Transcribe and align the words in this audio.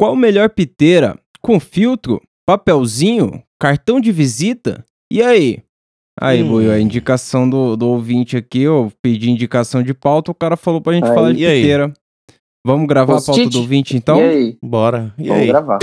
Qual 0.00 0.16
melhor 0.16 0.48
piteira? 0.48 1.14
Com 1.42 1.60
filtro? 1.60 2.22
Papelzinho? 2.46 3.42
Cartão 3.60 4.00
de 4.00 4.10
visita? 4.10 4.82
E 5.12 5.20
aí? 5.22 5.58
Aí, 6.18 6.42
Hum. 6.42 6.48
Buiu, 6.48 6.72
a 6.72 6.80
indicação 6.80 7.46
do, 7.48 7.76
do 7.76 7.86
ouvinte 7.86 8.34
aqui, 8.34 8.62
eu 8.62 8.90
pedi 9.02 9.30
indicação 9.30 9.82
de 9.82 9.92
pauta, 9.92 10.30
o 10.30 10.34
cara 10.34 10.56
falou 10.56 10.80
pra 10.80 10.94
gente 10.94 11.06
Aí. 11.06 11.14
falar 11.14 11.32
de 11.34 11.42
E 11.42 11.46
aí? 11.46 11.60
piteira. 11.60 11.92
Vamos 12.66 12.88
gravar 12.88 13.18
a 13.18 13.20
pauta 13.22 13.46
do 13.50 13.58
ouvinte, 13.58 13.94
então? 13.94 14.18
E 14.18 14.22
aí? 14.24 14.56
Bora. 14.64 15.14
E 15.18 15.24
Vamos 15.28 15.42
aí? 15.42 15.48
gravar. 15.48 15.78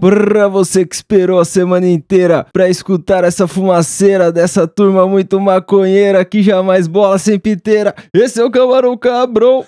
Pra 0.00 0.48
você 0.48 0.86
que 0.86 0.94
esperou 0.94 1.38
a 1.38 1.44
semana 1.44 1.86
inteira 1.86 2.46
pra 2.52 2.70
escutar 2.70 3.22
essa 3.22 3.46
fumaceira 3.46 4.32
dessa 4.32 4.66
turma 4.66 5.06
muito 5.06 5.38
maconheira 5.38 6.24
que 6.24 6.42
jamais 6.42 6.88
bola 6.88 7.18
sem 7.18 7.38
piteira, 7.38 7.94
esse 8.14 8.40
é 8.40 8.44
o 8.44 8.50
Camarão 8.50 8.96
Cabrão. 8.96 9.64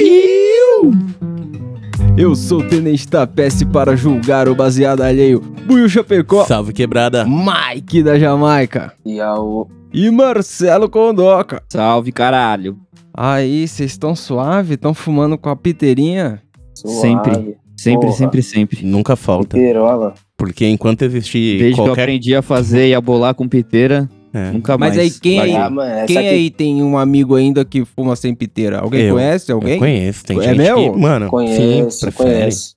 Iu! 0.00 0.92
Eu 2.18 2.34
sou 2.34 2.60
o 2.60 2.68
Tenente 2.68 3.06
Tapece 3.06 3.64
para 3.64 3.94
julgar 3.94 4.48
o 4.48 4.54
baseado 4.54 5.02
alheio, 5.02 5.38
Buiu 5.40 5.88
Chapecó, 5.88 6.44
Salve 6.46 6.72
quebrada. 6.72 7.24
Mike 7.24 8.02
da 8.02 8.18
Jamaica 8.18 8.92
E 9.04 9.20
ao... 9.20 9.68
e 9.92 10.10
Marcelo 10.10 10.88
Condoca. 10.88 11.62
Salve, 11.70 12.10
caralho. 12.10 12.76
Aí, 13.14 13.66
vocês 13.68 13.92
estão 13.92 14.14
suave? 14.16 14.74
Estão 14.74 14.92
fumando 14.92 15.38
com 15.38 15.48
a 15.48 15.56
piteirinha? 15.56 16.42
Sempre. 16.74 17.56
Sempre, 17.90 18.06
Porra. 18.06 18.18
sempre, 18.18 18.42
sempre. 18.42 18.84
Nunca 18.84 19.16
falta. 19.16 19.56
Piterola. 19.56 20.14
Porque 20.36 20.66
enquanto 20.66 21.02
existir 21.02 21.58
Desde 21.58 21.74
que 21.74 21.80
eu 21.80 21.84
qualquer. 21.86 22.02
aprendi 22.02 22.34
a 22.34 22.42
fazer 22.42 22.88
e 22.88 22.94
a 22.94 23.00
bolar 23.00 23.34
com 23.34 23.48
piteira, 23.48 24.08
É. 24.34 24.50
nunca 24.50 24.76
Mas 24.76 24.96
mais. 24.96 24.98
aí, 25.14 25.20
quem 25.20 25.40
aí? 25.40 25.54
Ah, 25.56 25.70
mano, 25.70 26.06
Quem 26.06 26.18
aqui 26.18 26.28
aí 26.28 26.50
tem 26.50 26.82
um 26.82 26.98
amigo 26.98 27.34
ainda 27.34 27.64
que 27.64 27.84
fuma 27.84 28.14
sem 28.16 28.34
piteira? 28.34 28.80
Alguém 28.80 29.02
Eu. 29.06 29.14
conhece? 29.14 29.50
Eu 29.50 29.56
Alguém? 29.56 29.78
conheço, 29.78 30.24
tem 30.24 30.38
É 30.38 30.42
gente 30.42 30.58
mesmo? 30.58 30.92
que, 30.94 31.00
mano, 31.00 31.28
Conheço, 31.28 31.90
sim, 32.00 32.06
prefere. 32.06 32.30
conheço. 32.30 32.76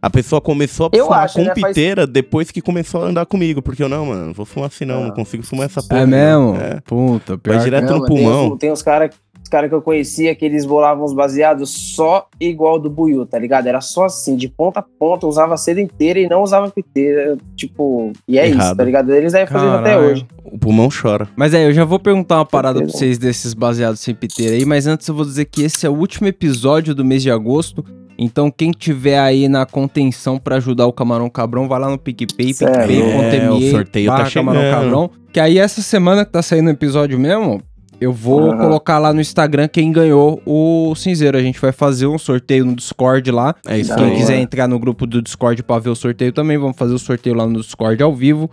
A 0.00 0.08
pessoa 0.10 0.40
começou 0.40 0.86
a 0.86 0.96
Eu 0.96 1.06
fumar 1.06 1.24
acho, 1.24 1.34
com 1.34 1.40
né, 1.42 1.52
faz- 1.58 1.74
piteira 1.74 2.06
depois 2.06 2.52
que 2.52 2.60
começou 2.60 3.02
a 3.02 3.06
andar 3.08 3.26
comigo. 3.26 3.60
Porque 3.60 3.82
eu 3.82 3.88
não, 3.88 4.06
mano, 4.06 4.26
não 4.26 4.32
vou 4.32 4.46
fumar 4.46 4.68
assim 4.68 4.84
não, 4.84 5.02
Ah. 5.02 5.06
não 5.08 5.10
consigo 5.10 5.42
fumar 5.42 5.66
essa 5.66 5.82
porra. 5.82 6.02
É 6.02 6.06
não. 6.06 6.52
mesmo? 6.52 6.64
É. 6.64 6.80
Puta, 6.86 7.36
pior. 7.36 7.54
Vai 7.56 7.64
direto 7.64 7.84
Não, 7.86 7.94
no 7.94 7.98
mas 8.02 8.08
tem 8.08 8.16
pulmão. 8.16 8.52
uns- 8.52 8.58
Tem 8.58 8.70
uns 8.72 8.82
caras 8.82 9.10
os 9.48 9.50
cara 9.50 9.66
que 9.68 9.74
eu 9.74 9.80
conhecia 9.80 10.34
que 10.34 10.44
eles 10.44 10.66
bolavam 10.66 11.04
os 11.04 11.14
baseados 11.14 11.70
só 11.70 12.28
igual 12.38 12.78
do 12.78 12.90
Buiu, 12.90 13.24
tá 13.24 13.38
ligado? 13.38 13.66
Era 13.66 13.80
só 13.80 14.04
assim, 14.04 14.36
de 14.36 14.46
ponta 14.46 14.80
a 14.80 14.82
ponta, 14.82 15.26
usava 15.26 15.54
a 15.54 15.56
seda 15.56 15.80
inteira 15.80 16.20
e 16.20 16.28
não 16.28 16.42
usava 16.42 16.70
piteira. 16.70 17.38
Tipo, 17.56 18.12
e 18.28 18.38
é 18.38 18.46
isso, 18.46 18.58
Errado. 18.58 18.76
tá 18.76 18.84
ligado? 18.84 19.14
Eles 19.14 19.34
aí 19.34 19.46
fazendo 19.46 19.72
até 19.72 19.98
hoje. 19.98 20.26
O 20.44 20.58
pulmão 20.58 20.88
chora. 20.90 21.26
Mas 21.34 21.54
aí, 21.54 21.64
eu 21.64 21.72
já 21.72 21.84
vou 21.84 21.98
perguntar 21.98 22.36
uma 22.36 22.44
parada 22.44 22.80
pra 22.80 22.88
vocês 22.88 23.16
desses 23.16 23.54
baseados 23.54 24.00
sem 24.00 24.14
piteira 24.14 24.54
aí, 24.54 24.64
mas 24.66 24.86
antes 24.86 25.08
eu 25.08 25.14
vou 25.14 25.24
dizer 25.24 25.46
que 25.46 25.62
esse 25.62 25.86
é 25.86 25.90
o 25.90 25.94
último 25.94 26.28
episódio 26.28 26.94
do 26.94 27.04
mês 27.04 27.22
de 27.22 27.30
agosto. 27.30 27.82
Então, 28.20 28.50
quem 28.50 28.72
tiver 28.72 29.18
aí 29.18 29.48
na 29.48 29.64
contenção 29.64 30.38
pra 30.38 30.56
ajudar 30.56 30.86
o 30.86 30.92
Camarão 30.92 31.30
Cabrão, 31.30 31.68
vai 31.68 31.78
lá 31.80 31.88
no 31.88 31.96
PicPay, 31.96 32.52
picpay.me, 32.52 33.38
É, 33.38 33.50
o 33.50 33.70
sorteio 33.70 34.10
tá 34.10 34.16
barra 34.18 34.30
Camarão 34.30 34.60
chegando. 34.60 34.82
Cabrão. 34.82 35.10
Que 35.32 35.40
aí, 35.40 35.58
essa 35.58 35.80
semana 35.80 36.24
que 36.24 36.32
tá 36.32 36.42
saindo 36.42 36.66
o 36.66 36.70
episódio 36.70 37.18
mesmo, 37.18 37.62
eu 38.00 38.12
vou 38.12 38.50
Aham. 38.50 38.58
colocar 38.58 38.98
lá 38.98 39.12
no 39.12 39.20
Instagram 39.20 39.68
quem 39.68 39.90
ganhou 39.92 40.40
o 40.46 40.94
cinzeiro. 40.94 41.36
A 41.36 41.42
gente 41.42 41.60
vai 41.60 41.72
fazer 41.72 42.06
um 42.06 42.18
sorteio 42.18 42.64
no 42.64 42.74
Discord 42.76 43.30
lá. 43.30 43.54
É 43.66 43.78
isso 43.78 43.94
Quem 43.94 44.04
aí. 44.04 44.16
quiser 44.16 44.38
entrar 44.38 44.68
no 44.68 44.78
grupo 44.78 45.06
do 45.06 45.20
Discord 45.22 45.62
pra 45.62 45.78
ver 45.78 45.90
o 45.90 45.96
sorteio 45.96 46.32
também, 46.32 46.56
vamos 46.58 46.76
fazer 46.76 46.94
o 46.94 46.98
sorteio 46.98 47.34
lá 47.36 47.46
no 47.46 47.60
Discord 47.60 48.02
ao 48.02 48.14
vivo. 48.14 48.50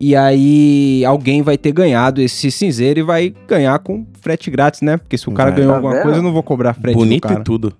E 0.00 0.14
aí, 0.14 1.04
alguém 1.04 1.42
vai 1.42 1.58
ter 1.58 1.72
ganhado 1.72 2.20
esse 2.22 2.50
cinzeiro 2.52 3.00
e 3.00 3.02
vai 3.02 3.34
ganhar 3.48 3.76
com 3.80 4.06
frete 4.20 4.48
grátis, 4.48 4.80
né? 4.80 4.96
Porque 4.96 5.18
se 5.18 5.28
o 5.28 5.32
cara 5.32 5.50
Vai. 5.50 5.58
ganhou 5.60 5.72
Tá 5.72 5.76
alguma 5.78 5.94
vendo? 5.94 6.02
coisa, 6.04 6.18
eu 6.18 6.22
não 6.22 6.32
vou 6.32 6.42
cobrar 6.42 6.72
frete 6.74 6.94
do 6.94 7.00
Bonito 7.00 7.26
cara. 7.26 7.40
e 7.40 7.44
tudo. 7.44 7.74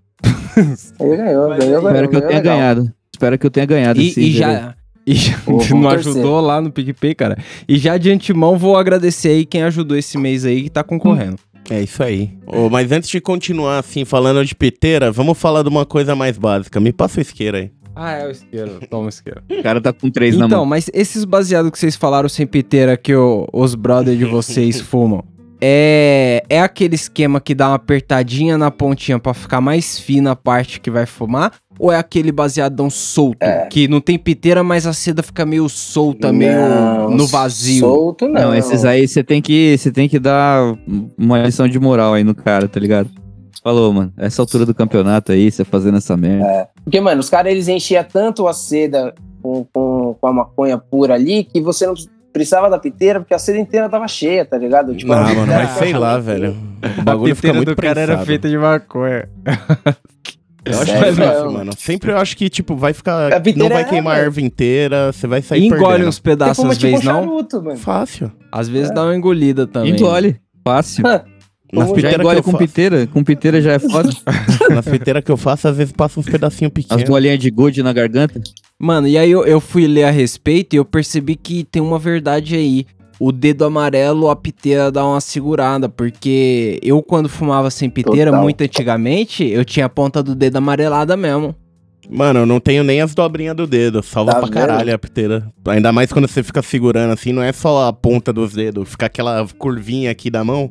Ele 1.01 1.17
ganhou, 1.17 1.49
Mas 1.49 1.59
ganhou, 1.59 1.79
Espero 1.79 1.93
ganhou, 1.95 2.09
que 2.09 2.17
eu 2.17 2.21
ganhou 2.21 2.29
tenha 2.29 2.39
legal. 2.41 2.57
ganhado. 2.57 2.93
Espero 3.15 3.39
que 3.39 3.47
eu 3.47 3.51
tenha 3.51 3.67
ganhado. 3.67 4.01
E, 4.01 4.09
esse 4.09 4.21
e 4.21 4.33
já... 4.33 4.75
E 5.11 5.15
vamos 5.47 5.69
não 5.71 5.83
torcer. 5.83 6.13
ajudou 6.13 6.41
lá 6.41 6.61
no 6.61 6.71
PicPay, 6.71 7.15
cara. 7.15 7.39
E 7.69 7.79
já 7.79 7.97
de 7.97 8.11
antemão 8.11 8.59
vou 8.59 8.77
agradecer 8.77 9.29
aí 9.29 9.47
quem 9.47 9.63
ajudou 9.63 9.97
esse 9.97 10.19
mês 10.19 10.45
aí 10.45 10.65
que 10.65 10.71
tá 10.71 10.83
concorrendo. 10.85 11.37
É 11.71 11.83
isso 11.83 12.03
aí. 12.03 12.31
Ô, 12.47 12.69
mas 12.71 12.91
antes 12.93 13.09
de 13.11 13.21
continuar 13.21 13.79
assim, 13.79 14.05
falando 14.05 14.45
de 14.45 14.55
piteira, 14.55 15.11
vamos 15.13 15.37
falar 15.39 15.63
de 15.63 15.69
uma 15.69 15.85
coisa 15.87 16.15
mais 16.17 16.37
básica. 16.39 16.81
Me 16.81 16.93
passa 16.93 17.19
o 17.19 17.23
isqueiro 17.23 17.57
aí. 17.59 17.71
Ah, 17.95 18.13
é 18.13 18.27
o 18.27 18.31
isqueiro. 18.31 18.81
Toma 18.89 19.07
o 19.07 19.09
isqueiro. 19.09 19.43
O 19.51 19.63
cara 19.63 19.81
tá 19.81 19.93
com 19.93 20.09
três 20.11 20.37
na 20.37 20.47
Então, 20.47 20.59
mão. 20.61 20.67
mas 20.67 20.89
esses 20.95 21.25
baseados 21.25 21.71
que 21.71 21.79
vocês 21.79 21.97
falaram 21.97 22.29
sem 22.29 22.47
piteira 22.47 22.97
que 22.97 23.15
o- 23.15 23.47
os 23.53 23.75
brothers 23.75 24.17
de 24.17 24.25
vocês 24.25 24.81
fumam, 24.83 25.25
é, 25.61 26.43
é 26.49 26.61
aquele 26.61 26.95
esquema 26.95 27.41
que 27.41 27.55
dá 27.55 27.69
uma 27.69 27.77
apertadinha 27.77 28.57
na 28.57 28.71
pontinha 28.71 29.19
pra 29.19 29.35
ficar 29.35 29.61
mais 29.61 29.99
fina 29.99 30.33
a 30.33 30.37
parte 30.37 30.81
que 30.81 30.91
vai 30.91 31.07
fumar? 31.07 31.53
Ou 31.79 31.93
é 31.93 31.97
aquele 31.97 32.33
baseadão 32.33 32.91
solto, 32.91 33.39
que 33.71 33.87
não 33.87 34.01
tem 34.01 34.19
piteira, 34.19 34.65
mas 34.65 34.85
a 34.85 34.93
seda 34.93 35.23
fica 35.23 35.47
meio 35.47 35.69
solta, 35.69 36.33
meio 36.33 36.59
Não, 36.59 37.11
no 37.11 37.27
vazio? 37.27 37.81
Solto 37.81 38.27
não. 38.27 38.41
Não, 38.41 38.55
esses 38.55 38.85
aí 38.85 39.07
você 39.07 39.23
tem 39.23 39.41
que 39.41 39.77
você 39.79 39.93
tem 39.93 40.09
que 40.09 40.19
dar 40.19 40.77
uma 41.17 41.39
lição 41.39 41.69
de 41.69 41.79
moral 41.79 42.15
aí 42.15 42.25
no 42.25 42.35
cara, 42.35 42.67
tá 42.67 42.81
ligado? 42.81 43.09
Falou, 43.63 43.93
mano. 43.93 44.13
Essa 44.17 44.43
altura 44.43 44.65
do 44.65 44.75
campeonato 44.75 45.31
aí, 45.31 45.51
você 45.51 45.65
fazendo 45.65 45.99
essa 45.99 46.17
merda. 46.17 46.69
Porque, 46.83 47.01
mano, 47.01 47.21
os 47.21 47.29
caras 47.29 47.53
eles 47.53 47.69
enchiam 47.69 48.05
tanto 48.05 48.49
a 48.49 48.53
seda 48.53 49.15
com, 49.43 49.65
com, 49.73 50.17
com 50.21 50.27
a 50.27 50.33
maconha 50.33 50.79
pura 50.79 51.15
ali 51.15 51.45
que 51.45 51.61
você 51.61 51.87
não 51.87 51.95
precisava 52.39 52.71
da 52.71 52.79
piteira 52.79 53.21
porque 53.21 53.35
a 53.35 53.39
seda 53.39 53.59
inteira 53.59 53.89
tava 53.89 54.09
cheia, 54.09 54.45
tá 54.45 54.57
ligado? 54.59 54.95
Tipo, 54.97 55.13
Ah, 55.13 55.29
a 55.29 55.35
mano, 55.35 55.47
mas 55.47 55.71
sei 55.73 55.93
lá, 55.93 56.19
velho. 56.19 56.53
O 56.97 57.01
A 57.01 57.03
bagulho 57.05 57.35
fica 57.37 57.49
piteira 57.49 57.57
muito 57.57 57.75
do 57.75 57.83
cara 57.83 58.01
era 58.01 58.19
feita 58.25 58.49
de 58.49 58.57
maconha. 58.59 59.29
Eu 60.65 60.75
acho 60.81 60.87
Sério, 60.87 61.01
mais 61.01 61.17
fácil, 61.17 61.45
não. 61.45 61.53
mano. 61.53 61.71
Sempre 61.79 62.13
eu 62.13 62.19
acho 62.19 62.37
que, 62.37 62.51
tipo, 62.51 62.77
vai 62.77 62.93
ficar. 62.93 63.33
A 63.33 63.41
piteira 63.41 63.69
Não 63.69 63.75
vai 63.75 63.83
é, 63.83 63.85
queimar 63.87 64.17
a 64.17 64.19
erva 64.21 64.41
inteira, 64.41 65.13
você 65.13 65.27
vai 65.27 65.41
sair 65.41 65.65
Engole 65.65 65.81
perdendo. 65.87 66.09
uns 66.09 66.19
pedaços 66.19 66.57
fuma 66.57 66.73
às 66.73 66.77
tipo 66.79 66.89
um 66.89 66.91
vezes, 66.93 67.05
não? 67.07 67.21
charuto, 67.23 67.63
mano. 67.63 67.77
Fácil. 67.79 68.33
Às 68.53 68.69
vezes 68.69 68.93
dá 68.93 69.05
uma 69.05 69.17
engolida 69.17 69.67
também. 69.67 69.93
Engole. 69.93 70.37
Fácil. 70.65 71.03
Nas 71.73 71.89
Já 71.89 71.95
piteiras 71.95 72.17
que 72.17 72.21
engole 72.23 72.39
eu 72.39 72.43
com 72.43 72.51
faço, 72.53 72.65
piteira. 72.65 73.07
Com 73.07 73.25
piteira 73.25 73.63
já 73.63 73.73
é 73.73 73.79
foda. 73.79 74.11
nas 74.75 74.85
piteiras 74.87 75.23
que 75.25 75.31
eu 75.31 75.37
faço, 75.37 75.69
às 75.69 75.77
vezes 75.77 75.93
passa 75.93 76.19
uns 76.21 76.27
pedacinhos 76.27 76.71
As 76.77 76.85
pequenos. 76.85 77.05
bolinhas 77.09 77.39
de 77.39 77.51
good 77.51 77.83
na 77.83 77.93
garganta. 77.93 78.41
Mano, 78.81 79.09
e 79.09 79.19
aí 79.19 79.31
eu, 79.31 79.45
eu 79.45 79.61
fui 79.61 79.87
ler 79.89 80.05
a 80.05 80.11
respeito 80.11 80.75
e 80.75 80.77
eu 80.77 80.85
percebi 80.85 81.35
que 81.35 81.65
tem 81.65 81.83
uma 81.83 81.99
verdade 81.99 82.55
aí. 82.55 82.87
O 83.21 83.33
dedo 83.33 83.65
amarelo, 83.65 84.31
a 84.31 84.37
piteira 84.37 84.93
dá 84.93 85.05
uma 85.05 85.21
segurada, 85.21 85.89
porque 85.89 86.79
eu 86.81 87.03
quando 87.03 87.29
fumava 87.29 87.69
sem 87.69 87.91
piteira, 87.91 88.31
Total. 88.31 88.43
muito 88.43 88.63
antigamente, 88.63 89.45
eu 89.45 89.65
tinha 89.65 89.87
a 89.87 89.89
ponta 89.89 90.23
do 90.23 90.37
dedo 90.37 90.57
amarelada 90.59 91.17
mesmo. 91.17 91.53
Mano, 92.09 92.41
eu 92.41 92.47
não 92.47 92.61
tenho 92.61 92.85
nem 92.85 93.01
as 93.03 93.17
dobrinhas 93.17 93.57
do 93.57 93.67
dedo. 93.67 94.01
Salva 94.05 94.33
Tá 94.35 94.39
pra 94.39 94.49
caralho 94.49 94.95
a 94.95 94.99
piteira. 94.99 95.53
Ainda 95.67 95.91
mais 95.91 96.13
quando 96.13 96.29
você 96.29 96.45
fica 96.45 96.63
segurando 96.63 97.13
assim, 97.13 97.33
não 97.33 97.43
é 97.43 97.53
só 97.53 97.89
a 97.89 97.93
ponta 97.93 98.33
dos 98.33 98.53
dedos, 98.53 98.89
fica 98.91 99.07
aquela 99.07 99.45
curvinha 99.59 100.13
aqui 100.13 100.31
da 100.31 100.45
mão, 100.45 100.71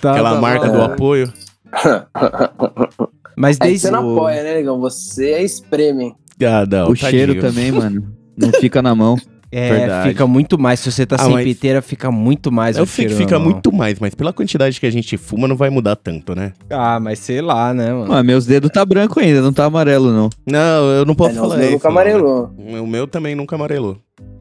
Tá, 0.00 0.12
aquela 0.12 0.34
tá, 0.34 0.40
marca 0.40 0.70
tá. 0.70 0.76
do 0.76 0.82
apoio. 0.82 1.32
Mas 3.36 3.58
Aí 3.60 3.70
desde 3.70 3.88
você 3.88 3.90
não 3.90 4.12
apoia, 4.12 4.42
né, 4.44 4.54
negão? 4.54 4.78
Você 4.80 5.32
é 5.32 5.42
espreme. 5.42 6.14
Ah, 6.44 6.66
não, 6.70 6.90
o 6.90 6.94
cheiro 6.96 7.34
tadinho. 7.34 7.52
também, 7.52 7.70
mano. 7.72 8.14
Não 8.36 8.52
fica 8.52 8.80
na 8.82 8.94
mão. 8.94 9.16
É, 9.50 9.70
Verdade. 9.78 10.08
fica 10.10 10.26
muito 10.26 10.58
mais. 10.58 10.78
Se 10.78 10.92
você 10.92 11.06
tá 11.06 11.16
Ah, 11.18 11.24
sem 11.24 11.32
mas- 11.32 11.44
piteira, 11.44 11.80
fica 11.80 12.10
muito 12.10 12.52
mais. 12.52 12.76
Eu 12.76 12.82
o 12.84 12.86
sei 12.86 13.06
que 13.06 13.10
cheiro 13.12 13.24
fica 13.24 13.38
muito 13.38 13.72
mais, 13.72 13.98
mas 13.98 14.14
pela 14.14 14.30
quantidade 14.30 14.78
que 14.78 14.84
a 14.84 14.90
gente 14.92 15.16
fuma, 15.16 15.48
não 15.48 15.56
vai 15.56 15.70
mudar 15.70 15.96
tanto, 15.96 16.34
né? 16.34 16.52
Ah, 16.68 17.00
mas 17.00 17.18
sei 17.18 17.40
lá, 17.40 17.72
né, 17.72 17.90
mano? 17.92 18.08
Mano, 18.08 18.24
meus 18.24 18.44
dedos 18.44 18.70
tá 18.70 18.84
branco 18.84 19.18
ainda, 19.18 19.40
não 19.40 19.50
tá 19.52 19.64
amarelo, 19.64 20.12
não. 20.12 20.28
Não, 20.46 20.84
eu 20.90 21.06
não 21.06 21.14
posso 21.14 21.30
É, 21.30 21.34
não, 21.36 21.42
falar 21.48 21.62
isso. 21.62 21.72
nunca 21.72 21.88
não, 21.88 21.94
né? 21.94 22.00
amarelou. 22.02 22.54
O 22.82 22.86
meu 22.86 23.06
também 23.08 23.34
nunca 23.34 23.56
amarelou. 23.56 23.96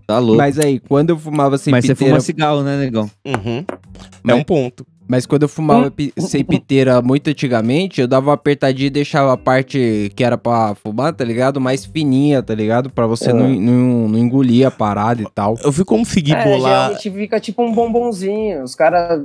Tá 0.05 0.19
louco. 0.19 0.35
Mas, 0.37 0.57
Mas 0.57 0.65
aí, 0.65 0.77
quando 0.79 1.11
eu 1.11 1.17
fumava 1.17 1.57
sem 1.57 1.73
você 1.73 1.87
piteira. 1.95 2.13
fuma 2.13 2.19
cigarro, 2.19 2.61
né, 2.63 2.77
negão? 2.77 3.09
Uhum. 3.25 3.59
É 3.69 3.77
Mas- 4.23 4.37
um 4.39 4.43
ponto. 4.43 4.85
Mas 5.07 5.25
quando 5.25 5.43
eu 5.43 5.47
fumava 5.49 5.89
pi- 5.89 6.11
sem 6.17 6.43
piteira 6.43 7.01
muito 7.01 7.29
antigamente, 7.29 8.01
eu 8.01 8.07
dava 8.07 8.27
uma 8.27 8.33
apertadinha 8.33 8.87
e 8.87 8.89
deixava 8.89 9.31
a 9.31 9.37
parte 9.37 10.11
que 10.15 10.23
era 10.23 10.37
pra 10.37 10.75
fumar, 10.75 11.13
tá 11.13 11.23
ligado? 11.23 11.61
Mais 11.61 11.85
fininha, 11.85 12.43
tá 12.43 12.53
ligado? 12.53 12.89
Pra 12.89 13.07
você 13.07 13.29
É. 13.29 13.33
não, 13.33 13.47
não, 13.49 14.07
não 14.09 14.19
engolir 14.19 14.67
a 14.67 14.71
parada 14.71 15.21
e 15.21 15.27
tal. 15.33 15.55
Eu 15.63 15.71
fui 15.71 15.85
conseguir 15.85 16.33
É, 16.33 16.43
bolar. 16.43 16.89
geralmente 16.91 17.11
fica 17.11 17.39
tipo 17.39 17.63
um 17.63 17.71
bombonzinho. 17.73 18.63
Os 18.63 18.75
caras 18.75 19.21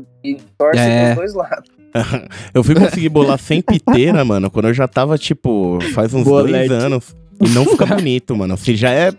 torcem 0.56 0.82
É. 0.82 1.04
pros 1.14 1.16
dois 1.16 1.34
lados. 1.34 1.70
Eu 2.54 2.64
fui 2.64 2.74
conseguir 2.74 3.08
bolar 3.10 3.38
sem 3.38 3.60
piteira, 3.60 4.24
mano, 4.24 4.50
quando 4.50 4.68
eu 4.68 4.72
já 4.74 4.88
tava, 4.88 5.18
tipo, 5.18 5.78
faz 5.94 6.14
uns 6.14 6.24
Bolete. 6.24 6.68
dois 6.68 6.82
anos. 6.84 7.14
E 7.42 7.48
não 7.50 7.64
fica 7.64 7.84
bonito, 7.86 8.36
mano. 8.36 8.56
Se 8.56 8.74
já 8.76 8.90
é. 8.90 9.12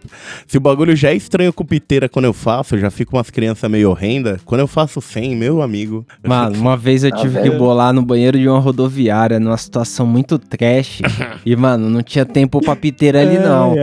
Se 0.47 0.57
o 0.57 0.61
bagulho 0.61 0.95
já 0.95 1.09
é 1.09 1.15
estranho 1.15 1.51
com 1.53 1.65
piteira 1.65 2.07
quando 2.07 2.25
eu 2.25 2.33
faço, 2.33 2.75
eu 2.75 2.79
já 2.79 2.89
fico 2.89 3.15
umas 3.17 3.29
crianças 3.29 3.69
meio 3.69 3.89
horrenda. 3.89 4.39
Quando 4.45 4.61
eu 4.61 4.67
faço 4.67 5.01
sem, 5.01 5.35
meu 5.35 5.61
amigo. 5.61 6.05
Mano, 6.25 6.57
uma 6.57 6.77
vez 6.77 7.03
eu 7.03 7.11
Ah, 7.13 7.17
tive 7.17 7.41
que 7.41 7.49
bolar 7.51 7.91
no 7.93 8.01
banheiro 8.01 8.37
de 8.37 8.47
uma 8.47 8.59
rodoviária, 8.59 9.39
numa 9.39 9.57
situação 9.57 10.05
muito 10.05 10.37
trash. 10.39 11.01
e, 11.45 11.55
mano, 11.55 11.89
não 11.89 12.01
tinha 12.01 12.25
tempo 12.25 12.61
pra 12.61 12.75
piteira 12.75 13.21
ali, 13.21 13.37
não. 13.37 13.73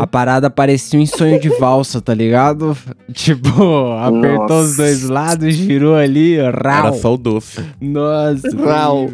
A 0.00 0.06
parada 0.06 0.48
parecia 0.50 0.98
um 0.98 1.06
sonho 1.06 1.38
de 1.40 1.48
valsa, 1.50 2.00
tá 2.00 2.14
ligado? 2.14 2.76
Tipo, 3.12 3.92
apertou 4.00 4.38
Nossa. 4.48 4.62
os 4.62 4.76
dois 4.76 5.02
lados, 5.08 5.54
girou 5.54 5.94
ali, 5.96 6.36
Era 6.36 6.80
rau. 6.82 6.94
só 6.94 7.14
o 7.14 7.18
doce. 7.18 7.60
Nossa, 7.80 8.48
Rau. 8.56 9.08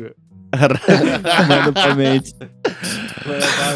Manda 1.49 1.73
pra 1.73 1.95
mente. 1.95 2.35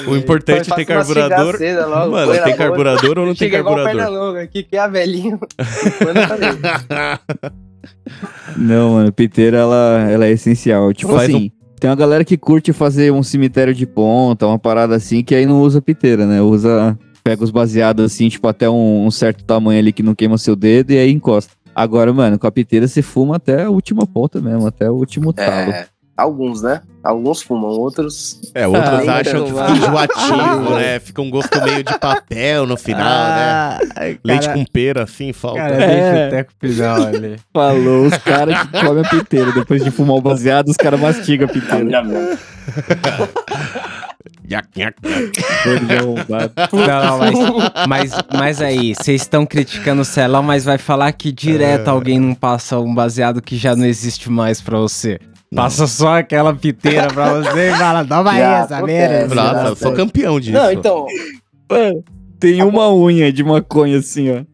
O 0.06 0.16
importante 0.16 0.72
é 0.72 0.76
ter 0.76 0.84
carburador. 0.84 1.56
Logo, 1.88 2.12
Mano, 2.12 2.44
tem 2.44 2.56
carburador 2.56 3.18
ou 3.18 3.26
não 3.26 3.34
tem 3.34 3.48
Chega 3.48 3.58
igual 3.58 3.76
perna 3.76 4.02
carburador? 4.02 4.28
longa 4.28 4.42
aqui, 4.42 4.62
que 4.62 4.76
é 4.76 4.80
a. 4.80 4.90
Não, 8.56 8.94
mano, 8.94 9.12
piteira, 9.12 9.58
ela, 9.58 10.06
ela 10.10 10.26
é 10.26 10.32
essencial. 10.32 10.92
Tipo 10.92 11.14
Faz 11.14 11.30
assim, 11.30 11.50
tem 11.78 11.88
uma 11.88 11.96
galera 11.96 12.24
que 12.24 12.36
curte 12.36 12.72
fazer 12.72 13.12
um 13.12 13.22
cemitério 13.22 13.74
de 13.74 13.86
ponta, 13.86 14.46
uma 14.46 14.58
parada 14.58 14.94
assim, 14.94 15.22
que 15.22 15.34
aí 15.34 15.46
não 15.46 15.62
usa 15.62 15.80
piteira, 15.80 16.26
né? 16.26 16.42
Usa, 16.42 16.98
pega 17.24 17.42
os 17.42 17.50
baseados 17.50 18.04
assim, 18.04 18.28
tipo, 18.28 18.46
até 18.46 18.68
um, 18.68 19.06
um 19.06 19.10
certo 19.10 19.44
tamanho 19.44 19.78
ali 19.78 19.92
que 19.92 20.02
não 20.02 20.14
queima 20.14 20.36
seu 20.36 20.54
dedo 20.54 20.90
e 20.92 20.98
aí 20.98 21.10
encosta. 21.10 21.52
Agora, 21.74 22.12
mano, 22.12 22.38
com 22.38 22.46
a 22.46 22.52
piteira 22.52 22.86
você 22.86 23.00
fuma 23.00 23.36
até 23.36 23.64
a 23.64 23.70
última 23.70 24.06
ponta 24.06 24.40
mesmo, 24.40 24.66
até 24.66 24.90
o 24.90 24.94
último 24.94 25.32
talo. 25.32 25.70
É, 25.70 25.86
alguns, 26.20 26.62
né? 26.62 26.80
Alguns 27.02 27.40
fumam, 27.42 27.70
outros. 27.70 28.38
É, 28.54 28.66
outros 28.68 29.08
Ah, 29.08 29.16
acham 29.20 29.44
que 29.44 29.50
fica 29.50 29.70
enjoativo, 29.70 30.74
né? 30.74 30.98
Fica 31.00 31.22
um 31.22 31.30
gosto 31.30 31.62
meio 31.62 31.82
de 31.82 31.98
papel 31.98 32.66
no 32.66 32.76
final, 32.76 33.04
né? 33.04 33.78
Ai, 33.96 34.18
Leite 34.22 34.46
cara, 34.46 34.58
com 34.58 34.64
pera, 34.66 35.04
assim, 35.04 35.32
falta. 35.32 35.58
Cara, 35.60 35.74
É. 35.82 36.28
teco 36.28 36.52
final 36.60 37.02
ali. 37.04 37.36
Falou, 37.54 38.04
os 38.06 38.18
caras 38.18 38.62
que 38.68 38.84
comem 38.84 39.02
a 39.04 39.08
piteira. 39.08 39.50
Depois 39.52 39.82
de 39.82 39.90
fumar 39.90 40.16
o 40.16 40.20
baseado, 40.20 40.68
os 40.68 40.76
caras 40.76 41.00
mastigam 41.00 41.48
a 41.48 41.50
piteira. 41.50 42.38
Nhac, 44.48 44.66
nhac, 44.76 44.96
não, 45.86 47.18
mas, 47.18 47.86
mas, 47.88 48.12
mas 48.36 48.60
aí, 48.62 48.94
vocês 48.94 49.22
estão 49.22 49.46
criticando 49.46 50.02
o 50.02 50.04
Celão, 50.04 50.42
mas 50.42 50.64
vai 50.64 50.76
falar 50.76 51.12
que 51.12 51.30
direto 51.30 51.86
É. 51.86 51.90
alguém 51.90 52.18
não 52.18 52.34
passa 52.34 52.78
um 52.80 52.92
baseado 52.92 53.40
que 53.40 53.56
já 53.56 53.76
não 53.76 53.86
existe 53.86 54.28
mais 54.30 54.60
pra 54.60 54.76
você. 54.78 55.20
Não. 55.52 55.64
Passa 55.64 55.86
só 55.88 56.18
aquela 56.18 56.54
piteira 56.54 57.08
pra 57.08 57.34
você 57.34 57.70
e 57.70 57.74
fala, 57.76 58.04
toma 58.04 58.30
aí 58.32 58.40
essa 58.40 58.80
merda. 58.82 59.34
Nossa, 59.34 59.50
Exato. 59.50 59.68
eu 59.68 59.76
sou 59.76 59.92
campeão 59.92 60.38
disso. 60.38 60.52
Não, 60.52 60.70
então. 60.70 61.06
Mano, 61.68 62.04
tem 62.38 62.62
uma 62.62 62.92
unha 62.94 63.32
de 63.32 63.42
maconha 63.42 63.98
assim, 63.98 64.30
ó. 64.30 64.44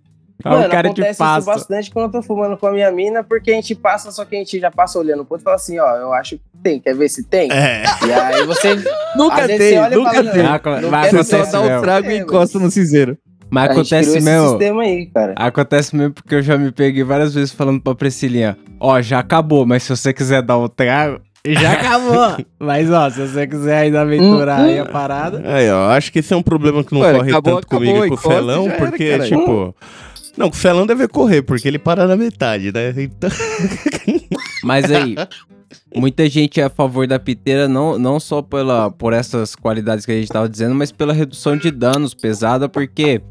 Mano, 0.44 0.66
o 0.66 0.70
cara 0.70 0.88
te 0.88 1.00
acontece 1.00 1.10
isso 1.12 1.18
passa. 1.18 1.46
bastante 1.46 1.90
quando 1.90 2.06
eu 2.06 2.12
tô 2.12 2.22
fumando 2.22 2.56
com 2.56 2.66
a 2.66 2.72
minha 2.72 2.90
mina, 2.92 3.22
porque 3.24 3.50
a 3.50 3.54
gente 3.54 3.74
passa, 3.74 4.10
só 4.10 4.24
que 4.24 4.36
a 4.36 4.38
gente 4.38 4.58
já 4.60 4.70
passa 4.70 4.98
olhando 4.98 5.24
pro 5.24 5.34
outro 5.34 5.42
e 5.42 5.44
fala 5.44 5.56
assim, 5.56 5.78
ó, 5.78 5.96
eu 5.96 6.12
acho 6.12 6.36
que 6.36 6.42
tem, 6.62 6.78
quer 6.80 6.94
ver 6.94 7.08
se 7.08 7.22
tem? 7.24 7.50
É. 7.52 7.82
E 8.06 8.12
aí 8.12 8.46
você. 8.46 8.74
Nunca 9.16 9.46
tem, 9.46 9.58
você 9.58 9.78
olha 9.78 9.94
e 9.94 9.96
nunca 9.98 10.10
fala, 10.14 10.30
tem. 10.32 10.42
não, 10.42 10.54
Ah, 10.54 10.80
não 10.80 10.90
mas 10.90 11.10
quero 11.10 11.24
Você 11.24 11.44
só 11.46 11.62
dá 11.66 11.78
o 11.78 11.80
trago 11.82 12.10
e 12.10 12.14
É, 12.14 12.18
encosta 12.18 12.58
no 12.58 12.70
cinzeiro. 12.70 13.18
Mas 13.50 13.68
a 13.68 13.72
acontece 13.72 14.20
mesmo. 14.20 14.48
sistema 14.50 14.82
aí, 14.82 15.06
cara. 15.06 15.34
Acontece 15.36 15.96
mesmo 15.96 16.14
porque 16.14 16.34
eu 16.34 16.42
já 16.42 16.58
me 16.58 16.72
peguei 16.72 17.04
várias 17.04 17.34
vezes 17.34 17.52
falando 17.52 17.80
pra 17.80 17.94
Priscilinha, 17.94 18.56
ó, 18.80 19.00
já 19.00 19.20
acabou, 19.20 19.64
mas 19.64 19.84
se 19.84 19.96
você 19.96 20.12
quiser 20.12 20.42
dar 20.42 20.58
um 20.58 20.68
trago, 20.68 21.20
já 21.54 21.72
acabou. 21.72 22.44
mas 22.58 22.90
ó, 22.90 23.08
se 23.10 23.26
você 23.26 23.46
quiser 23.46 23.78
ainda 23.78 24.00
aventurar 24.00 24.62
aí 24.62 24.78
a 24.78 24.84
parada. 24.84 25.42
Aí, 25.44 25.70
ó, 25.70 25.90
acho 25.90 26.12
que 26.12 26.18
esse 26.18 26.32
é 26.32 26.36
um 26.36 26.42
problema 26.42 26.82
que 26.82 26.92
não 26.92 27.00
Olha, 27.00 27.18
corre 27.18 27.30
acabou, 27.30 27.54
tanto 27.54 27.66
comigo 27.68 27.90
acabou, 27.92 28.06
e 28.06 28.10
com 28.10 28.28
o 28.28 28.66
era, 28.66 28.76
porque, 28.76 29.10
caralho. 29.10 29.38
tipo. 29.38 29.74
Não, 30.36 30.50
com 30.50 30.56
o 30.56 30.58
Celão 30.58 30.86
deve 30.86 31.08
correr, 31.08 31.42
porque 31.42 31.66
ele 31.66 31.78
para 31.78 32.06
na 32.06 32.14
metade, 32.14 32.70
né? 32.70 32.92
Então, 32.96 33.30
Mas 34.62 34.90
aí, 34.90 35.14
muita 35.94 36.28
gente 36.28 36.60
é 36.60 36.64
a 36.64 36.68
favor 36.68 37.06
da 37.06 37.18
piteira, 37.18 37.66
não, 37.66 37.98
não 37.98 38.20
só 38.20 38.42
pela, 38.42 38.90
por 38.90 39.14
essas 39.14 39.54
qualidades 39.54 40.04
que 40.04 40.12
a 40.12 40.14
gente 40.16 40.28
tava 40.28 40.48
dizendo, 40.48 40.74
mas 40.74 40.92
pela 40.92 41.12
redução 41.12 41.56
de 41.56 41.70
danos 41.70 42.12
pesada, 42.12 42.68
porque 42.68 43.22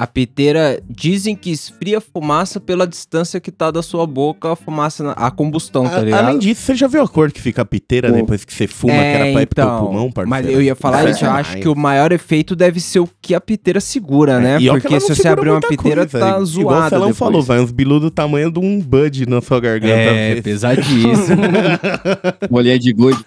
a 0.00 0.06
piteira 0.06 0.80
dizem 0.88 1.34
que 1.34 1.50
esfria 1.50 1.98
a 1.98 2.00
fumaça 2.00 2.60
pela 2.60 2.86
distância 2.86 3.40
que 3.40 3.50
tá 3.50 3.68
da 3.72 3.82
sua 3.82 4.06
boca 4.06 4.52
a 4.52 4.56
fumaça, 4.56 5.10
a 5.16 5.28
combustão, 5.28 5.82
tá 5.88 5.96
a- 5.98 6.00
ligado? 6.02 6.24
além 6.24 6.38
disso, 6.38 6.62
você 6.62 6.76
já 6.76 6.86
viu 6.86 7.02
a 7.02 7.08
cor 7.08 7.32
que 7.32 7.40
fica 7.40 7.62
a 7.62 7.64
piteira 7.64 8.08
Pô. 8.10 8.14
depois 8.14 8.44
que 8.44 8.54
você 8.54 8.68
fuma, 8.68 8.92
que 8.92 8.98
era 9.00 9.32
pra 9.32 9.42
ir 9.42 9.46
pro 9.46 9.54
teu 9.56 9.78
pulmão, 9.78 10.12
parceiro? 10.12 10.36
É, 10.36 10.40
então, 10.40 10.50
mas 10.50 10.54
eu 10.54 10.62
ia 10.62 10.76
falar 10.76 11.00
isso, 11.10 11.24
eu 11.24 11.28
demais. 11.28 11.48
acho 11.48 11.56
que 11.58 11.68
o 11.68 11.74
maior 11.74 12.12
efeito 12.12 12.54
deve 12.54 12.78
ser 12.78 13.00
o 13.00 13.08
que 13.20 13.34
a 13.34 13.40
piteira 13.40 13.80
segura, 13.80 14.38
né? 14.38 14.58
E 14.60 14.68
Porque 14.68 15.00
se 15.00 15.14
você 15.16 15.26
abrir 15.26 15.50
uma 15.50 15.60
piteira, 15.60 16.06
coisa, 16.06 16.18
tá 16.20 16.26
Igual 16.28 16.42
o 16.42 16.46
zoada 16.46 16.88
Celão 16.90 17.12
falou, 17.14 17.42
vai 17.42 17.58
uns 17.60 17.72
bilu 17.72 17.98
do 17.98 18.10
tamanho 18.10 18.52
de 18.52 18.60
um 18.60 18.80
bud 18.80 19.26
na 19.28 19.40
sua 19.40 19.58
garganta. 19.58 19.94
É, 19.94 20.28
vezes. 20.28 20.42
pesadíssimo. 20.44 21.42
Molhinha 22.48 22.78
de 22.78 22.92
gude. 22.92 23.18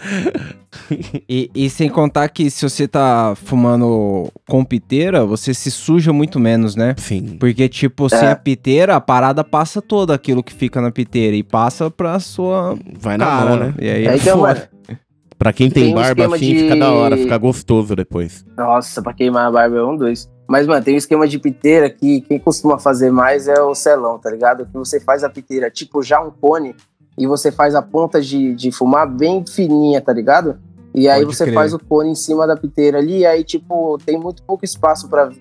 E, 1.28 1.50
e 1.54 1.70
sem 1.70 1.90
contar 1.90 2.30
que 2.30 2.50
se 2.50 2.64
você 2.68 2.88
tá 2.88 3.34
fumando 3.44 4.32
com 4.48 4.64
piteira, 4.64 5.26
você 5.26 5.54
se 5.54 5.70
suja 5.70 6.14
muito 6.14 6.40
menos, 6.40 6.61
né? 6.76 6.96
Sim. 6.98 7.38
Porque, 7.40 7.68
tipo, 7.70 8.10
sem 8.10 8.28
a 8.28 8.36
piteira, 8.36 8.96
a 8.96 9.02
parada 9.02 9.44
passa 9.44 9.82
todo 9.82 10.12
aquilo 10.12 10.44
que 10.44 10.54
fica 10.54 10.80
na 10.82 10.92
piteira 10.92 11.36
e 11.36 11.44
passa 11.44 11.90
pra 11.92 12.20
sua 12.20 12.78
Vai 13.00 13.18
na 13.18 13.26
cara, 13.26 13.50
mão, 13.50 13.58
né? 13.60 13.74
E 13.80 13.90
aí 13.90 14.06
É, 14.08 14.12
é 14.12 14.16
então, 14.18 14.40
foda. 14.40 14.54
mano, 14.88 14.98
Pra 15.38 15.52
quem 15.52 15.72
tem, 15.72 15.86
Tem 15.86 15.96
barba 15.96 16.28
assim, 16.36 16.54
de- 16.54 16.60
fica 16.60 16.76
da 16.76 16.92
hora, 16.92 17.18
fica 17.18 17.36
gostoso 17.36 17.96
depois. 17.96 18.46
Nossa, 18.56 19.02
pra 19.02 19.12
queimar 19.12 19.48
a 19.48 19.52
barba 19.52 19.76
é 19.78 19.84
um 19.84 19.98
dois. 19.98 20.30
Mas, 20.48 20.68
mano, 20.68 20.84
tem 20.86 20.94
um 20.94 20.98
esquema 20.98 21.28
de 21.28 21.40
piteira 21.40 21.90
que 21.90 22.22
quem 22.22 22.38
costuma 22.38 22.78
fazer 22.78 23.10
mais 23.12 23.48
é 23.48 23.60
o 23.60 23.74
celão, 23.74 24.20
tá 24.20 24.30
ligado? 24.30 24.68
Que 24.68 24.74
você 24.74 25.00
faz 25.00 25.24
a 25.24 25.30
piteira 25.30 25.72
tipo 25.72 26.04
já 26.04 26.22
um 26.22 26.30
cone 26.30 26.76
e 27.18 27.26
você 27.26 27.52
faz 27.52 27.74
a 27.74 27.82
ponta 27.82 28.22
de, 28.22 28.54
de 28.54 28.72
fumar 28.72 29.08
bem 29.10 29.44
fininha, 29.48 30.00
tá 30.00 30.14
ligado? 30.14 30.60
E 30.94 31.10
aí 31.10 31.24
Pode 31.24 31.36
você 31.36 31.46
crer. 31.46 31.56
faz 31.56 31.74
o 31.74 31.80
cone 31.80 32.12
em 32.12 32.16
cima 32.16 32.46
da 32.46 32.56
piteira 32.56 33.00
ali, 33.00 33.20
e 33.20 33.26
aí, 33.26 33.44
tipo, 33.44 33.98
tem 34.06 34.20
muito 34.20 34.44
pouco 34.44 34.64
espaço 34.64 35.10
pra 35.10 35.26
vir 35.26 35.40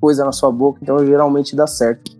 coisa 0.00 0.24
na 0.24 0.32
sua 0.32 0.50
boca, 0.50 0.78
então 0.82 1.04
geralmente 1.04 1.54
dá 1.54 1.66
certo. 1.66 2.18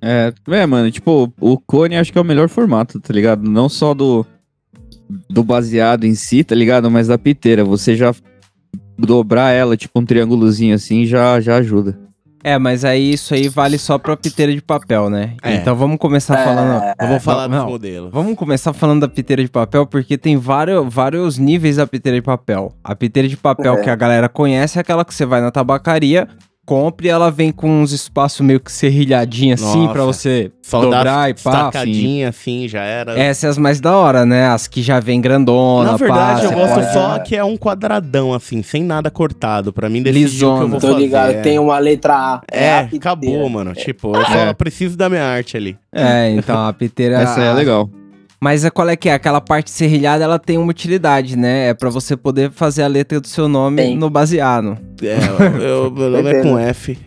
É, 0.00 0.32
é, 0.48 0.66
mano, 0.66 0.90
tipo, 0.90 1.32
o 1.40 1.56
cone 1.58 1.96
acho 1.96 2.12
que 2.12 2.18
é 2.18 2.20
o 2.20 2.24
melhor 2.24 2.48
formato, 2.48 2.98
tá 3.00 3.14
ligado? 3.14 3.48
Não 3.48 3.68
só 3.68 3.94
do, 3.94 4.26
do 5.30 5.44
baseado 5.44 6.04
em 6.04 6.14
si, 6.14 6.42
tá 6.42 6.54
ligado? 6.54 6.90
Mas 6.90 7.06
da 7.06 7.16
piteira. 7.16 7.64
Você 7.64 7.94
já 7.94 8.12
dobrar 8.98 9.50
ela, 9.52 9.76
tipo 9.76 10.00
um 10.00 10.04
triângulozinho 10.04 10.74
assim, 10.74 11.06
já, 11.06 11.40
já 11.40 11.56
ajuda. 11.56 11.96
É, 12.44 12.58
mas 12.58 12.84
aí 12.84 13.12
isso 13.12 13.32
aí 13.34 13.48
vale 13.48 13.78
só 13.78 13.96
pra 13.98 14.16
piteira 14.16 14.52
de 14.52 14.60
papel, 14.60 15.08
né? 15.08 15.36
É. 15.40 15.54
Então 15.54 15.76
vamos 15.76 15.96
começar 15.98 16.40
É. 16.40 16.44
falando. 16.44 16.82
Eu 17.00 17.06
vou 17.06 17.20
falar 17.20 17.46
dos 17.46 17.56
não, 17.56 17.68
modelos. 17.68 18.10
Vamos 18.12 18.34
começar 18.36 18.72
falando 18.72 19.02
da 19.02 19.08
piteira 19.08 19.44
de 19.44 19.48
papel, 19.48 19.86
porque 19.86 20.18
tem 20.18 20.36
vários, 20.36 20.92
vários 20.92 21.38
níveis 21.38 21.76
da 21.76 21.86
piteira 21.86 22.18
de 22.18 22.22
papel. 22.22 22.72
A 22.82 22.96
piteira 22.96 23.28
de 23.28 23.36
papel 23.36 23.74
É. 23.74 23.82
que 23.82 23.88
a 23.88 23.94
galera 23.94 24.28
conhece 24.28 24.76
é 24.76 24.80
aquela 24.80 25.04
que 25.04 25.14
você 25.14 25.24
vai 25.24 25.40
na 25.40 25.52
tabacaria, 25.52 26.26
compra 26.72 27.06
e 27.06 27.10
ela 27.10 27.30
vem 27.30 27.52
com 27.52 27.82
uns 27.82 27.92
espaços 27.92 28.40
meio 28.40 28.58
que 28.58 28.72
serrilhadinhos 28.72 29.62
assim 29.62 29.80
Nossa. 29.82 29.92
pra 29.92 30.04
você 30.04 30.50
Só 30.62 30.80
dobrar 30.80 31.04
dá 31.04 31.28
e 31.28 31.34
pá. 31.34 31.50
estacadinha 31.50 32.30
assim, 32.30 32.66
já 32.66 32.80
era. 32.82 33.18
Essas 33.18 33.44
é 33.44 33.48
as 33.48 33.58
mais 33.58 33.78
da 33.78 33.94
hora, 33.94 34.24
né? 34.24 34.46
As 34.46 34.66
que 34.66 34.80
já 34.82 34.98
vem 34.98 35.20
grandona, 35.20 35.90
Na 35.92 35.96
verdade, 35.98 36.40
pá, 36.40 36.46
eu 36.46 36.52
gosto 36.52 36.74
pode- 36.74 36.92
só 36.94 37.18
que 37.18 37.36
é 37.36 37.44
um 37.44 37.58
quadradão, 37.58 38.32
assim, 38.32 38.62
sem 38.62 38.82
nada 38.82 39.10
cortado. 39.10 39.70
Pra 39.70 39.90
mim, 39.90 40.02
decidir 40.02 40.24
o 40.24 40.30
que 40.30 40.44
eu 40.44 40.48
Lisona. 40.54 40.66
vou 40.66 40.80
Tô 40.80 40.86
fazer. 40.88 40.98
ligado, 41.00 41.30
é. 41.32 41.40
tem 41.42 41.58
uma 41.58 41.78
letra 41.78 42.14
A. 42.14 42.40
É, 42.50 42.78
a 42.78 42.82
piteira. 42.84 42.96
acabou, 42.96 43.48
mano. 43.50 43.74
Tipo, 43.74 44.16
eu 44.16 44.24
só 44.24 44.34
É. 44.34 44.54
preciso 44.54 44.96
da 44.96 45.10
minha 45.10 45.24
arte 45.24 45.56
ali. 45.58 45.76
É, 45.94 46.30
então 46.30 46.66
a 46.66 46.72
piteira... 46.72 47.20
Essa 47.20 47.38
aí 47.40 47.48
é 47.48 47.52
legal. 47.52 47.90
Mas 48.42 48.64
é 48.64 48.70
qual 48.70 48.88
é 48.88 48.96
que 48.96 49.08
é? 49.08 49.12
Aquela 49.14 49.40
parte 49.40 49.70
serrilhada, 49.70 50.24
ela 50.24 50.36
tem 50.36 50.58
uma 50.58 50.68
utilidade, 50.70 51.36
né? 51.36 51.68
É 51.68 51.74
pra 51.74 51.88
você 51.90 52.16
poder 52.16 52.50
fazer 52.50 52.82
a 52.82 52.88
letra 52.88 53.20
do 53.20 53.28
seu 53.28 53.46
nome 53.48 53.94
no 53.94 54.10
baseado. 54.10 54.76
É, 55.00 55.16
eu, 55.64 55.90
meu 55.94 56.10
nome 56.10 56.30
é 56.30 56.42
com 56.42 56.58
F. 56.58 56.98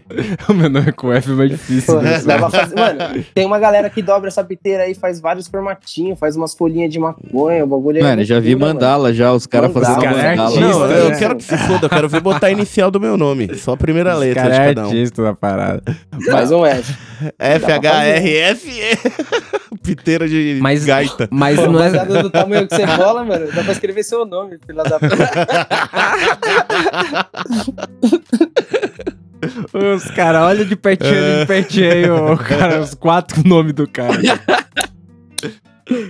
o 0.50 0.54
meu 0.54 0.70
nome 0.70 0.90
é 0.90 0.92
com 0.94 1.12
F, 1.12 1.30
mas 1.32 1.50
difícil. 1.50 1.96
Pô, 1.96 2.02
né? 2.02 2.20
dá 2.20 2.38
pra 2.38 2.50
fazer- 2.50 2.76
Mano, 2.76 3.24
tem 3.34 3.46
uma 3.46 3.60
galera 3.60 3.90
que 3.90 4.02
dobra 4.02 4.28
essa 4.30 4.44
piteira 4.46 4.84
aí, 4.84 4.94
faz 4.94 5.20
vários 5.20 5.48
formatinhos, 5.48 6.18
faz 6.20 6.36
umas 6.38 6.54
folhinhas 6.54 6.92
de 6.92 7.00
maconha, 7.00 7.64
o 7.64 7.68
bagulho 7.68 8.00
é 8.00 8.02
Mano, 8.02 8.24
já 8.24 8.40
vi 8.40 8.56
mandala 8.56 9.14
já, 9.14 9.32
os 9.34 9.46
caras 9.46 9.72
fazendo 9.74 9.98
Os 9.98 10.04
cara 10.04 10.18
é 10.18 10.36
mandala. 10.36 10.50
artista, 10.50 10.68
Não, 10.80 10.88
né? 10.88 11.02
eu 11.16 11.18
quero 11.20 11.36
que 11.36 11.44
se 11.44 11.58
foda, 11.58 11.86
eu 11.86 11.90
quero 11.90 12.10
ver 12.10 12.20
botar 12.22 12.48
a 12.48 12.52
inicial 12.52 12.90
do 12.92 13.00
meu 13.00 13.16
nome. 13.18 13.54
Só 13.58 13.74
a 13.74 13.78
primeira 13.78 14.12
Esse 14.12 14.20
letra 14.20 14.44
cara 14.44 14.54
de 14.56 14.62
é 14.62 14.66
cada 14.68 14.82
um. 14.82 14.86
artista 14.90 15.24
da 15.24 15.34
parada. 15.34 15.84
Faz 16.32 16.52
um 16.52 16.66
F. 16.66 16.96
F, 17.40 17.72
H, 17.72 18.04
R, 18.04 18.36
F, 18.38 18.70
E. 18.70 18.98
Piteira 19.86 20.28
de 20.28 20.60
Mas- 20.62 20.86
gaita. 20.86 21.28
Mas 21.32 21.60
Pô, 21.60 21.68
não 21.68 21.80
é... 21.80 21.84
baseado 21.84 22.22
do 22.24 22.30
tamanho 22.30 22.68
que 22.68 22.76
você 22.76 22.84
rola, 22.86 23.24
mano, 23.24 23.48
dá 23.54 23.64
pra 23.64 23.72
escrever 23.72 24.04
seu 24.04 24.26
nome, 24.26 24.58
filha 24.66 24.84
da 24.84 25.00
puta. 25.00 25.16
Os 29.96 30.06
caras, 30.12 30.42
olha 30.44 30.66
de 30.66 30.76
pertinho, 30.76 31.40
de 31.40 31.46
pertinho 31.46 31.92
aí, 31.92 32.10
o 32.10 32.38
cara, 32.38 32.80
os 32.82 32.94
quatro 32.96 33.48
nomes 33.48 33.74
do 33.74 33.88
cara. 33.88 34.14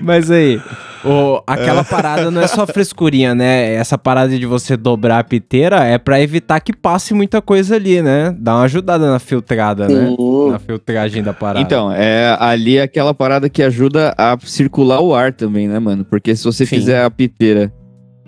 Mas 0.02 0.32
aí, 0.32 0.62
o, 1.04 1.42
aquela 1.46 1.84
parada 1.84 2.32
não 2.32 2.42
é 2.42 2.48
só 2.48 2.66
frescurinha, 2.66 3.36
né? 3.36 3.74
Essa 3.74 3.98
parada 3.98 4.38
de 4.38 4.46
você 4.46 4.78
dobrar 4.78 5.20
a 5.20 5.24
piteira 5.24 5.84
é 5.84 5.98
pra 5.98 6.22
evitar 6.22 6.60
que 6.62 6.74
passe 6.74 7.14
muita 7.14 7.42
coisa 7.42 7.76
ali, 7.76 8.02
né? 8.02 8.36
Dá 8.40 8.56
uma 8.56 8.64
ajudada 8.64 9.10
na 9.12 9.20
filtrada, 9.20 9.88
né? 9.88 10.08
Sim. 10.08 10.52
Na 10.52 10.60
filtragem 10.60 11.22
da 11.22 11.34
parada. 11.34 11.60
Então, 11.60 11.92
é 11.92 12.36
ali 12.40 12.78
é 12.78 12.84
aquela 12.84 13.14
parada 13.14 13.50
que 13.50 13.62
ajuda 13.62 14.16
a 14.18 14.38
circular 14.42 15.02
o 15.02 15.14
ar 15.14 15.34
também, 15.34 15.68
né, 15.68 15.78
mano? 15.78 16.06
Porque 16.06 16.36
se 16.36 16.44
você 16.44 16.66
Sim. 16.66 16.78
fizer 16.78 17.04
a 17.04 17.10
piteira 17.12 17.72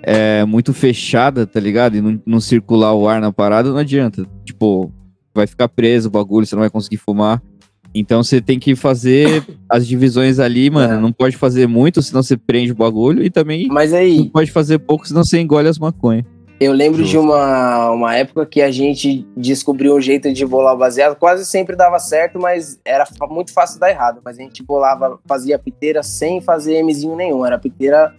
é, 0.04 0.46
muito 0.46 0.74
fechada, 0.74 1.48
tá 1.48 1.60
ligado? 1.60 1.96
E 1.96 2.02
não, 2.02 2.22
não 2.26 2.40
circular 2.40 2.94
o 2.94 3.08
ar 3.08 3.20
na 3.22 3.32
parada, 3.32 3.70
não 3.70 3.78
adianta. 3.78 4.26
Tipo, 4.46 4.92
vai 5.34 5.48
ficar 5.48 5.68
preso 5.68 6.10
o 6.10 6.12
bagulho, 6.12 6.46
você 6.46 6.56
não 6.56 6.62
vai 6.62 6.70
conseguir 6.70 6.98
fumar. 6.98 7.42
Então 8.00 8.24
você 8.24 8.40
tem 8.42 8.60
que 8.60 8.76
fazer 8.76 9.44
as 9.70 9.88
divisões 9.88 10.40
ali, 10.40 10.70
mano. 10.70 10.94
É. 10.94 11.00
Não 11.00 11.12
pode 11.12 11.36
fazer 11.38 11.68
muito, 11.68 12.02
senão 12.02 12.22
você 12.24 12.38
prende 12.38 12.72
o 12.72 12.76
bagulho. 12.76 13.24
E 13.24 13.30
também 13.30 13.68
Mas 13.70 13.92
não 13.92 14.00
aí, 14.00 14.30
pode 14.30 14.52
fazer 14.52 14.80
pouco, 14.80 15.08
senão 15.08 15.24
você 15.24 15.40
engole 15.40 15.68
as 15.68 15.78
maconhas. 15.80 16.26
eu 16.60 16.74
lembro 16.74 17.04
de 17.04 17.12
Justo. 17.12 17.28
uma, 17.28 17.92
uma 17.92 18.16
época 18.16 18.46
que 18.46 18.62
a 18.62 18.72
gente 18.72 19.26
descobriu 19.36 19.96
um 19.96 20.02
jeito 20.02 20.32
de 20.34 20.46
bolar 20.46 20.74
o 20.74 20.78
baseado. 20.78 21.16
Quase 21.16 21.46
sempre 21.46 21.76
dava 21.76 22.00
certo, 22.00 22.40
mas 22.40 22.80
era 22.86 23.06
muito 23.30 23.54
fácil 23.54 23.80
dar 23.80 23.90
errado. 23.90 24.22
Mas 24.26 24.40
a 24.40 24.42
gente 24.42 24.64
bolava, 24.64 25.20
fazia 25.28 25.58
piteira 25.60 26.02
sem 26.04 26.42
fazer 26.42 26.82
Mzinho 26.84 27.16
nenhum. 27.16 27.46
Era 27.46 27.60
piteira 27.60 28.14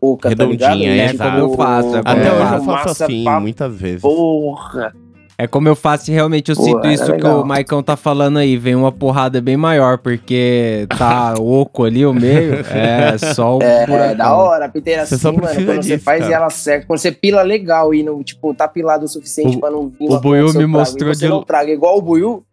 pouca, 0.00 0.34
tá 0.34 0.44
ligado? 0.44 0.70
Redondinha, 0.78 1.04
é, 1.04 1.08
tipo, 1.08 1.22
como 1.22 1.38
eu 1.38 1.54
faço, 1.54 1.96
é 1.96 2.02
como 2.02 2.08
Até 2.20 2.32
hoje 2.32 2.54
eu 2.54 2.64
faço. 2.64 3.04
assim, 3.04 3.24
pra 3.24 3.40
muitas 3.40 3.74
vezes. 3.76 4.00
Porra! 4.02 4.92
É 5.36 5.48
como 5.48 5.66
eu 5.68 5.74
faço 5.74 6.10
e 6.10 6.14
realmente 6.14 6.50
eu 6.50 6.56
Pô, 6.56 6.62
sinto 6.62 6.86
é 6.86 6.94
isso 6.94 7.12
que 7.16 7.26
o 7.26 7.44
Maicon 7.44 7.82
tá 7.82 7.96
falando 7.96 8.38
aí. 8.38 8.56
Vem 8.56 8.76
uma 8.76 8.92
porrada 8.92 9.40
bem 9.40 9.56
maior, 9.56 9.98
porque 9.98 10.86
tá 10.96 11.34
oco 11.40 11.82
ali 11.82 12.06
o 12.06 12.14
meio. 12.14 12.54
É 12.70 13.18
só 13.18 13.58
o 13.58 13.62
É, 13.62 13.84
buracão. 13.84 14.16
da 14.16 14.36
hora, 14.36 14.66
a 14.66 14.68
piteira 14.68 15.04
Você 15.04 15.14
assim, 15.16 15.22
só 15.22 15.32
mano, 15.32 15.54
quando 15.64 15.82
você 15.82 15.94
disso, 15.94 16.04
faz 16.04 16.20
cara. 16.20 16.30
e 16.30 16.34
ela 16.34 16.50
certa, 16.50 16.86
quando 16.86 16.98
você 17.00 17.10
pila 17.10 17.42
legal 17.42 17.92
e 17.92 18.02
não, 18.04 18.22
tipo, 18.22 18.54
tá 18.54 18.68
pilado 18.68 19.06
o 19.06 19.08
suficiente 19.08 19.56
O- 19.56 19.60
pra 19.60 19.70
não 19.72 19.88
vir 19.88 20.08
o 20.08 20.20
Buiu 20.20 20.46
me 20.46 20.52
trago, 20.52 20.68
mostrou 20.68 21.10
e 21.10 21.14
você 21.16 21.24
de- 21.26 21.30
não 21.32 21.42
traga 21.42 21.70
igual 21.72 21.98
o 21.98 22.02
Buiu. 22.02 22.44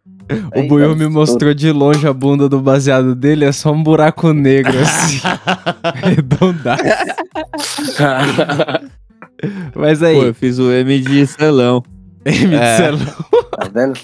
O 0.56 0.62
Buiu 0.66 0.96
me 0.96 1.06
mostrou 1.08 1.54
de 1.54 1.70
longe 1.70 2.06
a 2.08 2.12
bunda 2.12 2.48
do 2.48 2.60
baseado 2.60 3.14
dele, 3.14 3.44
é 3.44 3.52
só 3.52 3.70
um 3.70 3.82
buraco 3.82 4.32
negro, 4.32 4.72
assim. 4.80 5.20
Arredondado. 5.84 6.82
Mas 9.74 10.02
aí, 10.02 10.16
Pô, 10.16 10.24
eu 10.24 10.34
fiz 10.34 10.58
o 10.58 10.70
M 10.72 10.98
de 11.00 11.26
selão. 11.26 11.82
M 12.26 12.54
É. 12.54 12.76
Celão, 12.76 13.06
Tá 13.58 13.68
vendo? 13.72 13.98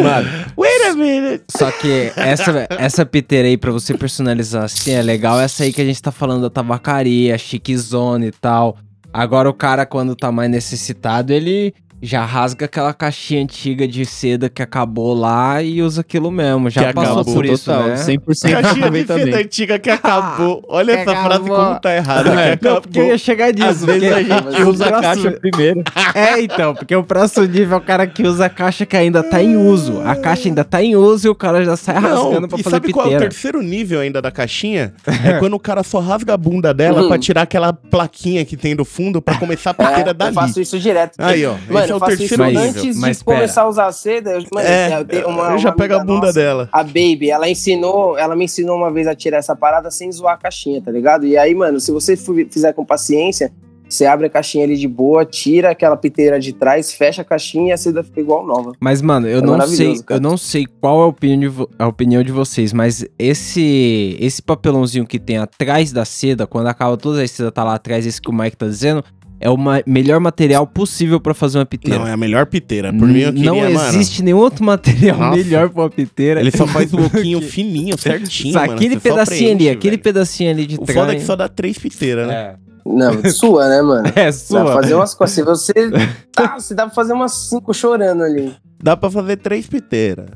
Mano, 0.00 0.28
wait 0.56 0.82
a 0.86 0.94
minute. 0.94 1.44
Só 1.50 1.70
que 1.70 2.10
essa, 2.16 2.66
essa 2.70 3.04
piteira 3.06 3.46
aí, 3.46 3.56
pra 3.56 3.70
você 3.70 3.94
personalizar 3.94 4.64
assim, 4.64 4.92
é 4.92 5.02
legal 5.02 5.38
essa 5.40 5.64
aí 5.64 5.72
que 5.72 5.80
a 5.80 5.84
gente 5.84 6.00
tá 6.00 6.10
falando 6.10 6.42
da 6.42 6.50
tabacaria, 6.50 7.36
chiquezone 7.36 8.28
e 8.28 8.32
tal. 8.32 8.76
Agora 9.12 9.48
o 9.48 9.54
cara, 9.54 9.84
quando 9.86 10.16
tá 10.16 10.32
mais 10.32 10.50
necessitado, 10.50 11.32
ele 11.32 11.74
já 12.02 12.24
rasga 12.24 12.66
aquela 12.66 12.92
caixinha 12.92 13.42
antiga 13.42 13.88
de 13.88 14.04
seda 14.04 14.48
que 14.48 14.62
acabou 14.62 15.14
lá 15.14 15.62
e 15.62 15.82
usa 15.82 16.02
aquilo 16.02 16.30
mesmo. 16.30 16.68
Já 16.70 16.88
Que 16.88 16.92
passou 16.94 17.14
acabou 17.20 17.34
por 17.34 17.46
isso, 17.46 17.64
total, 17.64 17.88
né? 17.88 17.94
100% 17.94 18.46
de 18.46 18.52
Caixinha 18.52 18.90
de 18.90 19.06
seda 19.06 19.38
antiga 19.38 19.78
que 19.78 19.90
acabou. 19.90 20.62
Olha 20.68 20.94
Que 20.94 21.00
essa 21.00 21.10
frase 21.12 21.26
acabou. 21.44 21.56
como 21.56 21.80
tá 21.80 21.94
errada. 21.96 22.40
É, 22.40 22.56
que 22.56 22.64
não, 22.64 22.80
porque 22.80 22.98
eu 22.98 23.06
ia 23.06 23.18
chegar 23.18 23.50
disso. 23.52 23.68
Às 23.68 23.84
vezes 23.84 24.12
a 24.12 24.22
gente 24.22 24.62
usa 24.62 24.86
a 24.86 25.00
caixa 25.00 25.30
primeiro. 25.32 25.82
É, 26.14 26.40
então, 26.40 26.74
porque 26.74 26.94
o 26.96 27.02
próximo 27.02 27.44
nível 27.46 27.74
é 27.74 27.80
o 27.80 27.80
cara 27.80 28.06
que 28.06 28.22
usa 28.22 28.46
a 28.46 28.48
caixa 28.48 28.86
que 28.86 28.96
ainda 28.96 29.22
tá 29.22 29.42
em 29.42 29.56
uso. 29.56 30.00
A 30.02 30.14
caixa 30.16 30.48
ainda 30.48 30.64
tá 30.64 30.82
em 30.82 30.96
uso 30.96 31.26
e 31.26 31.30
o 31.30 31.34
cara 31.34 31.64
já 31.64 31.76
sai 31.76 31.96
rasgando 31.96 32.40
Não, 32.42 32.48
pra 32.48 32.58
e 32.58 32.62
fazer 32.62 32.76
sabe 32.76 32.92
qual 32.92 33.04
é 33.04 33.08
o 33.08 33.10
piteira. 33.12 33.30
terceiro 33.30 33.60
nível 33.62 34.00
ainda 34.00 34.20
da 34.22 34.30
caixinha? 34.30 34.94
É 35.26 35.38
quando 35.38 35.54
o 35.54 35.58
cara 35.58 35.82
só 35.82 35.98
rasga 35.98 36.34
a 36.34 36.36
bunda 36.36 36.72
dela 36.72 37.02
Uhum. 37.02 37.08
pra 37.08 37.18
tirar 37.18 37.42
aquela 37.42 37.72
plaquinha 37.72 38.44
que 38.44 38.56
tem 38.56 38.76
do 38.76 38.84
fundo 38.84 39.20
pra 39.20 39.36
começar 39.38 39.70
a 39.70 39.74
piteira 39.74 40.10
É, 40.10 40.14
dali. 40.14 40.30
eu 40.30 40.34
faço 40.34 40.60
isso 40.60 40.78
direto. 40.78 41.14
Aí, 41.18 41.44
ó. 41.44 41.54
Mano, 41.68 41.85
esse 41.86 41.92
é 41.92 41.94
eu 41.94 41.96
o 41.96 42.00
faço 42.00 42.16
terceiro 42.18 42.44
isso 42.44 42.52
nível. 42.60 42.80
antes 42.82 42.96
Mas 42.98 43.18
de 43.18 43.24
pera. 43.24 43.36
começar 43.38 43.62
a 43.62 43.68
usar 43.68 43.86
a 43.86 43.92
seda. 43.92 44.30
Eu, 44.32 44.44
mano, 44.52 44.66
É, 44.68 45.00
eu 45.00 45.04
tenho 45.04 45.28
uma, 45.28 45.50
eu 45.52 45.58
já 45.58 45.70
uma 45.70 45.76
pego 45.76 45.94
a 45.94 45.98
bunda 46.04 46.26
nossa, 46.26 46.32
dela. 46.32 46.68
A 46.72 46.82
Baby, 46.82 47.30
ela 47.30 47.48
ensinou, 47.48 48.18
ela 48.18 48.36
me 48.36 48.44
ensinou 48.44 48.76
uma 48.76 48.92
vez 48.92 49.06
a 49.06 49.14
tirar 49.14 49.38
essa 49.38 49.56
parada 49.56 49.90
sem 49.90 50.10
zoar 50.12 50.34
a 50.34 50.38
caixinha, 50.38 50.80
tá 50.82 50.90
ligado? 50.90 51.26
E 51.26 51.36
aí, 51.36 51.54
mano, 51.54 51.80
se 51.80 51.90
você 51.90 52.16
fizer 52.16 52.72
com 52.72 52.84
paciência, 52.84 53.52
você 53.88 54.04
abre 54.04 54.26
a 54.26 54.28
caixinha 54.30 54.64
ali 54.64 54.76
de 54.76 54.88
boa, 54.88 55.24
tira 55.24 55.70
aquela 55.70 55.96
piteira 55.96 56.40
de 56.40 56.52
trás, 56.52 56.92
fecha 56.92 57.22
a 57.22 57.24
caixinha 57.24 57.68
e 57.68 57.72
a 57.72 57.76
seda 57.76 58.02
fica 58.02 58.20
igual 58.20 58.44
nova. 58.44 58.72
Mas, 58.80 59.00
mano, 59.00 59.28
eu 59.28 59.38
É 59.38 59.42
não 59.42 59.60
sei, 59.64 60.02
cara. 60.02 60.18
eu 60.18 60.20
não 60.20 60.36
sei 60.36 60.66
qual 60.80 61.02
é 61.02 61.04
a 61.04 61.06
opinião, 61.06 61.38
de 61.38 61.46
vo- 61.46 61.70
a 61.78 61.86
opinião 61.86 62.20
de 62.24 62.32
vocês, 62.32 62.72
mas 62.72 63.04
esse 63.16 64.16
esse 64.20 64.42
papelãozinho 64.42 65.06
que 65.06 65.18
tem 65.20 65.38
atrás 65.38 65.92
da 65.92 66.04
seda, 66.04 66.46
quando 66.48 66.66
acaba 66.66 66.96
toda 66.96 67.22
a 67.22 67.28
seda 67.28 67.52
tá 67.52 67.62
lá 67.62 67.74
atrás, 67.74 68.04
esse 68.04 68.20
que 68.20 68.28
o 68.28 68.32
Mike 68.34 68.56
tá 68.56 68.66
dizendo, 68.66 69.04
é 69.40 69.50
o 69.50 69.56
ma- 69.56 69.82
melhor 69.86 70.18
material 70.20 70.66
possível 70.66 71.20
pra 71.20 71.34
fazer 71.34 71.58
uma 71.58 71.66
piteira. 71.66 71.98
Não, 71.98 72.06
é 72.06 72.12
a 72.12 72.16
melhor 72.16 72.46
piteira. 72.46 72.92
Por 72.92 73.06
mim, 73.06 73.20
eu 73.20 73.32
queria, 73.32 73.50
não 73.50 73.60
mano. 73.72 73.88
existe 73.88 74.22
nenhum 74.22 74.38
outro 74.38 74.64
material 74.64 75.18
Nossa. 75.18 75.36
melhor 75.36 75.68
pra 75.70 75.82
uma 75.82 75.90
piteira. 75.90 76.40
Ele 76.40 76.50
só 76.50 76.66
faz 76.68 76.92
o 76.92 77.04
oquinho 77.04 77.40
fininho, 77.42 77.98
certinho, 77.98 78.52
Só 78.54 78.60
mano. 78.60 78.72
aquele 78.74 78.98
pedacinho 78.98 79.48
ali, 79.50 79.56
preenche, 79.56 79.76
aquele 79.76 79.90
velho. 79.96 80.02
pedacinho 80.02 80.50
ali 80.50 80.66
de 80.66 80.74
O 80.76 80.78
trás. 80.78 80.98
foda 80.98 81.12
é 81.12 81.16
que 81.16 81.24
só 81.24 81.36
dá 81.36 81.48
três 81.48 81.78
piteiras, 81.78 82.26
né? 82.28 82.34
É, 82.34 82.56
Não, 82.86 83.24
sua, 83.30 83.68
né, 83.68 83.82
mano? 83.82 84.08
é 84.14 84.26
Dá 84.26 84.32
sua. 84.32 84.64
pra 84.64 84.72
fazer 84.74 84.94
umas 84.94 85.14
coisas. 85.14 85.34
Se 85.36 85.42
você. 85.42 85.72
Tá, 86.36 86.58
você 86.58 86.74
dá 86.74 86.84
pra 86.86 86.94
fazer 86.94 87.12
umas 87.14 87.32
cinco 87.32 87.72
chorando 87.72 88.22
ali. 88.22 88.54
Dá 88.82 88.94
pra 88.96 89.10
fazer 89.10 89.36
três 89.38 89.66
piteiras. 89.66 90.26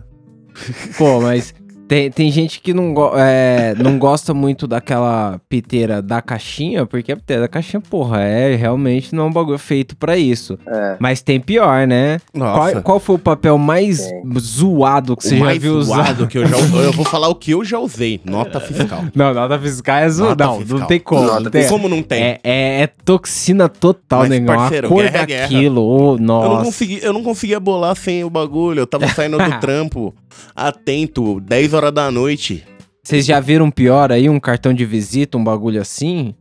Pô, 0.97 1.21
mas 1.21 1.55
tem, 1.91 2.09
tem 2.09 2.31
gente 2.31 2.61
que 2.61 2.73
não, 2.73 2.95
go- 2.95 3.11
é, 3.17 3.75
não 3.77 3.99
gosta 3.99 4.33
muito 4.33 4.69
daquela 4.69 5.41
piteira 5.49 6.01
da 6.01 6.23
caixinha, 6.23 6.87
porque 6.87 7.11
a 7.11 7.17
piteira 7.17 7.43
da 7.43 7.49
caixinha, 7.49 7.81
porra, 7.81 8.21
é 8.23 8.55
realmente 8.55 9.13
não 9.13 9.25
é 9.25 9.27
um 9.27 9.33
bagulho 9.33 9.59
feito 9.59 9.97
pra 9.97 10.17
isso. 10.17 10.57
É. 10.69 10.97
Mas 11.01 11.21
tem 11.21 11.41
pior, 11.41 11.89
né? 11.89 12.21
Nossa. 12.33 12.71
Qual, 12.75 12.83
qual 12.83 13.01
foi 13.01 13.17
o 13.17 13.19
papel 13.19 13.59
mais 13.59 13.99
Tem. 14.07 14.23
zoado 14.39 15.17
que 15.17 15.27
o 15.27 15.29
você 15.31 15.37
já 15.37 15.45
mais 15.45 15.61
viu 15.61 15.75
usar? 15.75 15.95
zoado 16.05 16.27
que 16.29 16.39
eu 16.39 16.47
já 16.47 16.57
Eu 16.57 16.93
vou 16.93 17.05
falar 17.05 17.29
o 17.29 17.35
que 17.35 17.51
eu 17.51 17.65
já 17.65 17.81
usei. 17.81 18.21
Nota 18.25 18.61
fiscal. 18.61 19.05
Não, 19.13 19.35
nota 19.35 19.59
fiscal 19.59 19.97
é 19.99 20.09
zoado. 20.09 20.45
Não, 20.45 20.59
fiscal. 20.61 20.79
não 20.79 20.87
tem 20.87 21.01
como. 21.01 21.23
Nota 21.23 21.41
não 21.41 21.51
tem- 21.51 21.69
Como 21.69 21.89
não 21.89 22.03
tem? 22.05 22.23
É, 22.23 22.41
é, 22.45 22.83
é 22.83 22.87
toxina 22.87 23.69
total, 23.69 24.21
Mas, 24.21 24.29
negão. 24.31 24.55
parceiro, 24.55 24.87
a 24.87 24.91
cor 24.91 25.03
guerra 25.03 25.19
é 25.23 25.27
guerra. 25.27 25.43
daquilo, 25.49 25.83
ô, 25.83 26.13
Eu 26.15 26.19
não, 26.19 26.43
nossa. 26.45 26.65
consegui, 26.67 27.01
eu 27.03 27.13
não 27.13 27.25
conseguia 27.25 27.59
bolar 27.59 27.97
sem 27.97 28.23
o 28.23 28.31
bagulho. 28.31 28.79
Eu 28.81 28.87
tava 28.87 29.09
saindo 29.09 29.37
do 29.39 29.51
trampo, 29.61 30.15
atento, 30.55 31.41
10 31.41 31.75
horas 31.75 31.80
da 31.89 32.11
noite. 32.11 32.65
Vocês 33.03 33.25
já 33.25 33.41
viram 33.41 33.71
pior 33.71 34.13
aí? 34.13 34.29
Um 34.29 34.39
cartão 34.39 34.75
de 34.75 34.85
visita, 34.85 35.39
um 35.39 35.43
bagulho 35.45 35.81
assim? 35.81 36.35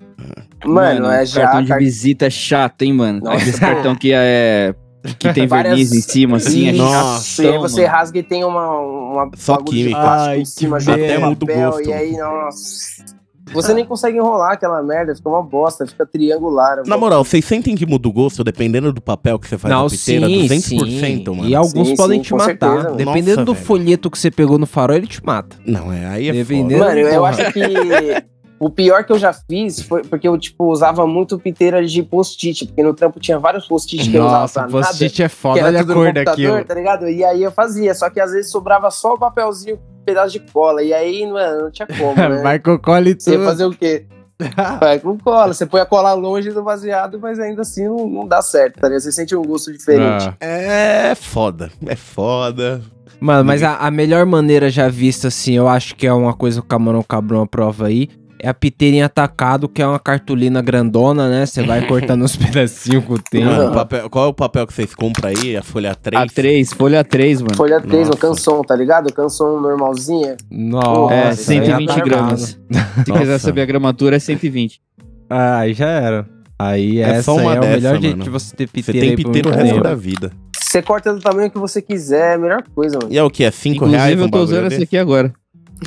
Mano, 0.65 1.05
é 1.09 1.25
já. 1.25 1.43
cartão 1.43 1.63
de 1.63 1.73
visita 1.77 2.25
é 2.25 2.29
chato, 2.29 2.81
hein, 2.81 2.91
mano? 2.93 3.21
Nossa. 3.23 3.37
Aquele 3.37 3.57
cartão 3.57 3.95
que 3.95 4.11
é. 4.11 4.73
Que 5.17 5.31
tem 5.33 5.47
Várias- 5.47 5.75
verniz 5.75 5.93
em 5.93 6.01
cima, 6.01 6.35
assim, 6.37 6.67
é 6.67 6.71
Nossa, 6.73 7.41
e 7.43 7.47
aí 7.47 7.57
você 7.57 7.81
mano. 7.83 7.93
rasga 7.93 8.19
e 8.19 8.23
tem 8.23 8.43
uma, 8.43 8.77
uma 8.79 9.31
Só 9.37 9.55
química. 9.57 9.97
Ai, 9.97 10.41
em 10.41 10.45
cima 10.45 10.77
que 10.77 10.83
junto 10.83 10.97
com 10.97 11.01
merda. 11.05 11.25
o 11.25 11.29
Muda 11.29 11.45
o 11.45 11.47
papel, 11.47 11.71
gosto. 11.71 11.89
E 11.89 11.93
aí, 11.93 12.17
nossa. 12.17 13.18
Você 13.53 13.73
nem 13.73 13.85
consegue 13.85 14.17
enrolar 14.17 14.51
aquela 14.53 14.81
merda, 14.83 15.15
fica 15.15 15.27
uma 15.29 15.41
bosta, 15.41 15.85
fica 15.85 16.05
triangular. 16.05 16.83
Na 16.85 16.97
moral, 16.97 17.23
vocês 17.23 17.43
sentem 17.45 17.75
que 17.75 17.85
muda 17.85 18.07
o 18.07 18.11
gosto 18.11 18.43
dependendo 18.43 18.91
do 18.93 19.01
papel 19.01 19.37
que 19.39 19.47
você 19.47 19.57
faz 19.57 19.73
não, 19.73 19.83
na 19.83 19.89
piteira? 19.89 20.27
sim, 20.27 20.47
200%, 20.47 20.99
sim. 20.99 21.23
mano. 21.35 21.49
E 21.49 21.55
alguns 21.55 21.87
Sim, 21.89 21.95
podem 21.95 22.19
sim, 22.19 22.23
te 22.23 22.33
matar. 22.33 22.45
certeza. 22.77 22.95
Dependendo 22.95 23.29
Nossa, 23.37 23.45
do 23.45 23.53
velho. 23.53 23.65
folheto 23.65 24.11
que 24.11 24.17
você 24.19 24.29
pegou 24.31 24.57
no 24.57 24.65
farol, 24.65 24.95
ele 24.97 25.07
te 25.07 25.23
mata. 25.25 25.57
Não, 25.65 25.91
é, 25.91 26.05
aí 26.07 26.29
é 26.29 26.31
Dependendo- 26.33 26.83
foda. 26.83 26.95
Mano, 26.95 26.99
eu 27.07 27.25
acho 27.25 27.51
que 27.53 27.59
o 28.59 28.69
pior 28.69 29.03
que 29.03 29.11
eu 29.13 29.17
já 29.17 29.31
fiz 29.31 29.81
foi 29.81 30.03
porque 30.03 30.27
eu, 30.27 30.37
tipo, 30.37 30.65
usava 30.65 31.07
muito 31.07 31.39
piteira 31.39 31.85
de 31.85 32.03
post-it, 32.03 32.65
porque 32.67 32.83
no 32.83 32.93
trampo 32.93 33.19
tinha 33.19 33.39
vários 33.39 33.67
post-it 33.67 34.09
que 34.09 34.15
eu 34.17 34.23
usava 34.25 34.41
Nossa, 34.41 34.61
pra 34.63 34.69
post-it 34.71 35.23
é 35.23 35.29
foda, 35.29 35.63
olha 35.65 35.79
a 35.79 35.83
tudo 35.83 35.93
cor 35.93 36.11
daquilo. 36.13 36.63
tá 36.65 36.73
ligado? 36.73 37.07
E 37.09 37.23
aí 37.23 37.41
eu 37.41 37.51
fazia, 37.51 37.93
só 37.95 38.09
que 38.09 38.19
às 38.19 38.31
vezes 38.31 38.51
sobrava 38.51 38.91
só 38.91 39.13
o 39.13 39.17
papelzinho, 39.17 39.75
um 39.75 40.03
pedaço 40.05 40.31
de 40.33 40.39
cola, 40.39 40.83
e 40.83 40.93
aí, 40.93 41.25
mano, 41.25 41.63
não 41.63 41.71
tinha 41.71 41.87
como, 41.87 42.15
né? 42.17 42.41
Vai 42.41 42.59
com 42.59 42.77
cola 42.77 43.07
e 43.09 43.15
Você 43.17 43.31
ia 43.31 43.37
tudo. 43.37 43.45
fazer 43.47 43.65
o 43.65 43.71
quê? 43.71 44.05
Vai 44.79 44.99
com 44.99 45.17
cola. 45.17 45.53
Você 45.53 45.65
põe 45.65 45.81
a 45.81 45.85
cola 45.85 46.13
longe 46.13 46.49
do 46.51 46.63
baseado, 46.63 47.19
mas 47.19 47.39
ainda 47.41 47.61
assim 47.61 47.85
não, 47.85 48.07
não 48.07 48.25
dá 48.25 48.41
certo, 48.41 48.79
tá 48.79 48.87
ligado? 48.87 49.01
Você 49.01 49.11
sente 49.11 49.35
um 49.35 49.41
gosto 49.43 49.69
diferente. 49.69 50.29
Ah. 50.29 50.35
É 50.39 51.13
foda. 51.13 51.69
É 51.85 51.93
foda. 51.95 52.81
Mano, 53.19 53.43
mas 53.43 53.61
a, 53.63 53.75
a 53.75 53.91
melhor 53.91 54.25
maneira 54.25 54.69
já 54.69 54.87
vista, 54.87 55.27
assim, 55.27 55.57
eu 55.57 55.67
acho 55.67 55.93
que 55.93 56.07
é 56.07 56.13
uma 56.13 56.33
coisa 56.33 56.61
que 56.61 56.65
o 56.65 56.69
Camarão 56.69 57.03
Cabrão 57.03 57.41
aprova 57.41 57.87
aí, 57.87 58.07
é 58.41 58.47
a 58.49 58.53
piteira 58.53 58.95
em 58.97 59.01
atacado, 59.01 59.67
que 59.67 59.81
é 59.81 59.87
uma 59.87 59.99
cartolina 59.99 60.61
grandona, 60.61 61.29
né? 61.29 61.45
Você 61.45 61.61
vai 61.63 61.85
cortando 61.85 62.23
uns 62.23 62.35
pedacinhos 62.37 63.03
com 63.05 63.13
o 63.13 63.19
tempo. 63.19 63.45
Mano, 63.45 63.73
papel- 63.73 64.09
qual 64.09 64.25
é 64.25 64.27
o 64.29 64.33
papel 64.33 64.65
que 64.65 64.73
vocês 64.73 64.93
compram 64.95 65.29
aí? 65.29 65.57
A 65.57 65.61
folha 65.63 65.93
3? 65.95 66.23
A3, 66.31 66.75
folha 66.75 67.03
3, 67.03 67.41
mano. 67.41 67.55
Folha 67.55 67.81
3, 67.81 68.07
Nossa. 68.07 68.11
o 68.13 68.17
canção, 68.17 68.61
tá 68.63 68.75
ligado? 68.75 69.11
Canção 69.13 69.59
normalzinha. 69.61 70.37
Nossa, 70.49 71.13
É, 71.13 71.25
Nossa, 71.25 71.41
isso 71.41 71.51
aí 71.51 71.57
120 71.65 71.89
atacado. 71.89 72.09
gramas. 72.09 72.41
Se 72.69 73.09
Nossa. 73.09 73.19
quiser 73.21 73.37
saber 73.39 73.61
a 73.61 73.65
gramatura, 73.65 74.15
é 74.15 74.19
120. 74.19 74.81
Ah, 75.29 75.59
aí 75.59 75.73
já 75.73 75.87
era. 75.89 76.25
Aí 76.57 76.99
É 76.99 77.09
essa 77.09 77.23
só 77.23 77.35
uma 77.37 77.53
é 77.55 77.57
o 77.57 77.61
dessa, 77.61 77.75
melhor 77.75 78.01
jeito 78.01 78.11
mano. 78.17 78.23
de 78.23 78.29
você 78.29 78.55
ter 78.55 78.65
Você 78.67 78.71
piteira 78.73 78.99
tem 78.99 79.09
aí 79.11 79.15
por 79.15 79.25
piteiro 79.31 79.49
o 79.49 79.53
resto 79.53 79.81
da 79.81 79.95
vida. 79.95 80.31
Você 80.61 80.81
corta 80.81 81.13
do 81.13 81.19
tamanho 81.19 81.49
que 81.49 81.57
você 81.57 81.81
quiser, 81.81 82.31
é 82.31 82.33
a 82.35 82.37
melhor 82.37 82.63
coisa, 82.75 82.97
mano. 83.01 83.13
E 83.13 83.17
é 83.17 83.23
o 83.23 83.29
que? 83.29 83.43
É 83.43 83.49
5 83.51 83.75
Inclusive, 83.75 83.97
reais 83.97 84.19
um 84.19 84.23
eu 84.23 84.29
tô 84.31 84.39
usando 84.39 84.63
desse? 84.63 84.75
essa 84.75 84.83
aqui 84.83 84.97
agora. 84.97 85.33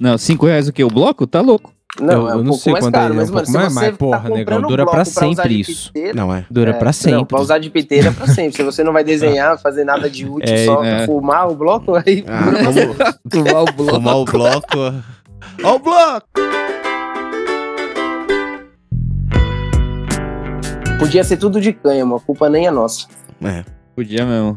Não, 0.00 0.16
5 0.16 0.46
reais 0.46 0.68
o 0.68 0.72
quê? 0.72 0.84
O 0.84 0.88
bloco? 0.88 1.26
Tá 1.26 1.40
louco. 1.40 1.72
Não, 2.00 2.12
Eu- 2.12 2.28
é 2.28 2.32
eu 2.32 2.36
um 2.36 2.38
não 2.38 2.44
pouco 2.50 2.62
sei 2.62 2.72
mais 2.72 2.84
quanto 2.84 2.94
caro, 2.94 3.14
é, 3.14 3.16
mas, 3.16 3.28
é 3.28 3.32
um 3.32 3.34
mano, 3.34 3.46
pouco 3.46 3.58
mais, 3.60 3.74
mas, 3.74 3.96
porra, 3.96 4.20
tá 4.20 4.28
negão, 4.28 4.62
dura 4.62 4.86
pra 4.86 5.04
sempre 5.04 5.60
isso. 5.60 5.92
piteira, 5.92 6.14
Não 6.14 6.32
é. 6.32 6.44
Dura 6.48 6.74
pra 6.74 6.86
Não, 6.88 6.92
sempre. 6.92 7.24
pra 7.24 7.40
usar 7.40 7.58
de 7.58 7.70
piteira 7.70 8.08
é 8.08 8.12
pra 8.12 8.26
sempre. 8.28 8.52
Se 8.56 8.62
você 8.62 8.84
não 8.84 8.92
vai 8.92 9.02
desenhar, 9.02 9.58
fazer 9.60 9.84
nada 9.84 10.08
de 10.08 10.24
útil, 10.28 10.54
É, 10.54 10.64
só 10.64 10.84
é. 10.84 11.06
fumar 11.06 11.48
o 11.50 11.56
bloco, 11.56 11.94
aí 11.96 12.24
Ah, 12.28 12.42
pra 12.44 12.72
Fumar 13.32 13.62
o 13.62 13.72
bloco. 13.72 13.94
fumar 13.94 14.16
o 14.16 14.24
bloco. 14.24 14.78
Ó 15.64 15.74
o 15.74 15.78
bloco! 15.80 16.28
Podia 20.98 21.24
ser 21.24 21.36
tudo 21.36 21.60
de 21.60 21.72
cânhamo, 21.72 22.16
a 22.16 22.20
culpa 22.20 22.48
nem 22.48 22.66
é 22.66 22.70
nossa. 22.70 23.06
É. 23.42 23.64
Podia 23.96 24.24
mesmo. 24.26 24.56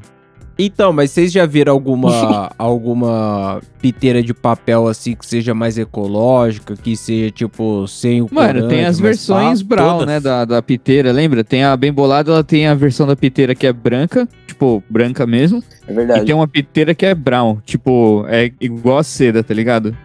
Então, 0.66 0.94
mas 0.94 1.12
vocês 1.12 1.32
já 1.32 1.46
viram 1.46 1.74
alguma 1.74 2.52
alguma 2.58 3.62
piteira 3.82 4.22
de 4.22 4.34
papel 4.34 4.88
assim 4.88 5.16
que 5.16 5.26
seja 5.26 5.54
mais 5.54 5.78
ecológica, 5.78 6.76
que 6.76 6.96
seja 6.96 7.32
tipo 7.32 7.88
sem 7.88 8.22
o 8.22 8.28
Mano, 8.32 8.54
corante, 8.62 8.68
tem 8.70 8.86
as 8.86 9.00
versões 9.00 9.64
pá? 9.64 9.76
brown, 9.76 9.92
todas. 10.00 10.08
né, 10.08 10.20
da, 10.20 10.46
da 10.46 10.62
piteira, 10.62 11.12
lembra? 11.12 11.44
Tem 11.44 11.64
a 11.64 11.76
bem 11.76 11.92
bolada, 11.92 12.32
ela 12.32 12.44
tem 12.44 12.68
a 12.68 12.76
versão 12.76 13.08
da 13.08 13.16
piteira 13.16 13.56
que 13.56 13.66
é 13.66 13.74
branca, 13.74 14.28
tipo, 14.46 14.84
branca 14.90 15.26
mesmo. 15.26 15.64
É 15.88 15.92
E 15.92 15.96
verdade. 15.96 16.26
tem 16.26 16.36
uma 16.36 16.48
piteira 16.48 16.94
que 16.94 17.06
é 17.06 17.16
brown, 17.16 17.58
tipo, 17.66 18.26
é 18.28 18.52
igual 18.62 19.00
a 19.00 19.04
seda, 19.04 19.44
tá 19.44 19.54
ligado? 19.54 19.96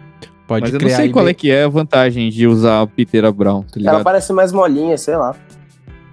Pode 0.47 0.61
Mas 0.61 0.73
eu 0.73 0.79
não 0.79 0.89
sei 0.89 1.09
qual 1.09 1.27
é 1.27 1.33
que 1.33 1.51
é 1.51 1.65
a 1.65 1.67
vantagem 1.67 2.29
de 2.29 2.47
usar 2.47 2.81
a 2.81 2.87
piteira 2.87 3.29
brown, 3.33 3.63
tá 3.63 3.67
Ela 3.75 3.79
ligado? 3.79 4.03
parece 4.05 4.31
mais 4.31 4.53
molinha, 4.53 4.97
sei 4.97 5.17
lá. 5.17 5.35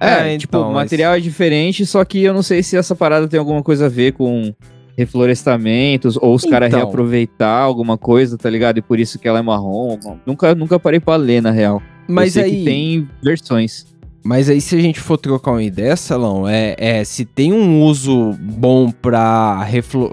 É, 0.04 0.34
É, 0.34 0.38
tipo, 0.38 0.56
então, 0.56 0.70
o 0.70 0.72
mas- 0.74 0.84
material 0.84 1.14
é 1.14 1.20
diferente, 1.20 1.84
só 1.86 2.04
que 2.04 2.22
eu 2.22 2.32
não 2.34 2.42
sei 2.42 2.62
se 2.62 2.76
essa 2.76 2.94
parada 2.94 3.26
tem 3.28 3.38
alguma 3.38 3.62
coisa 3.62 3.86
a 3.86 3.88
ver 3.88 4.12
com 4.12 4.52
reflorestamentos 4.96 6.16
ou 6.16 6.34
os 6.34 6.44
caras 6.44 6.68
Então. 6.68 6.80
reaproveitar 6.80 7.60
alguma 7.62 7.96
coisa, 7.96 8.36
tá 8.36 8.48
ligado? 8.50 8.78
E 8.78 8.82
por 8.82 8.98
isso 8.98 9.18
que 9.18 9.26
ela 9.28 9.38
é 9.38 9.42
marrom. 9.42 9.98
Nunca, 10.26 10.54
nunca 10.54 10.78
parei 10.78 11.00
pra 11.00 11.16
ler, 11.16 11.40
na 11.42 11.50
real. 11.50 11.80
Mas 12.08 12.36
eu 12.36 12.42
sei 12.42 12.52
aí, 12.52 12.58
que 12.58 12.64
tem 12.64 13.08
versões. 13.22 13.86
mas 14.24 14.48
aí 14.50 14.60
se 14.60 14.76
a 14.76 14.80
gente 14.80 15.00
for 15.00 15.16
trocar 15.18 15.52
uma 15.52 15.62
ideia, 15.62 15.96
Salão, 15.96 16.46
é, 16.48 16.74
é 16.78 17.04
se 17.04 17.24
tem 17.24 17.52
um 17.52 17.82
uso 17.82 18.32
bom 18.40 18.90
pra, 18.90 19.66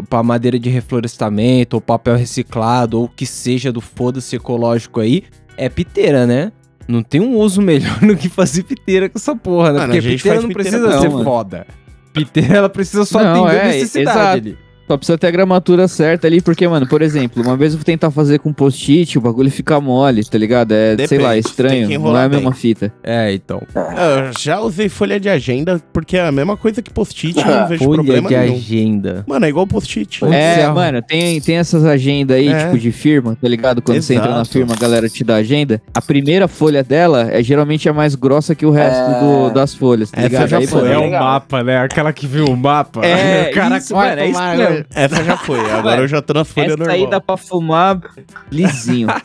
pra 0.09 0.21
madeira 0.23 0.57
de 0.59 0.69
reflorestamento, 0.69 1.75
ou 1.77 1.81
papel 1.81 2.15
reciclado, 2.15 2.99
ou 2.99 3.07
que 3.07 3.25
seja 3.25 3.71
do 3.71 3.81
foda-se 3.81 4.35
ecológico 4.35 4.99
aí, 4.99 5.23
é 5.57 5.67
piteira, 5.69 6.25
né? 6.25 6.51
Não 6.87 7.01
tem 7.03 7.21
um 7.21 7.37
uso 7.37 7.61
melhor 7.61 7.99
do 8.05 8.15
que 8.15 8.29
fazer 8.29 8.63
piteira 8.63 9.09
com 9.09 9.17
essa 9.17 9.35
porra, 9.35 9.71
né? 9.71 9.79
Mano, 9.79 9.83
a 9.83 9.95
Porque 9.95 10.01
gente 10.01 10.17
piteira 10.17 10.41
não 10.41 10.47
piteira 10.49 10.69
precisa 10.69 10.89
não, 10.95 11.01
ser 11.01 11.09
mano. 11.09 11.23
foda. 11.23 11.67
Piteira, 12.13 12.57
ela 12.57 12.69
precisa 12.69 13.05
só 13.05 13.23
Não, 13.23 13.45
atender 13.45 13.57
é, 13.57 13.61
a 13.61 13.67
necessidade 13.73 14.19
exato. 14.19 14.37
ali. 14.37 14.57
Só 14.91 14.97
precisa 14.97 15.17
ter 15.17 15.27
a 15.27 15.31
gramatura 15.31 15.87
certa 15.87 16.27
ali, 16.27 16.41
porque, 16.41 16.67
mano, 16.67 16.85
por 16.85 17.01
exemplo, 17.01 17.41
uma 17.41 17.55
vez 17.55 17.71
eu 17.71 17.77
fui 17.79 17.85
tentar 17.85 18.11
fazer 18.11 18.39
com 18.39 18.51
post-it, 18.51 19.17
o 19.17 19.21
bagulho 19.21 19.49
fica 19.49 19.79
mole, 19.79 20.21
tá 20.25 20.37
ligado? 20.37 20.73
É, 20.73 20.89
sei 20.89 20.97
Depende, 20.97 21.23
lá, 21.23 21.29
tem 21.31 21.39
estranho. 21.39 21.99
Não 22.01 22.17
é 22.17 22.25
a 22.25 22.29
mesma 22.29 22.51
bem. 22.51 22.59
fita. 22.59 22.93
É, 23.01 23.33
então. 23.33 23.61
Eu 23.73 24.33
já 24.37 24.59
usei 24.59 24.89
folha 24.89 25.17
de 25.17 25.29
agenda, 25.29 25.81
porque 25.93 26.17
é 26.17 26.27
a 26.27 26.31
mesma 26.31 26.57
coisa 26.57 26.81
que 26.81 26.91
post-it, 26.91 27.39
eu 27.39 27.45
não 27.45 27.67
vejo 27.69 27.83
Folha 27.85 27.95
problema 28.03 28.27
de 28.27 28.35
nenhum. 28.37 28.55
agenda. 28.55 29.23
Mano, 29.25 29.45
é 29.45 29.49
igual 29.49 29.65
post-it. 29.65 30.25
É, 30.25 30.63
arruma? 30.65 30.81
mano, 30.81 31.01
tem, 31.01 31.39
tem 31.39 31.55
essas 31.55 31.85
agendas 31.85 32.35
aí, 32.35 32.49
É. 32.49 32.65
tipo, 32.65 32.77
de 32.77 32.91
firma, 32.91 33.37
tá 33.41 33.47
ligado? 33.47 33.81
Quando 33.81 34.01
você 34.01 34.15
entra 34.15 34.27
na 34.29 34.35
Exato. 34.41 34.49
firma, 34.51 34.73
a 34.73 34.77
galera 34.77 35.07
te 35.07 35.23
dá 35.23 35.35
agenda. 35.35 35.81
A 35.93 36.01
primeira 36.01 36.49
folha 36.49 36.83
dela 36.83 37.29
é 37.31 37.41
geralmente 37.41 37.87
a 37.87 37.93
mais 37.93 38.13
grossa 38.13 38.53
que 38.53 38.65
o 38.65 38.71
resto 38.71 39.09
É. 39.09 39.19
do- 39.21 39.53
das 39.53 39.73
folhas, 39.73 40.11
tá 40.11 40.17
Essa 40.19 40.27
ligado? 40.27 40.47
já 40.49 40.57
Aí, 40.57 40.67
foi, 40.67 40.81
mano, 40.81 40.93
é 40.93 40.97
um 40.97 41.03
legal. 41.05 41.23
mapa, 41.23 41.63
né? 41.63 41.77
Aquela 41.77 42.11
que 42.11 42.27
viu 42.27 42.45
o 42.47 42.57
mapa. 42.57 43.05
É, 43.05 43.47
o 43.51 43.53
cara 43.55 43.77
isso, 43.77 43.95
mano, 43.95 44.19
é 44.19 44.27
isso 44.27 44.80
Essa 44.93 45.23
já 45.23 45.37
foi, 45.37 45.59
agora 45.71 45.81
Mano, 45.83 46.01
eu 46.03 46.07
já 46.07 46.21
tô 46.21 46.33
na 46.33 46.43
folha 46.45 46.65
Essa 46.73 46.73
aí 46.91 46.99
normal. 47.01 47.09
dá 47.09 47.21
pra 47.21 47.37
fumar 47.37 47.99
lisinho. 48.51 49.07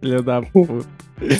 Filho 0.00 0.22
da 0.22 0.42
puta. 0.42 0.86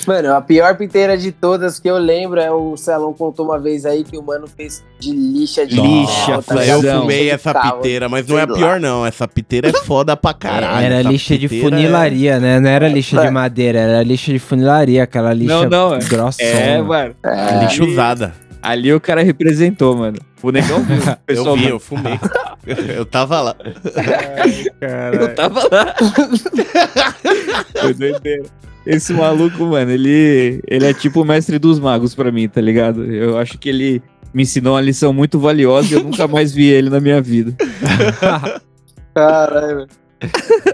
Mano, 0.07 0.33
a 0.37 0.41
pior 0.41 0.77
piteira 0.77 1.19
de 1.19 1.33
todas 1.33 1.81
que 1.81 1.91
eu 1.91 1.99
lembro 1.99 2.39
é 2.39 2.49
o 2.53 2.77
Celão 2.77 3.13
contou 3.13 3.45
uma 3.45 3.59
vez 3.59 3.85
aí 3.85 4.05
que 4.05 4.17
o 4.17 4.23
mano 4.23 4.47
fez 4.47 4.85
de 5.01 5.11
lixa 5.11 5.67
de 5.67 5.75
Lixa, 5.75 6.37
Nossa, 6.37 6.65
eu 6.65 7.01
fumei 7.01 7.29
essa 7.31 7.53
piteira, 7.53 8.09
mas 8.09 8.25
não 8.29 8.39
é 8.39 8.43
a 8.43 8.47
pior 8.47 8.79
não. 8.79 9.05
Essa 9.05 9.27
piteira 9.27 9.71
é 9.71 9.73
foda 9.73 10.17
pra 10.17 10.33
caralho. 10.33 10.87
Era 10.87 11.01
Essa 11.01 11.09
lixa 11.09 11.37
de 11.37 11.49
piteira 11.49 11.69
funilaria, 11.77 12.39
né? 12.39 12.61
Não 12.61 12.71
era 12.71 12.87
lixa 12.87 13.21
de 13.21 13.27
É. 13.27 13.31
madeira, 13.31 13.81
era 13.81 14.03
lixa 14.05 14.33
de 14.33 14.39
funilaria, 14.39 15.03
aquela 15.03 15.33
lixa 15.35 15.53
Não, 15.53 15.69
não, 15.69 15.95
é. 15.97 15.99
grossa. 15.99 16.41
é, 16.41 16.81
mano. 16.81 17.17
É, 17.25 17.55
É, 17.57 17.65
lixa 17.65 17.83
usada. 17.85 18.33
Ali 18.63 18.93
o 18.93 19.01
cara 19.01 19.23
representou, 19.23 19.97
mano. 19.97 20.19
O 20.43 20.51
negão 20.53 20.83
viu, 20.85 20.97
Eu 21.03 21.17
pessoal. 21.27 21.57
vi, 21.57 21.69
eu 21.69 21.81
fumei. 21.81 22.19
eu 22.97 23.05
tava 23.05 23.41
lá. 23.41 23.57
Eu 25.13 25.35
tava 25.35 25.61
lá. 25.71 25.95
Foi 27.81 27.93
doideira. 27.95 28.45
Esse 28.87 29.13
maluco, 29.13 29.65
mano, 29.67 29.91
ele, 29.91 30.61
ele 30.67 30.87
é 30.87 30.95
tipo 30.95 31.23
o 31.23 31.25
mestre 31.25 31.59
dos 31.59 31.79
magos 31.79 32.15
pra 32.15 32.33
mim, 32.33 32.49
tá 32.49 32.61
ligado? 32.61 33.05
Eu 33.05 33.39
acho 33.39 33.59
que 33.59 33.69
ele 33.69 34.03
me 34.35 34.43
ensinou 34.43 34.75
uma 34.75 34.81
lição 34.81 35.13
muito 35.13 35.39
valiosa 35.39 35.95
e 35.95 35.97
eu 35.99 36.03
nunca 36.03 36.27
mais 36.27 36.53
vi 36.53 36.67
ele 36.67 36.91
na 36.91 37.01
minha 37.01 37.21
vida. 37.21 37.55
caralho. 39.15 39.87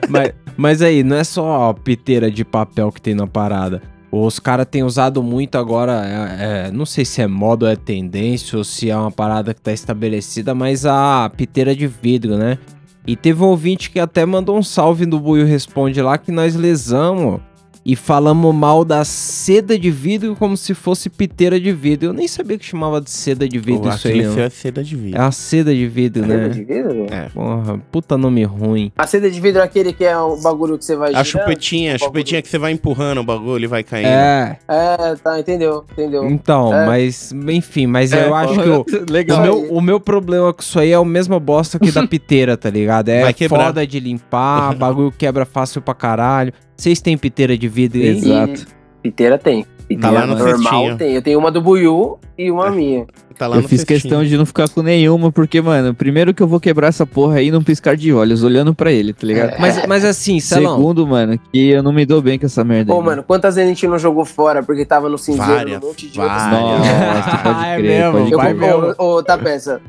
mas, 0.08 0.32
mas 0.56 0.82
aí, 0.82 1.02
não 1.02 1.16
é 1.16 1.24
só 1.24 1.70
a 1.70 1.74
piteira 1.74 2.30
de 2.30 2.44
papel 2.44 2.90
que 2.92 3.00
tem 3.00 3.14
na 3.14 3.26
parada. 3.26 3.82
Os 4.10 4.38
caras 4.38 4.66
têm 4.70 4.82
usado 4.82 5.22
muito 5.22 5.58
agora, 5.58 6.02
é- 6.06 6.68
é, 6.68 6.70
não 6.70 6.86
sei 6.86 7.04
se 7.04 7.20
é 7.20 7.26
moda 7.26 7.66
ou 7.66 7.72
é 7.72 7.76
tendência 7.76 8.56
ou 8.56 8.64
se 8.64 8.88
é 8.88 8.96
uma 8.96 9.10
parada 9.10 9.52
que 9.52 9.60
tá 9.60 9.72
estabelecida, 9.72 10.54
mas 10.54 10.86
a 10.86 11.30
piteira 11.36 11.76
de 11.76 11.86
vidro, 11.86 12.38
né? 12.38 12.58
E 13.06 13.16
teve 13.16 13.42
um 13.42 13.46
ouvinte 13.46 13.90
que 13.90 13.98
até 14.00 14.24
mandou 14.26 14.56
um 14.56 14.62
salve 14.62 15.06
no 15.06 15.18
Buio 15.18 15.46
Responde 15.46 16.00
lá 16.02 16.18
que 16.18 16.30
nós 16.30 16.54
lesamos 16.54 17.40
e 17.90 17.96
falamos 17.96 18.54
mal 18.54 18.84
da 18.84 19.02
seda 19.02 19.78
de 19.78 19.90
vidro 19.90 20.36
como 20.36 20.58
se 20.58 20.74
fosse 20.74 21.08
piteira 21.08 21.58
de 21.58 21.72
vidro. 21.72 22.10
Eu 22.10 22.12
nem 22.12 22.28
sabia 22.28 22.58
que 22.58 22.64
chamava 22.66 23.00
de 23.00 23.10
seda 23.10 23.48
de 23.48 23.58
vidro 23.58 23.84
Pô, 23.84 23.88
isso 23.88 24.08
aí, 24.08 24.22
não. 24.26 24.38
é 24.38 24.50
seda 24.50 24.84
de 24.84 24.94
vidro. 24.94 25.18
É 25.18 25.24
a 25.24 25.32
seda 25.32 25.74
de 25.74 25.86
vidro, 25.88 26.22
Seda 26.22 26.36
né? 26.36 26.48
de 26.50 26.64
vidro? 26.64 27.06
É. 27.10 27.30
Porra, 27.30 27.78
puta 27.90 28.18
nome 28.18 28.44
ruim. 28.44 28.92
A 28.94 29.06
seda 29.06 29.30
de 29.30 29.40
vidro 29.40 29.62
é 29.62 29.64
aquele 29.64 29.94
que 29.94 30.04
é 30.04 30.14
o 30.18 30.36
bagulho 30.36 30.76
que 30.76 30.84
você 30.84 30.96
vai 30.96 31.14
A 31.14 31.22
girando? 31.22 31.44
chupetinha, 31.46 31.92
a 31.92 31.96
o 31.96 31.98
chupetinha 32.00 32.42
que 32.42 32.48
você 32.48 32.58
vai 32.58 32.72
empurrando 32.72 33.18
o 33.22 33.24
bagulho 33.24 33.64
e 33.64 33.66
vai 33.66 33.82
caindo. 33.82 34.08
É, 34.08 34.58
É, 34.68 35.14
tá, 35.16 35.40
entendeu, 35.40 35.82
entendeu. 35.90 36.28
então, 36.28 36.74
É. 36.74 36.84
mas, 36.84 37.32
enfim, 37.32 37.86
mas 37.86 38.12
É, 38.12 38.26
eu 38.26 38.34
acho 38.34 38.52
que 38.62 38.68
o, 38.68 38.80
o, 38.82 39.10
Legal. 39.10 39.38
Isso 39.38 39.42
meu, 39.62 39.72
o 39.72 39.80
meu 39.80 39.98
problema 39.98 40.52
com 40.52 40.60
isso 40.60 40.78
aí 40.78 40.90
é 40.92 40.98
o 40.98 41.06
mesmo 41.06 41.40
bosta 41.40 41.78
que 41.78 41.90
da 41.90 42.06
piteira, 42.06 42.54
tá 42.54 42.68
ligado? 42.68 43.08
É 43.08 43.22
Vai 43.22 43.32
quebrar. 43.32 43.66
foda 43.68 43.86
de 43.86 43.98
limpar, 43.98 44.74
bagulho 44.76 45.10
quebra 45.16 45.46
fácil 45.46 45.80
pra 45.80 45.94
caralho. 45.94 46.52
Vocês 46.78 47.00
têm 47.00 47.18
piteira 47.18 47.58
de 47.58 47.68
vidro 47.68 47.98
aí? 48.00 48.08
Exato. 48.08 48.66
E 49.02 49.08
piteira 49.10 49.36
tem. 49.36 49.66
Piteira 49.88 50.00
Tá 50.00 50.10
lá 50.10 50.26
no 50.26 50.36
normal 50.38 50.56
cestinho. 50.60 50.96
tem. 50.96 51.12
Eu 51.14 51.22
tenho 51.22 51.38
uma 51.38 51.50
do 51.50 51.60
Buiu 51.60 52.18
e 52.36 52.50
uma 52.50 52.70
minha. 52.70 53.04
Tá 53.36 53.46
lá 53.48 53.56
Eu 53.56 53.62
no 53.62 53.68
fiz 53.68 53.80
cestinho. 53.80 54.00
questão 54.00 54.24
de 54.24 54.36
não 54.36 54.44
ficar 54.46 54.68
com 54.68 54.82
nenhuma, 54.82 55.32
porque, 55.32 55.60
mano, 55.60 55.92
primeiro 55.94 56.32
que 56.34 56.42
eu 56.42 56.46
vou 56.46 56.60
quebrar 56.60 56.88
essa 56.88 57.06
porra 57.06 57.36
aí 57.36 57.50
num 57.50 57.62
piscar 57.62 57.96
de 57.96 58.12
olhos, 58.12 58.42
olhando 58.44 58.74
pra 58.74 58.92
ele, 58.92 59.12
tá 59.12 59.26
ligado? 59.26 59.58
Mas, 59.60 59.86
mas 59.86 60.04
assim, 60.04 60.38
Celão, 60.40 60.76
Segundo, 60.76 61.06
mano, 61.06 61.38
que 61.52 61.70
eu 61.70 61.82
não 61.82 61.92
me 61.92 62.04
dou 62.04 62.20
bem 62.22 62.38
com 62.38 62.46
essa 62.46 62.62
merda. 62.64 62.92
Pô, 62.92 62.98
aí, 63.00 63.06
mano, 63.06 63.22
quantas 63.24 63.54
vezes 63.56 63.68
a 63.70 63.74
gente 63.74 63.86
não 63.88 63.98
jogou 63.98 64.24
fora 64.24 64.62
porque 64.62 64.84
tava 64.84 65.08
no 65.08 65.16
cinzeiro 65.18 65.50
Várias, 65.52 65.82
um 65.82 65.86
monte 65.86 66.08
de 66.08 66.16
várias. 66.18 66.42
outras 66.42 66.96
Nossa, 67.24 67.38
pode 67.38 67.64
É 67.66 67.76
crer, 67.76 67.82
mesmo, 67.88 68.12
pode 68.18 68.32
Eu 68.32 68.38
vai 68.38 68.54
crer. 68.54 68.72
comprei, 68.72 68.94
ô, 68.98 69.16
ô, 69.16 69.22
tá 69.22 69.38
peça. 69.38 69.80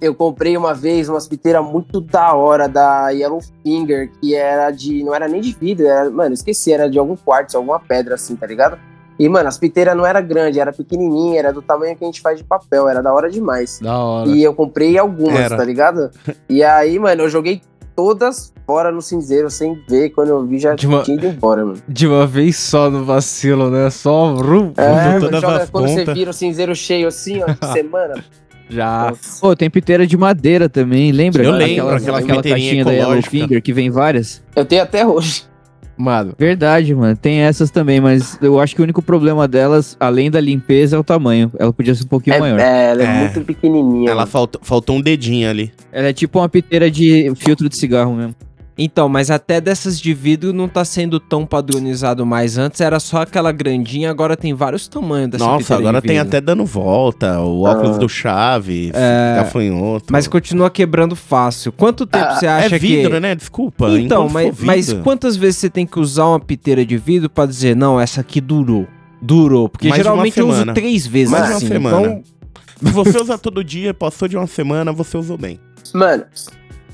Eu 0.00 0.14
comprei 0.14 0.56
uma 0.56 0.74
vez 0.74 1.08
umas 1.08 1.26
piteiras 1.26 1.64
muito 1.64 2.00
da 2.02 2.34
hora 2.34 2.68
da 2.68 3.08
Yellow 3.10 3.40
Finger, 3.62 4.10
que 4.20 4.34
era 4.34 4.70
de. 4.70 5.02
Não 5.02 5.14
era 5.14 5.26
nem 5.26 5.40
de 5.40 5.56
vidro, 5.58 5.86
era, 5.86 6.10
mano, 6.10 6.34
esqueci, 6.34 6.72
era 6.72 6.88
de 6.90 6.98
algum 6.98 7.16
quartzo, 7.16 7.56
alguma 7.56 7.80
pedra 7.80 8.14
assim, 8.14 8.36
tá 8.36 8.46
ligado? 8.46 8.78
E, 9.18 9.26
mano, 9.30 9.48
as 9.48 9.56
piteiras 9.56 9.96
não 9.96 10.04
era 10.04 10.20
grande, 10.20 10.60
era 10.60 10.70
pequenininha, 10.70 11.38
era 11.38 11.50
do 11.50 11.62
tamanho 11.62 11.96
que 11.96 12.04
a 12.04 12.06
gente 12.06 12.20
faz 12.20 12.36
de 12.36 12.44
papel, 12.44 12.86
era 12.86 13.02
da 13.02 13.14
hora 13.14 13.30
demais. 13.30 13.80
da 13.80 13.98
hora. 13.98 14.28
E 14.28 14.42
eu 14.42 14.52
comprei 14.52 14.98
algumas, 14.98 15.40
Era. 15.40 15.56
tá 15.56 15.64
ligado? 15.64 16.10
E 16.50 16.62
aí, 16.62 16.98
mano, 16.98 17.22
eu 17.22 17.28
joguei 17.30 17.62
todas 17.96 18.52
fora 18.66 18.92
no 18.92 19.00
cinzeiro, 19.00 19.48
sem 19.48 19.82
ver. 19.88 20.10
Quando 20.10 20.28
eu 20.28 20.44
vi, 20.44 20.58
já 20.58 20.74
De 20.74 20.86
uma- 20.86 21.02
tinha 21.02 21.16
ido 21.16 21.26
embora, 21.28 21.64
mano. 21.64 21.78
De 21.88 22.06
uma 22.06 22.26
vez 22.26 22.58
só 22.58 22.90
no 22.90 23.06
vacilo, 23.06 23.70
né? 23.70 23.88
Só 23.88 24.34
rum, 24.34 24.74
É, 24.76 25.18
todas 25.18 25.40
joga, 25.40 25.66
quando 25.72 25.88
você 25.88 26.00
pontas. 26.00 26.14
vira 26.14 26.30
o 26.30 26.34
cinzeiro 26.34 26.76
cheio 26.76 27.08
assim, 27.08 27.40
ó, 27.42 27.46
de 27.46 27.66
semana. 27.72 28.22
Já. 28.68 29.12
Pô, 29.40 29.54
tem 29.54 29.68
piteira 29.70 30.06
de 30.06 30.16
madeira 30.16 30.68
também, 30.68 31.12
lembra? 31.12 31.42
Eu 31.42 31.50
Aquela- 31.54 31.66
lembro, 31.66 31.88
aquela 31.94 32.18
aquela 32.18 32.42
caixinha 32.42 32.84
da 32.84 32.90
Yellow 32.92 33.12
ecológica. 33.12 33.30
Finger 33.30 33.62
que 33.62 33.72
vem 33.72 33.90
várias. 33.90 34.42
Eu 34.54 34.64
tenho 34.64 34.82
até 34.82 35.06
hoje. 35.06 35.44
Mano, 35.98 36.34
Verdade, 36.38 36.94
mano. 36.94 37.16
Tem 37.16 37.38
essas 37.38 37.70
também, 37.70 38.02
mas 38.02 38.38
eu 38.42 38.60
acho 38.60 38.74
que 38.74 38.82
o 38.82 38.84
único 38.84 39.00
problema 39.00 39.48
delas, 39.48 39.96
além 39.98 40.30
da 40.30 40.38
limpeza, 40.38 40.94
é 40.94 40.98
o 40.98 41.02
tamanho. 41.04 41.50
Ela 41.58 41.72
podia 41.72 41.94
ser 41.94 42.04
um 42.04 42.08
pouquinho 42.08 42.36
É, 42.36 42.38
maior. 42.40 42.60
é, 42.60 42.90
ela 42.90 43.02
é, 43.02 43.06
É. 43.06 43.18
muito 43.20 43.40
pequenininha. 43.40 44.10
Ela 44.10 44.26
faltou, 44.26 44.60
faltou 44.62 44.96
um 44.96 45.00
dedinho 45.00 45.48
ali. 45.48 45.72
Ela 45.90 46.08
é 46.08 46.12
tipo 46.12 46.38
uma 46.38 46.50
piteira 46.50 46.90
de 46.90 47.32
filtro 47.36 47.66
de 47.66 47.78
cigarro 47.78 48.14
mesmo. 48.14 48.34
Então, 48.78 49.08
mas 49.08 49.30
até 49.30 49.58
dessas 49.58 49.98
de 49.98 50.12
vidro 50.12 50.52
não 50.52 50.68
tá 50.68 50.84
sendo 50.84 51.18
tão 51.18 51.46
padronizado 51.46 52.26
mais. 52.26 52.58
Antes 52.58 52.80
era 52.82 53.00
só 53.00 53.22
aquela 53.22 53.50
grandinha, 53.50 54.10
agora 54.10 54.36
tem 54.36 54.52
vários 54.52 54.86
tamanhos 54.86 55.30
dessa 55.30 55.44
Nossa, 55.46 55.76
agora 55.76 56.02
tem 56.02 56.18
até 56.18 56.42
dando 56.42 56.64
volta, 56.66 57.40
o 57.40 57.62
óculos 57.62 57.96
Ah. 57.96 57.98
do 58.00 58.08
Chaves, 58.08 58.90
É, 58.92 59.36
gafanhoto. 59.36 60.06
Mas 60.10 60.28
continua 60.28 60.68
quebrando 60.68 61.16
fácil. 61.16 61.72
Quanto 61.72 62.04
tempo 62.06 62.26
Ah, 62.26 62.34
você 62.36 62.46
acha 62.46 62.76
é 62.76 62.78
vidro, 62.78 63.12
que... 63.12 63.20
né? 63.20 63.34
Desculpa. 63.34 63.88
Então, 63.98 64.28
mas, 64.28 64.60
mas 64.60 64.92
quantas 64.92 65.36
vezes 65.36 65.56
você 65.56 65.70
tem 65.70 65.86
que 65.86 65.98
usar 65.98 66.26
uma 66.26 66.40
piteira 66.40 66.84
de 66.84 66.98
vidro 66.98 67.30
pra 67.30 67.46
dizer, 67.46 67.74
não, 67.74 67.98
essa 67.98 68.20
aqui 68.20 68.42
durou? 68.42 68.86
Durou. 69.22 69.70
Porque 69.70 69.88
Mais 69.88 70.02
geralmente 70.02 70.38
eu 70.38 70.48
uso 70.48 70.66
três 70.74 71.06
vezes 71.06 71.30
Mais 71.30 71.44
de 71.46 71.50
uma 71.52 71.56
assim. 71.56 71.66
semana. 71.68 71.98
Então, 71.98 72.22
Se 72.84 72.92
você 72.92 73.18
usa 73.18 73.38
todo 73.38 73.64
dia, 73.64 73.94
passou 73.94 74.28
de 74.28 74.36
uma 74.36 74.46
semana, 74.46 74.92
você 74.92 75.16
usou 75.16 75.38
bem. 75.38 75.58
Mano, 75.94 76.24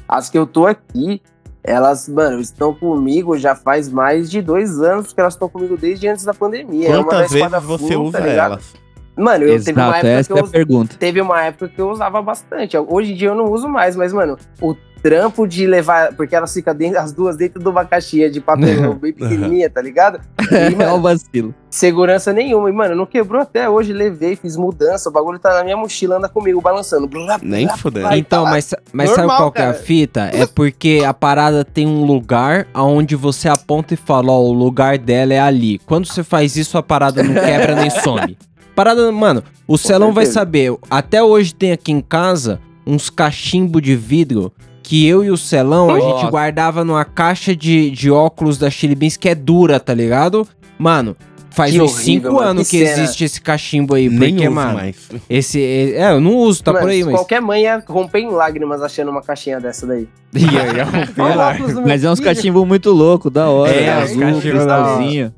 as 0.09 0.31
que 0.31 0.39
eu 0.39 0.47
tô 0.47 0.65
aqui, 0.65 1.21
elas, 1.65 2.09
mano, 2.09 2.41
estão 2.41 2.75
comigo 2.75 3.39
já 3.39 3.55
faz 3.55 3.89
mais 3.89 4.31
de 4.31 4.43
dois 4.43 4.81
anos 4.81 5.13
que 5.13 5.21
elas 5.21 5.35
estão 5.35 5.49
comigo 5.49 5.77
desde 5.77 6.09
antes 6.09 6.25
da 6.25 6.35
pandemia. 6.35 6.89
é 6.89 6.97
Quantas 6.97 7.21
vezes 7.31 7.35
espada 7.37 7.61
você 7.61 7.95
full, 7.95 8.05
usa 8.07 8.19
tá 8.19 8.27
elas? 8.27 8.75
Mano, 9.17 9.45
eu 9.45 9.63
teve 9.63 9.79
uma 9.79 9.89
Exato, 9.91 10.07
época 10.07 10.09
essa 10.09 10.33
que 10.33 10.39
é 10.39 10.43
eu 10.43 10.47
a 10.47 10.49
pergunta. 10.49 10.97
teve 10.99 11.21
uma 11.21 11.45
época 11.45 11.69
que 11.69 11.81
eu 11.81 11.91
usava 11.91 12.23
bastante. 12.23 12.77
Hoje 12.79 13.13
em 13.13 13.17
dia 13.17 13.29
eu 13.29 13.35
não 13.35 13.45
uso 13.53 13.69
mais, 13.69 13.95
mas, 13.95 14.13
mano, 14.13 14.37
o 14.61 14.75
trampo 15.03 15.47
de 15.47 15.67
levar. 15.67 16.15
Porque 16.15 16.35
elas 16.35 16.53
ficam 16.53 16.75
dentro, 16.75 16.99
as 16.99 17.13
duas 17.13 17.37
dentro 17.37 17.61
de 17.63 17.69
uma 17.69 17.85
caixinha 17.85 18.31
de 18.31 18.41
papelão 18.41 18.95
bem 18.99 19.13
pequenininha, 19.13 19.69
tá 19.69 19.83
ligado? 19.83 20.21
E, 20.51 20.55
É 20.55 20.69
o 20.71 20.77
mano, 20.77 21.03
vacilo. 21.03 21.55
segurança 21.71 22.33
nenhuma. 22.33 22.71
E, 22.71 22.73
mano, 22.73 22.95
não 22.95 23.07
quebrou 23.07 23.41
até 23.43 23.69
hoje. 23.69 23.93
Levei, 23.93 24.37
fiz 24.37 24.57
mudança. 24.57 25.09
O 25.09 25.13
bagulho 25.13 25.39
tá 25.39 25.55
na 25.55 25.65
minha 25.65 25.77
mochila, 25.77 26.17
anda 26.17 26.29
comigo, 26.29 26.61
balançando. 26.61 27.07
Blá, 27.07 27.39
Nem 27.43 27.69
fudendo. 27.77 28.15
Então, 28.15 28.45
tá 28.45 28.51
mas, 28.51 28.75
mas 28.93 29.11
sabe 29.11 29.23
Normal, 29.23 29.37
qual 29.39 29.53
que 29.53 29.61
é 29.61 29.65
a 29.65 29.73
cara. 29.73 29.79
fita? 29.79 30.31
É 30.33 30.47
porque 30.47 31.03
a 31.07 31.13
parada 31.13 31.65
tem 31.65 31.87
um 31.87 32.05
lugar 32.05 32.67
aonde 32.73 33.17
você 33.17 33.49
aponta 33.49 33.95
e 33.95 33.97
fala, 33.97 34.33
ó, 34.33 34.41
o 34.41 34.53
lugar 34.53 34.99
dela 34.99 35.35
é 35.35 35.41
ali. 35.41 35.79
Quando 35.81 36.07
você 36.07 36.23
faz 36.23 36.57
isso, 36.57 36.79
a 36.79 36.83
parada 36.83 37.23
não 37.23 37.35
quebra 37.35 37.75
nem 37.75 37.91
some. 37.91 38.37
Parada, 38.75 39.13
mano, 39.13 39.43
o 39.69 39.77
Celão 39.77 40.15
vai 40.15 40.25
saber. 40.25 40.75
Até 40.91 41.23
hoje 41.23 41.55
tem 41.55 41.73
aqui 41.73 41.93
em 41.93 42.01
casa 42.01 42.59
uns 42.87 43.11
cachimbo 43.11 43.81
de 43.83 43.95
vidro 43.95 44.51
que 44.93 45.09
eu 45.09 45.25
e 45.25 45.31
o 45.31 45.39
Celão 45.39 45.89
a 45.89 45.99
gente 45.99 46.31
guardava 46.31 46.85
numa 46.85 47.03
caixa 47.03 47.57
de, 47.57 47.91
de 47.91 48.11
óculos 48.11 48.59
da 48.59 48.69
Chili 48.69 48.95
Beans 48.95 49.17
que 49.17 49.27
é 49.27 49.35
dura, 49.35 49.81
tá 49.81 49.95
ligado? 49.95 50.47
Mano, 50.79 51.17
faz 51.49 51.73
Que 51.73 51.81
uns 51.81 51.95
horrível, 51.95 52.31
5 52.31 52.35
mano, 52.35 52.51
anos 52.51 52.69
que 52.69 52.77
que, 52.77 52.85
existe 52.85 53.25
esse 53.25 53.41
cachimbo 53.41 53.95
aí. 53.95 54.11
Nem 54.11 54.35
porque, 54.35 54.47
uso 54.47 54.55
mano, 54.55 54.75
mais. 54.75 55.09
esse. 55.31 55.63
É, 55.95 56.13
eu 56.13 56.21
não 56.21 56.37
uso, 56.37 56.63
tá 56.63 56.75
Mano, 56.75 56.85
por 56.85 56.91
aí, 56.91 57.03
mas. 57.05 57.15
Qualquer 57.15 57.41
mãe 57.41 57.63
ia 57.63 57.83
romper 57.89 58.19
em 58.19 58.29
lágrimas 58.29 58.83
achando 58.83 59.11
uma 59.11 59.23
caixinha 59.23 59.59
dessa 59.59 59.87
daí. 59.87 60.07
Ia, 60.37 60.77
ia 60.77 60.85
romper 60.85 61.81
Mas 61.87 62.05
é 62.05 62.11
uns 62.11 62.19
filho. 62.19 62.35
cachimbos 62.35 62.67
muito 62.67 62.91
loucos, 62.91 63.33
da 63.33 63.49
hora. 63.49 63.73
É, 63.73 63.97
uns 63.97 64.11
azul, 64.11 64.21
cachimbos 64.21 64.43
cristalzinho. 64.43 65.35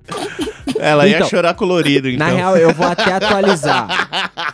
Ela 0.85 1.09
ia 1.09 1.17
Então, 1.17 1.29
chorar 1.29 1.55
colorido, 1.55 2.11
então. 2.11 2.27
Na 2.27 2.33
real, 2.33 2.57
eu 2.59 2.75
vou 2.75 2.87
até 2.87 3.13
atualizar. 3.13 3.89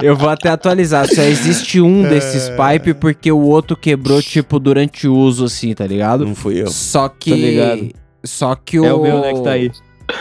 Eu 0.00 0.14
vou 0.16 0.28
até 0.28 0.50
atualizar. 0.50 1.08
Só 1.08 1.22
existe 1.22 1.80
um 1.80 2.02
desses 2.02 2.48
pipe 2.50 2.94
porque 2.94 3.32
o 3.32 3.40
outro 3.40 3.76
quebrou, 3.76 4.22
tipo, 4.22 4.60
durante 4.60 5.08
o 5.08 5.14
uso, 5.14 5.46
assim, 5.46 5.74
tá 5.74 5.84
ligado? 5.84 6.24
Não 6.24 6.34
fui 6.34 6.60
eu. 6.62 6.68
Só 6.68 7.08
que. 7.08 7.30
Tô 7.30 7.36
ligado. 7.36 7.88
Só 8.22 8.54
que 8.54 8.78
o. 8.78 8.84
É 8.84 8.92
o 8.94 9.02
meu, 9.02 9.20
né, 9.20 9.32
que 9.32 9.42
tá 9.42 9.50
aí. 9.50 9.72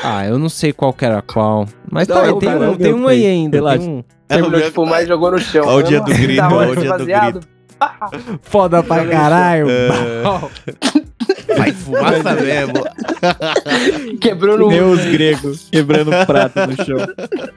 Ah, 0.03 0.25
eu 0.25 0.39
não 0.39 0.49
sei 0.49 0.73
qual 0.73 0.91
que 0.91 1.05
era 1.05 1.21
qual. 1.21 1.67
Mas 1.91 2.07
Não, 2.07 2.15
tá, 2.15 2.25
é 2.25 2.31
o 2.31 2.39
tem, 2.39 2.49
meu, 2.49 2.71
um, 2.71 2.73
é 2.73 2.77
tem 2.77 2.93
um 2.93 3.07
aí 3.07 3.25
ainda. 3.27 3.57
Relaxa. 3.57 3.79
Tem 3.79 3.89
um 3.89 4.03
Terminou 4.27 4.59
É 4.59 4.63
de 4.63 4.71
fumar 4.71 5.03
e 5.03 5.05
jogou 5.05 5.31
no 5.31 5.39
chão. 5.39 5.65
Ó 5.67 5.77
o 5.77 5.83
dia 5.83 5.99
do 5.99 6.11
grito, 6.11 6.41
ó 6.41 6.65
o 6.65 6.75
dia 6.75 6.83
do 6.83 6.97
baseado. 6.97 7.39
foda 8.41 8.81
pra 8.81 9.03
Joga 9.03 9.63
no 9.63 11.02
Vai 11.57 11.71
fumaça 11.71 12.33
mesmo. 12.35 12.73
Quebrou 14.19 14.57
no. 14.57 14.67
Meus 14.67 15.05
gregos 15.05 15.67
quebrando 15.71 16.11
prato 16.25 16.59
no 16.67 16.75
chão. 16.75 16.97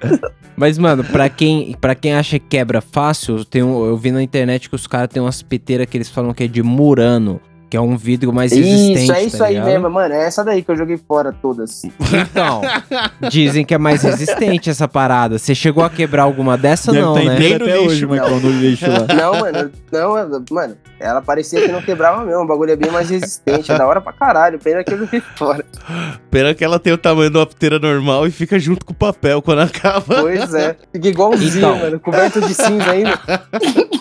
Mas, 0.56 0.78
mano, 0.78 1.04
pra 1.04 1.28
quem, 1.28 1.76
pra 1.80 1.94
quem 1.94 2.14
acha 2.14 2.38
que 2.38 2.46
quebra 2.48 2.80
fácil, 2.80 3.44
tem 3.44 3.62
um, 3.62 3.85
eu 3.85 3.96
vi 3.96 4.11
na 4.11 4.22
internet 4.22 4.70
que 4.70 4.74
os 4.74 4.87
caras 4.87 5.09
têm 5.11 5.22
umas 5.22 5.42
piteiras 5.42 5.87
que 5.87 5.96
eles 5.96 6.09
falam 6.09 6.32
que 6.32 6.44
é 6.44 6.48
de 6.48 6.62
Murano, 6.62 7.40
que 7.76 7.78
é 7.78 7.80
um 7.82 7.94
vidro 7.94 8.32
mais 8.32 8.52
resistente. 8.52 9.02
Isso, 9.02 9.12
é 9.12 9.22
isso 9.22 9.38
tá 9.38 9.44
aí 9.44 9.54
ligado? 9.54 9.66
mesmo, 9.66 9.90
mano. 9.90 10.14
É 10.14 10.24
essa 10.24 10.42
daí 10.42 10.62
que 10.62 10.70
eu 10.70 10.76
joguei 10.76 10.96
fora 10.96 11.30
todas. 11.30 11.84
Então, 11.84 12.62
dizem 13.28 13.66
que 13.66 13.74
é 13.74 13.78
mais 13.78 14.02
resistente 14.02 14.70
essa 14.70 14.88
parada. 14.88 15.38
Você 15.38 15.54
chegou 15.54 15.84
a 15.84 15.90
quebrar 15.90 16.22
alguma 16.22 16.56
dessa, 16.56 16.90
Deve 16.90 17.04
não, 17.04 17.14
tá 17.14 17.22
né? 17.22 17.38
Nem 17.38 17.58
no 17.58 17.64
até 17.64 17.76
lixo, 17.76 17.86
hoje, 17.86 18.06
Marcão, 18.06 18.40
no 18.40 18.50
lixo 18.50 18.86
lá. 18.90 19.14
Não, 19.14 19.40
mano. 19.40 19.70
Não, 19.92 20.44
mano. 20.50 20.76
Ela 20.98 21.20
parecia 21.20 21.60
que 21.60 21.68
não 21.70 21.82
quebrava 21.82 22.24
mesmo. 22.24 22.40
O 22.40 22.46
bagulho 22.46 22.70
é 22.70 22.76
bem 22.76 22.90
mais 22.90 23.10
resistente. 23.10 23.70
É 23.70 23.76
da 23.76 23.86
hora 23.86 24.00
pra 24.00 24.14
caralho. 24.14 24.58
Pena 24.58 24.82
que 24.82 24.94
eu 24.94 24.98
joguei 24.98 25.20
fora. 25.20 25.62
Pena 26.30 26.54
que 26.54 26.64
ela 26.64 26.78
tem 26.78 26.94
o 26.94 26.98
tamanho 26.98 27.28
de 27.28 27.36
uma 27.36 27.46
piteira 27.46 27.78
normal 27.78 28.26
e 28.26 28.30
fica 28.30 28.58
junto 28.58 28.86
com 28.86 28.92
o 28.92 28.96
papel 28.96 29.42
quando 29.42 29.60
acaba. 29.60 30.22
Pois 30.22 30.54
é. 30.54 30.76
Fica 30.92 31.08
igualzinho, 31.08 31.58
Então. 31.58 31.78
mano. 31.78 32.00
Coberto 32.00 32.40
de 32.40 32.54
cinza 32.54 32.90
ainda. 32.90 33.20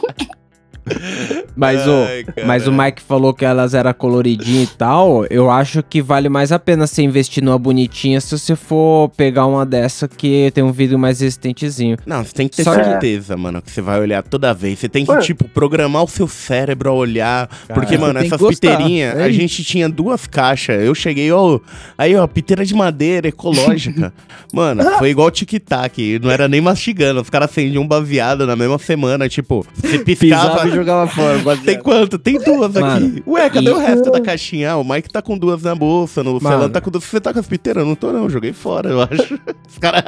Mas, 1.56 1.88
o, 1.88 1.92
Ai, 2.06 2.24
cara. 2.26 2.46
mas 2.48 2.68
o 2.68 2.72
Mike 2.74 3.02
falou 3.02 3.34
que 3.34 3.46
elas 3.46 3.74
eram 3.74 3.94
coloridinhas 3.94 4.70
e 4.70 4.76
tal. 4.78 5.26
Eu 5.30 5.50
acho 5.50 5.82
que 5.82 6.02
vale 6.02 6.28
mais 6.28 6.52
a 6.52 6.60
pena 6.60 6.86
você 6.86 7.02
investir 7.02 7.42
numa 7.42 7.58
bonitinha 7.58 8.20
se 8.20 8.38
você 8.38 8.58
for 8.58 9.08
pegar 9.16 9.46
uma 9.46 9.66
dessa 9.66 10.06
que 10.06 10.52
tem 10.54 10.62
um 10.62 10.74
vidro 10.74 11.00
mais 11.00 11.22
resistentezinho. 11.22 11.96
Não, 12.06 12.24
você 12.26 12.34
tem 12.34 12.48
que 12.50 12.58
ter 12.58 12.66
Só 12.66 12.76
que- 12.76 12.84
certeza, 12.84 13.38
mano, 13.38 13.62
que 13.62 13.72
você 13.72 13.82
vai 13.82 14.02
olhar 14.02 14.22
toda 14.22 14.54
vez. 14.54 14.80
Você 14.80 14.90
tem 14.90 15.06
que, 15.06 15.12
Mano. 15.12 15.24
tipo, 15.24 15.46
programar 15.48 16.04
o 16.04 16.08
seu 16.10 16.28
cérebro 16.28 16.90
a 16.90 16.94
olhar. 16.94 17.48
porque, 17.74 17.98
mano, 17.98 18.20
essas 18.20 18.38
que 18.42 18.48
piteirinhas, 18.50 19.18
é 19.18 19.24
a 19.24 19.32
gente 19.32 19.64
tinha 19.64 19.88
duas 19.88 20.28
caixas. 20.28 20.84
Eu 20.84 20.94
cheguei, 20.94 21.32
ó, 21.32 21.58
aí, 21.98 22.18
ó, 22.18 22.28
piteira 22.28 22.66
de 22.66 22.76
madeira, 22.76 23.30
ecológica. 23.30 24.14
mano, 24.54 24.84
foi 25.00 25.10
igual 25.10 25.32
tic-tac. 25.32 26.20
Não 26.22 26.30
era 26.30 26.50
nem 26.50 26.60
mastigando. 26.60 27.22
Os 27.22 27.30
caras 27.30 27.50
acendiam 27.50 27.82
um 27.84 27.88
baseado 27.88 28.46
na 28.46 28.58
mesma 28.58 28.78
semana. 28.78 29.30
Tipo, 29.30 29.66
você 29.74 30.00
piscava. 30.00 30.75
Jogava 30.76 31.08
fora. 31.08 31.38
baseado. 31.40 31.66
Tem 31.66 31.80
quanto? 31.80 32.20
Tem 32.20 32.38
duas 32.40 32.74
Mano, 32.74 33.08
aqui. 33.08 33.24
Ué, 33.28 33.50
cadê 33.50 33.70
o 33.70 33.78
resto 33.78 34.12
da 34.12 34.22
caixinha? 34.22 34.72
Ah, 34.72 34.78
o 34.78 34.84
Mike 34.84 35.10
tá 35.10 35.22
com 35.22 35.38
duas 35.38 35.64
na 35.64 35.74
bolsa, 35.76 36.24
no 36.24 36.34
Mano. 36.34 36.48
Celão 36.48 36.70
tá 36.70 36.82
com 36.82 36.92
duas. 36.92 37.04
Você 37.04 37.20
tá 37.22 37.34
com 37.34 37.40
as 37.40 37.48
piteiras? 37.48 37.84
Eu 37.84 37.88
Não 37.88 37.96
tô, 37.96 38.12
não. 38.12 38.30
Joguei 38.30 38.54
fora, 38.54 38.90
eu 38.90 39.02
acho. 39.02 39.40
Os 39.68 39.78
caras. 39.80 40.04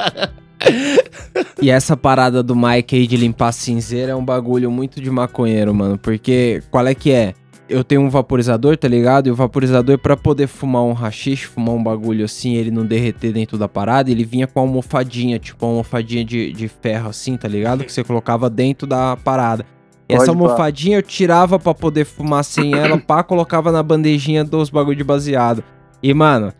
E 1.61 1.69
essa 1.69 1.95
parada 1.95 2.41
do 2.41 2.55
Mike 2.55 2.95
aí 2.95 3.05
de 3.07 3.15
limpar 3.15 3.51
cinzeiro 3.51 4.11
é 4.11 4.15
um 4.15 4.25
bagulho 4.25 4.71
muito 4.71 4.99
de 5.01 5.09
maconheiro, 5.09 5.73
mano. 5.73 5.97
Porque 5.97 6.61
qual 6.71 6.85
é 6.87 6.95
que 6.95 7.11
é? 7.11 7.33
Eu 7.69 7.83
tenho 7.83 8.01
um 8.01 8.09
vaporizador, 8.09 8.77
tá 8.77 8.87
ligado? 8.87 9.27
E 9.27 9.31
o 9.31 9.35
vaporizador, 9.35 9.97
pra 9.99 10.15
poder 10.15 10.47
fumar 10.47 10.83
um 10.83 10.93
rachixe, 10.93 11.45
fumar 11.45 11.75
um 11.75 11.83
bagulho 11.83 12.23
assim, 12.23 12.55
ele 12.55 12.71
não 12.71 12.85
derreter 12.85 13.33
dentro 13.33 13.57
da 13.57 13.67
parada, 13.67 14.09
ele 14.09 14.23
vinha 14.23 14.47
com 14.47 14.61
uma 14.61 14.67
almofadinha, 14.67 15.37
tipo 15.37 15.65
uma 15.65 15.73
almofadinha 15.73 16.23
de, 16.23 16.53
de 16.53 16.67
ferro 16.67 17.09
assim, 17.09 17.35
tá 17.35 17.47
ligado? 17.47 17.83
Que 17.83 17.91
você 17.91 18.03
colocava 18.03 18.49
dentro 18.49 18.87
da 18.87 19.17
parada. 19.17 19.65
E 20.09 20.13
essa 20.13 20.25
pá. 20.25 20.31
almofadinha 20.31 20.97
eu 20.97 21.03
tirava 21.03 21.59
pra 21.59 21.73
poder 21.73 22.05
fumar 22.05 22.43
sem 22.43 22.73
ela, 22.73 22.97
pá, 22.97 23.23
colocava 23.23 23.71
na 23.71 23.83
bandejinha 23.83 24.43
dos 24.43 24.69
bagulho 24.69 24.95
de 24.95 25.03
baseado. 25.03 25.63
E, 26.01 26.13
mano, 26.13 26.53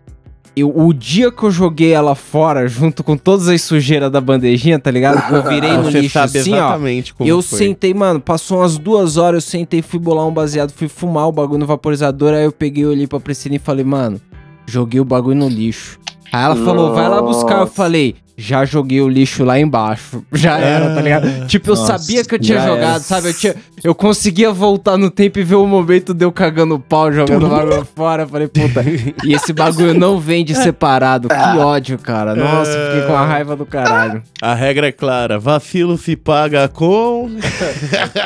eu, 0.55 0.73
o 0.75 0.91
dia 0.91 1.31
que 1.31 1.43
eu 1.43 1.51
joguei 1.51 1.91
ela 1.91 2.15
fora, 2.15 2.67
junto 2.67 3.03
com 3.03 3.15
todas 3.15 3.47
as 3.47 3.61
sujeiras 3.61 4.11
da 4.11 4.19
bandejinha, 4.19 4.79
tá 4.79 4.89
ligado? 4.89 5.25
Que 5.27 5.33
eu 5.33 5.43
virei 5.43 5.77
no 5.77 5.83
Você 5.83 6.01
lixo 6.01 6.13
sabe 6.13 6.39
assim, 6.39 6.55
ó. 6.55 6.77
Eu 7.19 7.41
foi. 7.41 7.59
sentei, 7.59 7.93
mano, 7.93 8.19
passou 8.19 8.59
umas 8.59 8.77
duas 8.77 9.17
horas, 9.17 9.43
eu 9.43 9.49
sentei, 9.51 9.81
fui 9.81 9.99
bolar 9.99 10.27
um 10.27 10.33
baseado, 10.33 10.71
fui 10.71 10.87
fumar 10.87 11.27
o 11.27 11.31
bagulho 11.31 11.59
no 11.59 11.67
vaporizador, 11.67 12.33
aí 12.33 12.43
eu 12.43 12.51
peguei, 12.51 12.85
olhei 12.85 13.05
pra 13.05 13.19
Priscila 13.19 13.55
e 13.55 13.59
falei, 13.59 13.85
mano, 13.85 14.19
joguei 14.65 14.99
o 14.99 15.05
bagulho 15.05 15.37
no 15.37 15.47
lixo. 15.47 15.99
Aí 16.33 16.43
ela 16.43 16.55
falou, 16.55 16.93
vai 16.93 17.07
lá 17.07 17.21
buscar. 17.21 17.53
Eu 17.53 17.59
Nossa. 17.59 17.73
falei, 17.73 18.15
já 18.37 18.63
joguei 18.63 19.01
o 19.01 19.09
lixo 19.09 19.43
lá 19.43 19.59
embaixo. 19.59 20.23
Já 20.31 20.59
era, 20.59 20.93
tá 20.93 21.01
ligado? 21.01 21.47
Tipo, 21.47 21.71
eu 21.71 21.75
Nossa, 21.75 21.97
sabia 21.97 22.23
que 22.23 22.35
eu 22.35 22.39
tinha 22.39 22.59
jogado, 22.59 22.81
era. 22.81 22.99
sabe? 22.99 23.29
Eu, 23.29 23.33
tinha, 23.33 23.55
eu 23.83 23.95
conseguia 23.95 24.51
voltar 24.51 24.95
no 24.95 25.09
tempo 25.09 25.39
e 25.39 25.43
ver 25.43 25.55
o 25.55 25.65
momento 25.65 26.13
de 26.13 26.23
eu 26.23 26.31
cagando 26.31 26.75
o 26.75 26.79
pau, 26.79 27.11
jogando 27.11 27.47
o 27.47 27.49
bagulho 27.49 27.87
fora. 27.95 28.27
Falei, 28.27 28.47
puta, 28.47 28.83
e 29.25 29.33
esse 29.33 29.51
bagulho 29.51 29.95
não 29.95 30.19
vende 30.19 30.53
separado. 30.53 31.27
Que 31.27 31.57
ódio, 31.57 31.97
cara. 31.97 32.35
Nossa, 32.35 32.71
fiquei 32.71 33.07
com 33.07 33.15
a 33.15 33.25
raiva 33.25 33.55
do 33.55 33.65
caralho. 33.65 34.21
A 34.39 34.53
regra 34.53 34.87
é 34.87 34.91
clara: 34.91 35.39
vacilo 35.39 35.97
se 35.97 36.15
paga 36.15 36.67
com. 36.67 37.31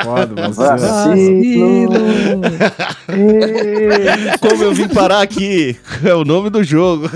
Foda. 0.04 0.50
Vacilo. 0.50 1.92
Como 4.40 4.62
eu 4.62 4.74
vim 4.74 4.88
parar 4.88 5.22
aqui? 5.22 5.76
É 6.04 6.14
o 6.14 6.24
nome 6.24 6.50
do 6.50 6.62
jogo. 6.62 7.10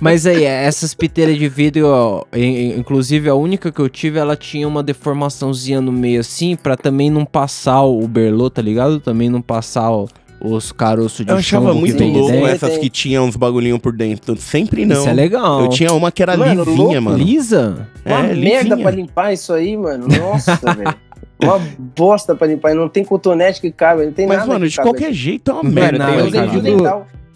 Mas 0.00 0.26
aí, 0.26 0.44
essas 0.44 0.94
piteiras 0.94 1.36
de 1.36 1.48
vidro, 1.48 1.81
ó, 1.82 2.24
in- 2.34 2.78
inclusive 2.78 3.28
a 3.28 3.34
única 3.34 3.70
que 3.72 3.80
eu 3.80 3.88
tive, 3.88 4.18
ela 4.18 4.36
tinha 4.36 4.66
uma 4.66 4.82
deformaçãozinha 4.82 5.80
no 5.80 5.92
meio 5.92 6.20
assim, 6.20 6.56
pra 6.56 6.76
também 6.76 7.10
não 7.10 7.24
passar 7.24 7.82
o 7.82 8.06
berlô, 8.08 8.48
tá 8.50 8.62
ligado? 8.62 8.98
Também 9.00 9.28
não 9.28 9.40
passar 9.42 9.90
o- 9.90 10.08
os 10.44 10.72
caroços 10.72 11.24
de 11.24 11.30
Eu 11.30 11.36
achava 11.36 11.72
muito 11.72 12.02
louco 12.02 12.30
dentro. 12.30 12.46
né? 12.46 12.52
essas 12.52 12.76
que 12.78 12.90
tinham 12.90 13.26
uns 13.26 13.36
bagulhinhos 13.36 13.78
por 13.78 13.92
dentro. 13.92 14.36
Sempre 14.36 14.84
não. 14.84 14.96
Isso 15.00 15.08
é 15.08 15.12
legal. 15.12 15.60
Eu 15.62 15.68
tinha 15.68 15.92
uma 15.92 16.10
que 16.10 16.20
era 16.22 16.36
Mano, 16.36 16.64
lisinha, 16.64 16.76
louco. 16.76 17.00
mano. 17.02 17.16
Lisa? 17.18 17.88
Uma 18.04 18.18
É, 18.18 18.22
merda 18.34 18.34
lisinha. 18.70 18.76
pra 18.78 18.90
limpar 18.90 19.32
isso 19.32 19.52
aí, 19.52 19.76
mano. 19.76 20.08
Nossa, 20.08 20.56
velho. 20.74 20.94
Uma 21.42 21.60
bosta 21.96 22.34
pra 22.34 22.46
limpar. 22.46 22.74
Não 22.74 22.88
tem 22.88 23.04
cotonete 23.04 23.60
que 23.60 23.70
cabe, 23.70 24.04
não 24.06 24.12
tem 24.12 24.26
Mas, 24.26 24.38
nada 24.38 24.48
mano, 24.52 24.64
que 24.64 24.70
de 24.70 24.76
cabe 24.76 24.88
qualquer 24.88 25.12
jeito 25.12 25.50
é 25.50 25.54
uma 25.54 25.62
Não 25.62 25.70
merda. 25.70 25.90
tem 25.90 25.98
nada, 25.98 26.60
Tem 26.60 26.76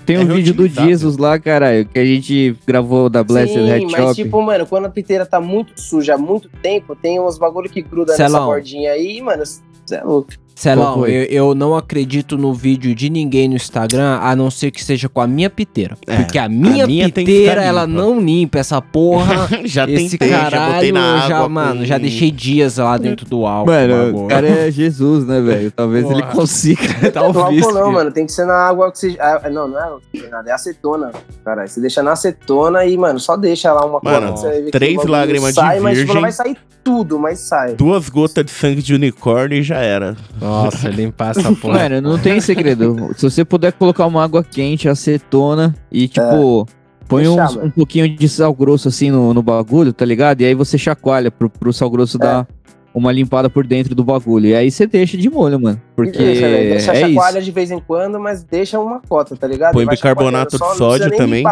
Tem 0.07 0.19
um 0.19 0.23
É 0.23 0.25
vídeo 0.25 0.55
do. 0.55 0.69
Jesus 0.69 1.17
lá, 1.17 1.39
caralho, 1.39 1.85
que 1.85 1.99
a 1.99 2.05
gente 2.05 2.57
gravou 2.67 3.11
da 3.11 3.25
Blessed 3.25 3.55
Sim, 3.59 3.67
Head 3.67 3.87
mas 3.87 3.95
Shop. 4.01 4.15
tipo, 4.15 4.41
mano, 4.41 4.65
quando 4.65 4.87
a 4.87 4.89
piteira 4.89 5.27
tá 5.27 5.41
muito 5.41 5.79
suja 5.81 6.15
há 6.15 6.19
muito 6.19 6.49
tempo, 6.63 6.95
tem 6.95 7.21
uns 7.21 7.37
bagulho 7.37 7.69
que 7.69 7.83
gruda 7.83 8.13
nessa 8.13 8.29
Celão. 8.29 8.47
bordinha 8.47 8.93
aí, 8.93 9.21
mano. 9.21 9.45
Cê 9.45 9.97
é 9.97 10.03
louco. 10.05 10.31
Celão, 10.59 11.07
eu, 11.07 11.25
eu 11.25 11.55
não 11.55 11.77
acredito 11.77 12.39
no 12.39 12.55
vídeo 12.55 12.95
de 12.95 13.11
ninguém 13.11 13.47
no 13.47 13.57
Instagram, 13.57 14.19
a 14.23 14.35
não 14.35 14.51
ser 14.51 14.71
que 14.71 14.83
seja 14.83 15.07
com 15.07 15.21
a 15.21 15.27
minha 15.27 15.51
piteira. 15.51 15.99
É, 16.07 16.17
Porque 16.17 16.39
a 16.39 16.49
minha, 16.49 16.85
a 16.85 16.87
minha 16.87 17.11
piteira, 17.11 17.63
ela 17.63 17.87
não 17.87 18.19
limpa 18.19 18.59
essa 18.59 18.81
porra. 18.81 19.49
já 19.67 19.85
Esse 19.85 20.17
tentei, 20.17 20.31
já 20.31 20.41
caralho, 20.51 20.75
botei 20.75 20.93
na 20.93 21.17
água. 21.17 21.29
já, 21.29 21.49
mano, 21.49 21.81
com- 21.81 21.85
já 21.85 21.99
deixei 21.99 22.31
dias 22.31 22.79
lá 22.79 22.97
dentro 22.97 23.27
do 23.27 23.45
álcool. 23.45 23.71
Mano, 23.71 24.25
o 24.25 24.29
cara 24.29 24.49
é 24.49 24.71
Jesus, 24.71 25.27
né, 25.27 25.41
velho? 25.43 25.71
Talvez 25.71 26.05
ele 26.11 26.23
Porra. 26.23 26.33
consiga. 26.35 26.83
tá 27.13 27.21
Não, 27.21 27.27
álcool 27.27 27.51
vício, 27.51 27.71
não, 27.73 27.81
filho. 27.83 27.93
mano. 27.93 28.11
Tem 28.11 28.25
que 28.25 28.33
ser 28.33 28.47
na 28.47 28.55
água 28.55 28.89
oxigenada. 28.89 29.51
Não, 29.51 29.69
não 29.69 29.79
é 29.79 29.93
oxigenada, 29.93 30.51
é 30.51 30.53
acetona. 30.55 31.13
Caralho, 31.45 31.69
você 31.69 31.81
deixa 31.83 32.03
na 32.03 32.13
acetona 32.13 32.85
e, 32.87 32.97
mano, 32.97 33.21
só 33.21 33.37
deixa 33.37 33.71
lá 33.75 33.85
uma 33.85 34.01
Mano, 34.03 34.29
cota, 34.29 34.37
você 34.41 34.47
vai 34.49 34.57
ver 34.63 34.65
que 34.65 34.71
três 34.71 35.05
lágrimas 35.05 35.51
de 35.51 35.55
sai, 35.61 35.81
Mas 35.81 35.99
tipo, 35.99 36.07
virgem. 36.07 36.15
não 36.15 36.23
vai 36.23 36.33
sair 36.33 36.57
tudo, 36.83 37.19
mas 37.19 37.41
sai. 37.41 37.75
Duas 37.75 38.09
gotas 38.09 38.45
de 38.45 38.51
sangue 38.53 38.81
de 38.81 38.95
unicórnio 38.95 39.59
e 39.59 39.63
já 39.63 39.79
era. 39.79 40.17
Nossa, 40.47 40.89
limpar 40.91 41.31
essa 41.31 41.53
porra. 41.55 41.89
Mano, 41.89 42.01
não 42.01 42.19
tem 42.19 42.41
segredo. 42.41 43.13
Se 43.17 43.29
você 43.29 43.45
puder 43.45 43.73
colocar 43.73 44.07
uma 44.07 44.23
água 44.23 44.43
quente, 44.45 44.89
acetona 44.89 45.75
e, 45.91 46.09
tipo, 46.09 46.67
põe 47.09 47.25
Deixar, 47.25 47.45
uns- 47.45 47.57
mano. 47.57 47.69
um 47.69 47.71
pouquinho 47.71 48.09
de 48.09 48.29
sal 48.29 48.55
grosso 48.55 48.89
assim 48.89 49.11
no, 49.11 49.35
no 49.35 49.43
bagulho, 49.43 49.93
tá 49.93 50.05
ligado? 50.05 50.41
E 50.41 50.45
aí 50.45 50.55
você 50.55 50.79
chacoalha 50.79 51.31
pro, 51.31 51.51
pro 51.51 51.73
sal 51.73 51.91
grosso 51.91 52.19
dar 52.19 52.47
uma 52.95 53.13
limpada 53.13 53.51
por 53.51 53.67
dentro 53.67 53.95
do 53.95 54.03
bagulho. 54.03 54.47
E 54.47 54.55
aí 54.55 54.71
você 54.71 54.87
deixa 54.87 55.19
de 55.19 55.29
molho, 55.29 55.61
mano. 55.61 55.81
Porque 55.95 56.19
deixa, 56.19 56.49
velho. 56.49 56.71
Deixa 56.71 56.93
é 56.93 57.01
chacoalha 57.01 57.39
isso. 57.39 57.45
de 57.45 57.51
vez 57.53 57.71
em 57.71 57.79
quando, 57.79 58.19
mas 58.19 58.43
deixa 58.43 58.81
uma 58.81 59.01
cota, 59.07 59.37
tá 59.37 59.47
ligado? 59.47 59.75
Põe 59.75 59.85
vai 59.85 59.97
bicarbonato 59.97 60.57
de 60.59 60.77
sódio 60.77 61.11
também. 61.17 61.45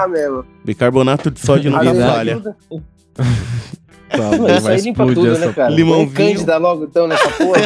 Bicarbonato 0.65 1.31
de 1.31 1.41
sódio 1.41 1.71
não 1.71 1.79
ajuda. 1.81 2.57
Tá, 4.09 4.19
Mano, 4.19 4.49
isso 4.49 4.61
vai 4.61 4.75
aí 4.77 4.81
limpa 4.83 5.07
tudo, 5.07 5.33
essa 5.33 5.47
né, 5.47 5.53
cara? 5.53 5.71
Limãozinho. 5.71 6.13
Cândida 6.13 6.57
logo, 6.59 6.85
então, 6.85 7.09
nessa 7.09 7.29
porra. 7.31 7.61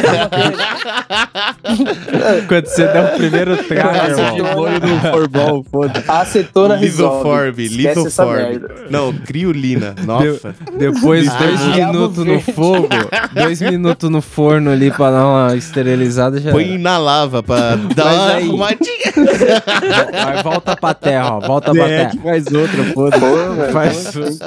Quando 2.47 2.65
você 2.65 2.87
der 2.87 3.13
o 3.13 3.17
primeiro 3.17 3.57
trago, 3.63 4.19
irmão. 4.39 4.55
molho 4.55 4.79
no 4.79 4.99
forbol, 5.11 5.65
foda 5.71 6.03
A 6.07 6.21
acetona 6.21 6.75
resolve. 6.75 7.55
Lisoform, 7.55 7.59
Esquece 7.59 7.89
essa 8.07 8.23
lisoform. 8.23 8.35
merda. 8.37 8.75
Não, 8.89 9.13
criolina. 9.13 9.95
Nossa. 10.05 10.55
Depois, 10.77 11.31
dois 11.33 11.61
Ah, 11.61 11.75
minutos 11.75 12.25
no 12.25 12.39
fogo, 12.39 12.87
dois 13.33 13.61
minutos 13.61 14.09
no 14.09 14.21
forno 14.21 14.71
ali 14.71 14.91
pra 14.91 15.11
dar 15.11 15.25
uma 15.27 15.55
esterilizada 15.55 16.39
já. 16.41 16.51
Põe 16.51 16.77
na 16.77 16.97
lava 16.97 17.43
pra 17.43 17.75
dar 17.75 18.05
Mas 18.05 18.15
uma 18.15 18.27
aí- 18.33 18.43
arrumadinha. 18.43 19.13
era. 19.15 20.25
Vai, 20.33 20.43
volta 20.43 20.75
pra 20.75 20.93
terra, 20.93 21.35
ó. 21.35 21.39
Volta 21.41 21.71
pra 21.73 21.85
terra. 21.85 22.11
Faz 22.23 22.45
outra, 22.47 22.83
foda 22.93 23.19
Porra, 23.19 23.67
velho. 23.67 24.39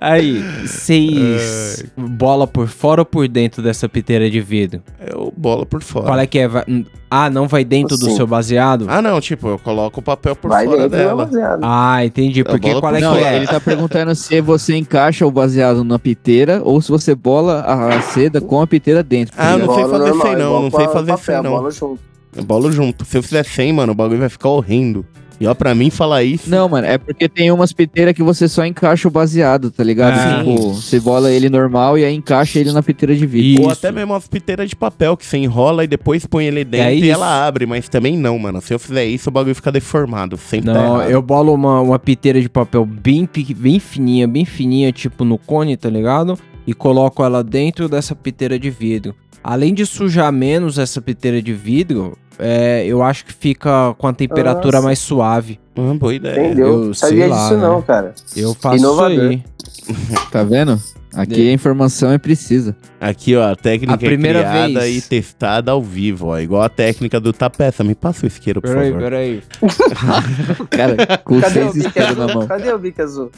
Aí, 0.00 0.42
vocês 0.64 1.84
bola 1.96 2.46
por 2.46 2.68
fora 2.68 3.00
ou 3.02 3.04
por 3.06 3.26
dentro 3.28 3.62
dessa 3.62 3.88
piteira 3.88 4.30
de 4.30 4.40
vidro? 4.40 4.82
Eu 5.04 5.32
bola 5.36 5.66
por 5.66 5.82
fora. 5.82 6.06
Qual 6.06 6.18
é 6.18 6.26
que 6.26 6.38
é? 6.38 6.48
Vai- 6.48 6.64
Ah, 7.10 7.30
não 7.30 7.48
vai 7.48 7.64
dentro 7.64 7.96
do 7.96 8.10
seu 8.10 8.26
baseado? 8.26 8.84
Ah, 8.88 9.00
não, 9.00 9.20
tipo, 9.20 9.48
eu 9.48 9.58
coloco 9.58 10.00
o 10.00 10.02
papel 10.02 10.36
por 10.36 10.48
Vai 10.50 10.64
fora 10.66 10.76
dentro 10.82 10.90
do 10.90 10.96
dela. 10.96 11.24
baseado. 11.26 11.60
Ah, 11.62 12.04
entendi. 12.04 12.44
Porque 12.44 12.68
bola 12.68 12.80
qual 12.80 12.94
é 12.94 13.00
por 13.00 13.04
Não, 13.06 13.16
que 13.16 13.24
é? 13.24 13.36
ele 13.36 13.46
tá 13.46 13.58
perguntando 13.60 14.14
se 14.14 14.40
você 14.40 14.76
encaixa 14.76 15.26
o 15.26 15.30
baseado 15.30 15.82
na 15.82 15.98
piteira 15.98 16.60
ou 16.62 16.80
se 16.82 16.90
você 16.90 17.14
bola 17.14 17.60
a 17.62 18.00
seda 18.02 18.40
com 18.40 18.60
a 18.60 18.66
piteira 18.66 19.02
dentro. 19.02 19.34
tá 19.36 19.42
Ah, 19.42 19.56
ligado? 19.56 19.66
não 19.68 19.74
sei 19.74 19.84
fazer 19.84 19.98
normal, 20.08 20.26
sem 20.26 20.36
não, 20.36 20.46
igual 20.46 20.62
não 20.62 20.70
sei 20.70 20.86
fazer 20.88 21.10
papel, 21.12 21.24
sem 21.24 21.42
não. 21.42 21.50
bola 21.50 21.70
junto. 21.70 22.00
Eu 22.36 22.44
bolo 22.44 22.70
junto. 22.70 23.04
Se 23.06 23.16
eu 23.16 23.22
fizer 23.22 23.42
100, 23.44 23.72
mano, 23.72 23.92
o 23.92 23.94
bagulho 23.94 24.20
vai 24.20 24.28
ficar 24.28 24.50
horrendo. 24.50 25.04
E 25.40 25.46
ó, 25.46 25.54
pra 25.54 25.74
mim 25.74 25.88
falar 25.88 26.24
isso. 26.24 26.50
Não, 26.50 26.68
mano, 26.68 26.86
é 26.86 26.98
porque 26.98 27.28
tem 27.28 27.50
umas 27.52 27.72
piteiras 27.72 28.12
que 28.14 28.22
você 28.22 28.48
só 28.48 28.64
encaixa 28.66 29.06
o 29.06 29.10
baseado, 29.10 29.70
tá 29.70 29.84
ligado? 29.84 30.18
Ah. 30.18 30.38
Tipo, 30.38 30.74
você 30.74 30.98
bola 30.98 31.30
ele 31.30 31.48
normal 31.48 31.96
e 31.96 32.04
aí 32.04 32.14
encaixa 32.14 32.58
ele 32.58 32.72
na 32.72 32.82
piteira 32.82 33.14
de 33.14 33.24
vidro. 33.24 33.62
Ou 33.64 33.70
até 33.70 33.92
mesmo 33.92 34.14
as 34.14 34.26
piteiras 34.26 34.68
de 34.68 34.74
papel 34.74 35.16
que 35.16 35.24
você 35.24 35.38
enrola 35.38 35.84
e 35.84 35.86
depois 35.86 36.26
põe 36.26 36.46
ele 36.46 36.64
dentro 36.64 36.88
É 36.88 36.94
e 36.96 37.08
ela 37.08 37.46
abre, 37.46 37.66
mas 37.66 37.88
também 37.88 38.16
não, 38.16 38.36
mano. 38.38 38.60
Se 38.60 38.74
eu 38.74 38.78
fizer 38.78 39.04
isso, 39.04 39.28
o 39.28 39.32
bagulho 39.32 39.54
fica 39.54 39.70
deformado. 39.70 40.36
Sempre 40.36 40.72
tá 40.72 40.74
Não, 40.74 40.96
errado. 40.96 41.10
eu 41.10 41.22
bolo 41.22 41.54
uma, 41.54 41.80
uma 41.80 41.98
piteira 41.98 42.40
de 42.40 42.48
papel 42.48 42.84
bem, 42.84 43.28
bem 43.56 43.78
fininha, 43.78 44.26
bem 44.26 44.44
fininha, 44.44 44.90
tipo 44.92 45.24
no 45.24 45.38
cone, 45.38 45.76
tá 45.76 45.88
ligado? 45.88 46.36
E 46.66 46.74
coloco 46.74 47.22
ela 47.24 47.42
dentro 47.44 47.88
dessa 47.88 48.14
piteira 48.14 48.58
de 48.58 48.70
vidro. 48.70 49.14
Além 49.42 49.72
de 49.72 49.86
sujar 49.86 50.32
menos 50.32 50.78
essa 50.78 51.00
piteira 51.00 51.40
de 51.40 51.54
vidro, 51.54 52.16
é, 52.38 52.84
eu 52.86 53.02
acho 53.02 53.24
que 53.24 53.32
fica 53.32 53.94
com 53.98 54.06
a 54.06 54.12
temperatura 54.12 54.76
Nossa. 54.78 54.86
mais 54.86 54.98
suave. 54.98 55.58
Ah, 55.76 55.94
boa 55.94 56.14
ideia. 56.14 56.46
Entendeu? 56.46 56.84
eu 56.84 56.94
Sabia 56.94 57.18
sei 57.18 57.28
lá, 57.28 57.36
disso 57.36 57.56
né? 57.56 57.66
não, 57.66 57.82
cara. 57.82 58.14
Eu 58.36 58.54
faço 58.54 58.76
Inovador. 58.76 59.12
isso 59.12 59.22
aí. 59.22 59.44
Tá 60.30 60.42
vendo? 60.42 60.78
Aqui 61.14 61.48
a 61.48 61.52
informação 61.52 62.12
é 62.12 62.18
precisa. 62.18 62.76
Aqui, 63.00 63.34
ó, 63.34 63.50
a 63.52 63.56
técnica 63.56 63.94
A 63.94 63.98
primeira 63.98 64.40
é 64.40 64.42
criada 64.42 64.80
vez. 64.80 65.04
e 65.04 65.08
testada 65.08 65.70
ao 65.72 65.82
vivo, 65.82 66.26
ó. 66.28 66.38
Igual 66.38 66.62
a 66.62 66.68
técnica 66.68 67.18
do 67.20 67.32
tapeça. 67.32 67.82
Me 67.82 67.94
passa 67.94 68.24
o 68.24 68.28
isqueiro, 68.28 68.60
por 68.60 68.68
Peraí, 68.70 68.88
favor. 68.92 69.02
peraí. 69.02 69.42
Cara, 70.70 71.18
com 71.24 71.40
Cadê 71.40 71.60
o 71.60 71.62
seis 71.62 71.74
bico 71.74 71.86
isqueiros 71.88 72.16
na 72.16 72.34
mão. 72.34 72.46
Cadê 72.46 72.72
o 72.72 72.78
bico 72.78 73.02
azul? 73.02 73.30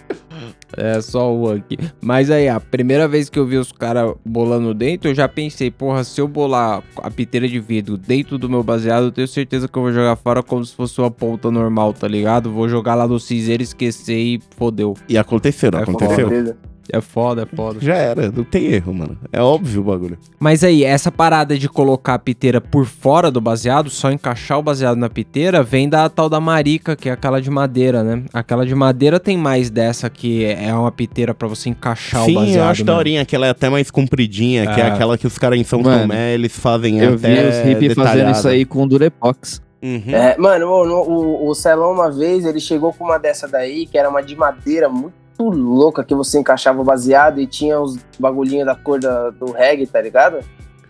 É 0.77 1.01
só 1.01 1.33
o 1.35 1.53
aqui. 1.53 1.77
Mas 2.01 2.31
aí, 2.31 2.49
a 2.49 2.59
primeira 2.61 3.07
vez 3.07 3.29
que 3.29 3.39
eu 3.39 3.47
vi 3.47 3.57
os 3.57 3.71
caras 3.73 4.15
bolando 4.25 4.73
dentro, 4.75 5.11
eu 5.11 5.15
já 5.15 5.29
pensei, 5.29 5.71
porra, 5.71 6.05
se 6.05 6.21
eu 6.21 6.27
bolar 6.29 6.83
a 6.97 7.11
piteira 7.11 7.49
de 7.49 7.61
vidro 7.61 7.97
dentro 7.97 8.39
do 8.39 8.49
meu 8.49 8.63
baseado, 8.63 9.05
eu 9.07 9.13
tenho 9.13 9.29
certeza 9.29 9.69
que 9.69 9.77
eu 9.79 9.83
vou 9.83 9.93
jogar 9.93 10.17
fora 10.17 10.43
como 10.43 10.65
se 10.65 10.75
fosse 10.75 10.99
uma 11.01 11.11
ponta 11.11 11.51
normal, 11.51 11.93
tá 11.93 12.09
ligado? 12.09 12.51
Vou 12.51 12.69
jogar 12.69 12.95
lá 12.95 13.07
no 13.07 13.19
cinzeiro, 13.21 13.63
esquecer 13.63 14.17
e 14.17 14.41
fodeu. 14.57 14.95
E 15.09 15.19
aconteceu, 15.19 15.71
não 15.71 15.81
É 15.81 15.83
aconteceu? 15.83 16.29
Certeza. 16.29 16.57
É 16.93 17.01
foda, 17.01 17.43
é 17.43 17.57
foda. 17.57 17.79
Já 17.81 17.95
era, 17.95 18.31
não 18.31 18.45
tem 18.45 18.67
erro, 18.67 18.93
mano. 18.95 19.17
É 19.33 19.41
óbvio 19.41 19.81
o 19.81 19.85
bagulho. 19.85 20.19
Mas 20.39 20.65
aí, 20.65 20.85
essa 20.85 21.11
parada 21.13 21.57
de 21.59 21.69
colocar 21.69 22.15
a 22.15 22.19
piteira 22.19 22.61
por 22.61 22.87
fora 22.87 23.31
do 23.31 23.41
baseado, 23.41 23.89
só 23.91 24.11
encaixar 24.11 24.59
o 24.59 24.63
baseado 24.63 24.97
na 24.97 25.09
piteira, 25.09 25.63
vem 25.63 25.89
da 25.89 26.09
tal 26.09 26.29
da 26.29 26.41
marica, 26.41 26.97
que 26.97 27.09
é 27.09 27.13
aquela 27.13 27.41
de 27.41 27.51
madeira, 27.51 28.03
né? 28.03 28.25
Aquela 28.33 28.65
de 28.67 28.75
madeira 28.75 29.19
tem 29.21 29.37
mais 29.37 29.71
dessa 29.71 30.11
que 30.11 30.45
é 30.45 30.73
uma 30.75 30.91
piteira 30.93 31.35
pra 31.35 31.47
você 31.49 31.69
encaixar 31.69 32.23
o 32.23 32.27
Sim, 32.27 32.35
baseado. 32.35 32.57
eu 32.57 32.65
acho 32.65 32.85
daorinha, 32.85 33.25
que 33.25 33.35
ela 33.37 33.47
é 33.47 33.51
até 33.51 33.69
mais 33.69 33.91
compridinha, 33.91 34.67
que 34.67 34.81
é 34.81 34.85
É. 34.85 34.89
aquela 34.91 35.17
que 35.19 35.27
os 35.27 35.39
caras 35.39 35.59
em 35.59 35.65
São 35.65 35.81
Mano, 35.83 36.03
Tomé, 36.03 36.35
eles 36.35 36.57
fazem 36.59 36.99
Eu 36.99 37.17
vi 37.17 37.27
até 37.39 37.49
os 37.49 37.57
hippies 37.67 37.95
fazendo 37.95 38.31
isso 38.31 38.49
aí 38.49 38.65
com 38.65 38.87
Durepox. 38.89 39.61
Uhum. 39.83 40.03
É, 40.15 40.37
mano, 40.37 40.67
o, 40.67 41.47
o, 41.47 41.49
o 41.49 41.55
Celão 41.55 41.93
uma 41.93 42.11
vez, 42.11 42.45
ele 42.45 42.61
chegou 42.61 42.93
com 42.93 43.05
uma 43.05 43.19
dessa 43.19 43.49
daí, 43.49 43.87
que 43.87 43.97
era 43.97 44.11
uma 44.11 44.23
de 44.23 44.37
madeira 44.37 44.89
muito 44.91 45.15
louca, 45.49 46.05
que 46.05 46.15
você 46.15 46.39
encaixava 46.39 46.81
o 46.81 46.85
baseado 46.85 47.41
e 47.41 47.47
tinha 47.47 47.81
os 47.81 47.99
bagulhinhos 48.19 48.67
da 48.67 48.75
cor 48.75 48.99
da- 49.01 49.31
do 49.31 49.53
reggae, 49.53 49.87
tá 49.87 50.01
ligado? 50.01 50.39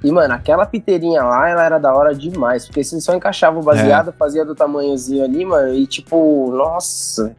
E, 0.02 0.10
mano, 0.10 0.32
aquela 0.32 0.64
piteirinha 0.64 1.22
lá, 1.22 1.48
ela 1.48 1.62
era 1.64 1.78
da 1.78 1.94
hora 1.94 2.14
demais, 2.14 2.64
porque 2.66 2.82
você 2.82 2.98
só 3.00 3.14
encaixava 3.14 3.58
o 3.58 3.62
baseado, 3.62 4.14
fazia 4.18 4.44
do 4.44 4.54
tamanhozinho 4.54 5.22
ali, 5.22 5.44
mano, 5.44 5.74
e 5.74 5.86
tipo, 5.86 6.50
nossa, 6.56 7.36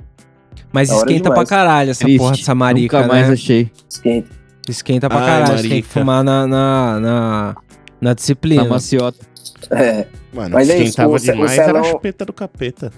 Mas 0.72 0.90
esquenta 0.92 1.24
pra 1.24 1.44
demais. 1.44 1.50
caralho 1.50 1.90
essa 1.92 2.02
Triste. 2.04 2.20
porra 2.20 2.32
dessa 2.38 2.54
marica, 2.56 2.98
Nunca 3.02 3.14
mais 3.14 3.28
né? 3.28 3.34
achei. 3.34 3.72
esquenta. 3.90 4.30
Esquenta 4.70 5.10
pra 5.10 5.20
Ai, 5.20 5.26
caralho, 5.26 5.48
você 5.48 5.54
tem 5.56 5.62
que 5.64 5.70
marica. 5.78 5.90
fumar 6.00 6.24
na, 6.24 6.46
na, 6.48 7.00
na, 7.00 7.56
na 8.00 8.14
disciplina. 8.14 8.64
Na 8.64 8.70
maciota. 8.70 9.18
É. 9.72 10.06
Mano, 10.32 10.54
Mas 10.54 10.70
é 10.70 10.76
quem 10.76 10.84
isso, 10.86 10.98
tava 10.98 11.14
o 11.14 11.20
demais 11.20 11.58
era 11.58 11.80
a 11.80 11.84
chupeta 11.84 12.26
do 12.26 12.32
capeta. 12.32 12.92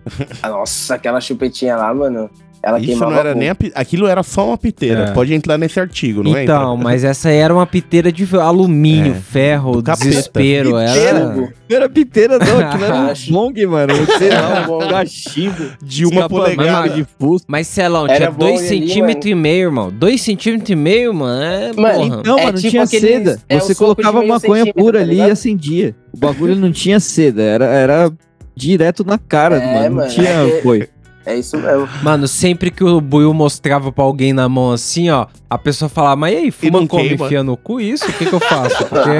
Nossa, 0.42 0.94
aquela 0.94 1.20
chupetinha 1.20 1.76
lá, 1.76 1.92
mano, 1.92 2.30
ela 2.62 2.78
Isso 2.78 2.88
queimava 2.88 3.10
não 3.12 3.18
era 3.18 3.34
nem 3.34 3.48
a 3.50 3.56
Aquilo 3.74 4.06
era 4.06 4.22
só 4.22 4.48
uma 4.48 4.58
piteira. 4.58 5.04
É. 5.04 5.10
Pode 5.12 5.32
entrar 5.32 5.56
nesse 5.56 5.80
artigo, 5.80 6.22
não 6.22 6.36
Então, 6.38 6.74
entra? 6.74 6.84
mas 6.84 7.04
essa 7.04 7.28
aí 7.30 7.36
era 7.36 7.54
uma 7.54 7.66
piteira 7.66 8.12
de 8.12 8.28
alumínio, 8.36 9.12
É, 9.16 9.20
ferro, 9.20 9.80
desespero. 9.82 10.76
Era... 10.76 10.92
Piteiro. 11.30 11.52
Era 11.70 11.88
piteira 11.88 12.38
não, 12.38 12.58
aquilo 12.58 12.84
era 12.84 12.96
um 12.96 13.14
bong, 13.32 13.66
mano. 13.66 13.94
Sei 14.18 14.28
lá, 14.30 14.66
um 14.68 14.88
cachimbo. 14.88 15.64
De 15.82 16.04
uma 16.04 16.28
polegada. 16.28 16.88
de 16.90 17.06
fusto. 17.18 17.46
Mas, 17.48 17.66
Celão, 17.66 18.06
tinha 18.06 18.30
bom 18.30 18.38
2 18.46 18.58
ali, 18.58 18.68
centímetros 18.68 19.26
e 19.30 19.34
meio, 19.34 19.68
irmão. 19.68 19.90
2 19.90 20.20
centímetros 20.20 20.70
e 20.70 20.76
meio, 20.76 21.14
mano, 21.14 21.42
é 21.42 21.72
Mano, 21.72 21.94
porra. 21.94 22.22
Não, 22.24 22.38
É 22.38 22.42
mano, 22.44 22.52
não 22.52 22.58
tipo 22.60 22.70
tinha 22.70 22.82
aqueles- 22.82 23.10
seda. 23.10 23.38
é 23.48 23.58
Você 23.58 23.74
colocava 23.74 24.22
maconha 24.24 24.72
pura 24.74 24.98
tá 24.98 25.04
ali 25.04 25.16
e 25.16 25.22
acendia. 25.22 25.94
O 26.12 26.16
bagulho 26.18 26.56
não 26.56 26.70
tinha 26.72 26.98
seda, 27.00 27.42
era, 27.42 27.64
era 27.66 28.12
direto 28.54 29.04
na 29.04 29.16
cara, 29.18 29.56
É, 29.56 29.88
mano. 29.88 30.02
Não 30.02 30.08
tinha 30.08 30.28
é 30.28 30.58
apoio. 30.58 30.88
É 31.26 31.34
isso 31.36 31.56
mesmo. 31.58 31.86
Mano, 32.02 32.26
sempre 32.26 32.70
que 32.70 32.82
o 32.82 33.00
Buiu 33.00 33.32
mostrava 33.34 33.92
pra 33.92 34.02
alguém 34.04 34.32
na 34.32 34.48
mão 34.48 34.72
assim, 34.72 35.10
ó, 35.10 35.26
a 35.50 35.58
pessoa 35.58 35.88
falava, 35.88 36.16
mas 36.16 36.32
e 36.32 36.36
aí, 36.36 36.50
fuma 36.50 36.86
como? 36.86 36.88
queima? 36.88 37.26
Enfia 37.26 37.42
no 37.42 37.56
cu 37.56 37.80
isso? 37.80 38.08
O 38.08 38.12
que 38.14 38.24
que 38.26 38.32
eu 38.32 38.40
faço? 38.40 38.84
Porque 38.86 39.10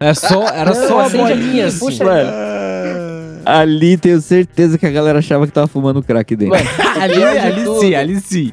é 0.00 0.14
só, 0.14 0.42
era 0.48 0.72
Não, 0.74 0.88
só 0.88 1.00
a 1.00 1.04
acende 1.04 1.22
bolinha 1.24 1.66
assim. 1.66 1.78
puxa 1.78 2.04
Mano, 2.04 2.30
ali 3.44 3.96
tenho 3.98 4.20
certeza 4.20 4.78
que 4.78 4.86
a 4.86 4.90
galera 4.90 5.18
achava 5.18 5.46
que 5.46 5.52
tava 5.52 5.66
fumando 5.66 6.02
crack 6.02 6.34
dentro. 6.34 6.56
Mano, 6.56 6.68
ali, 7.00 7.22
ali 7.22 7.64
tudo- 7.64 7.80
sim, 7.80 7.94
ali 7.94 8.20
sim. 8.20 8.52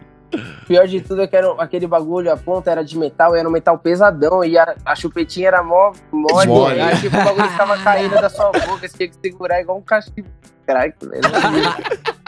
pior 0.68 0.86
de 0.88 1.00
tudo 1.02 1.22
é 1.22 1.28
que 1.28 1.36
era 1.38 1.52
aquele 1.60 1.88
bagulho, 1.88 2.32
a 2.32 2.38
ponta 2.38 2.70
era 2.70 2.84
de 2.84 2.98
metal, 2.98 3.34
era 3.34 3.48
um 3.48 3.52
metal 3.52 3.78
pesadão, 3.78 4.44
e 4.44 4.58
a, 4.58 4.76
a 4.86 4.94
chupetinha 4.96 5.48
era 5.48 5.64
mó 5.64 5.94
mole, 6.12 6.48
Mole. 6.48 6.82
aí 6.82 6.98
tipo, 6.98 7.16
o 7.16 7.24
bagulho 7.24 7.50
ficava 7.50 7.78
caindo 7.78 8.12
da 8.16 8.30
sua 8.30 8.52
boca, 8.52 8.88
você 8.88 8.98
tinha 8.98 9.08
que 9.10 9.16
segurar 9.24 9.62
igual 9.62 9.78
um 9.78 9.82
cachimbo. 9.82 10.28
Caralho, 10.68 10.94
velho. 11.02 11.22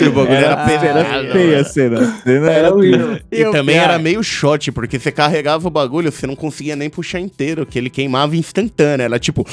E 0.00 0.04
o 0.04 0.12
bagulho 0.12 0.34
era, 0.34 0.46
Era 0.70 1.32
feia 1.32 1.60
a 1.60 1.64
cena. 1.64 2.00
A 2.00 2.22
cena 2.22 2.50
Era 2.50 2.58
era 2.66 2.74
horrível. 2.74 3.18
E, 3.30 3.44
também 3.46 3.76
era 3.76 3.98
meio 3.98 4.22
shot, 4.22 4.70
porque 4.72 4.98
você 4.98 5.10
carregava 5.10 5.66
o 5.66 5.70
bagulho, 5.70 6.10
você 6.12 6.26
não 6.26 6.36
conseguia 6.36 6.76
nem 6.76 6.90
puxar 6.90 7.20
inteiro, 7.20 7.64
que 7.66 7.78
ele 7.78 7.90
queimava 7.90 8.36
instantâneo. 8.36 9.04
Era 9.04 9.18
tipo, 9.18 9.46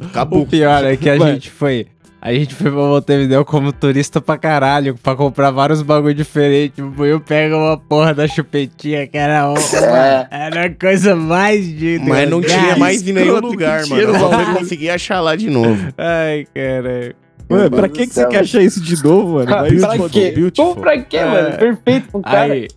acabou. 0.00 0.42
O 0.42 0.46
pior 0.46 0.84
é 0.84 0.96
que 0.96 1.08
a 1.10 1.18
gente 1.18 1.50
foi. 1.50 1.86
A 2.24 2.32
gente 2.32 2.54
foi 2.54 2.70
pra 2.70 2.80
Montevideo 2.80 3.44
como 3.44 3.72
turista 3.72 4.20
pra 4.20 4.38
caralho, 4.38 4.96
pra 5.02 5.16
comprar 5.16 5.50
vários 5.50 5.82
bagulho 5.82 6.14
diferentes. 6.14 6.78
O 6.96 7.04
eu 7.04 7.18
pega 7.18 7.56
uma 7.56 7.76
porra 7.76 8.14
da 8.14 8.28
chupetinha, 8.28 9.08
que 9.08 9.18
era, 9.18 9.48
uma, 9.48 9.58
É. 9.90 10.28
era 10.30 10.66
a 10.66 10.70
coisa 10.70 11.16
mais 11.16 11.66
de. 11.66 11.98
Mas 11.98 12.30
não 12.30 12.40
tinha 12.40 12.60
Cara, 12.60 12.76
mais 12.76 13.02
em 13.06 13.12
nenhum 13.12 13.40
lugar, 13.40 13.84
mano. 13.88 14.12
no 14.12 14.18
Só 14.20 14.54
conseguia 14.54 14.94
achar 14.94 15.20
lá 15.20 15.34
de 15.34 15.50
novo. 15.50 15.92
Ai, 15.98 16.46
cara. 16.54 17.16
Mano, 17.52 17.70
pra 17.70 17.88
que, 17.88 18.06
que 18.06 18.14
você 18.14 18.26
quer 18.26 18.40
achar 18.40 18.62
isso 18.62 18.80
de 18.80 19.02
novo, 19.02 19.34
mano? 19.34 19.50
Vai 19.50 19.68
pra 19.68 19.74
explodir. 19.92 20.34
quê? 20.34 20.52
Pô, 20.56 20.74
pra 20.76 20.98
quê, 21.00 21.16
É. 21.18 21.24
mano? 21.24 21.58
Perfeito 21.58 22.08
pro 22.10 22.22
cara. 22.22 22.52
Aí. 22.52 22.68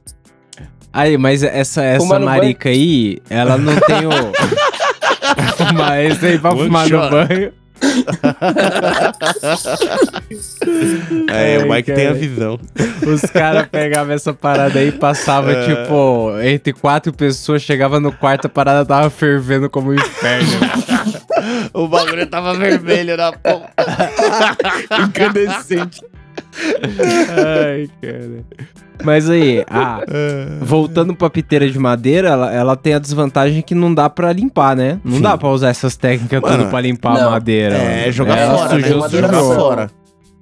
Aí, 0.93 1.17
mas 1.17 1.43
essa, 1.43 1.83
essa 1.83 2.19
marica 2.19 2.69
aí, 2.69 3.19
ela 3.29 3.57
não 3.57 3.75
tem 3.75 4.05
o. 4.05 4.11
esse 6.11 6.25
aí 6.25 6.39
pra 6.39 6.51
One 6.51 6.65
fumar 6.65 6.87
shot. 6.87 7.03
no 7.03 7.09
banho. 7.09 7.51
É, 11.29 11.59
o 11.59 11.69
Mike 11.69 11.91
tem 11.93 12.05
a 12.05 12.09
cara. 12.09 12.19
visão. 12.19 12.59
Os 13.05 13.21
caras 13.21 13.67
pegavam 13.71 14.13
essa 14.13 14.33
parada 14.33 14.79
aí 14.79 14.89
e 14.89 14.91
passavam, 14.91 15.51
É. 15.51 15.65
tipo, 15.65 16.31
entre 16.43 16.73
quatro 16.73 17.13
pessoas, 17.13 17.61
chegava 17.61 17.99
no 17.99 18.11
quarto, 18.11 18.45
a 18.45 18.49
parada 18.49 18.85
tava 18.85 19.09
fervendo 19.09 19.69
como 19.69 19.91
um 19.91 19.95
inferno. 19.95 20.49
O 21.73 21.87
bagulho 21.87 22.25
tava 22.25 22.55
vermelho 22.55 23.15
na 23.17 23.31
ponta. 23.31 23.69
Incandescente. 25.07 26.01
Ai, 27.37 27.89
cara. 28.01 28.43
Mas 29.03 29.29
aí, 29.29 29.63
ah, 29.69 30.01
voltando 30.61 31.13
pra 31.15 31.29
piteira 31.29 31.69
de 31.69 31.77
madeira, 31.77 32.29
ela, 32.29 32.53
ela 32.53 32.75
tem 32.75 32.93
a 32.93 32.99
desvantagem 32.99 33.61
que 33.61 33.75
não 33.75 33.93
dá 33.93 34.09
pra 34.09 34.31
limpar, 34.31 34.75
né? 34.75 34.99
Não 35.03 35.17
Sim. 35.17 35.21
dá 35.21 35.37
pra 35.37 35.49
usar 35.49 35.69
essas 35.69 35.97
técnicas 35.97 36.41
Mano, 36.41 36.57
tudo 36.59 36.69
pra 36.69 36.81
limpar 36.81 37.17
a 37.17 37.23
não. 37.23 37.31
madeira. 37.31 37.75
É, 37.75 37.99
mano. 38.01 38.11
jogar 38.13 38.37
Ela 38.37 38.57
fora, 38.57 38.75
né? 38.77 38.81
sujou, 38.83 39.09
duração. 39.09 39.55
fora. 39.55 39.91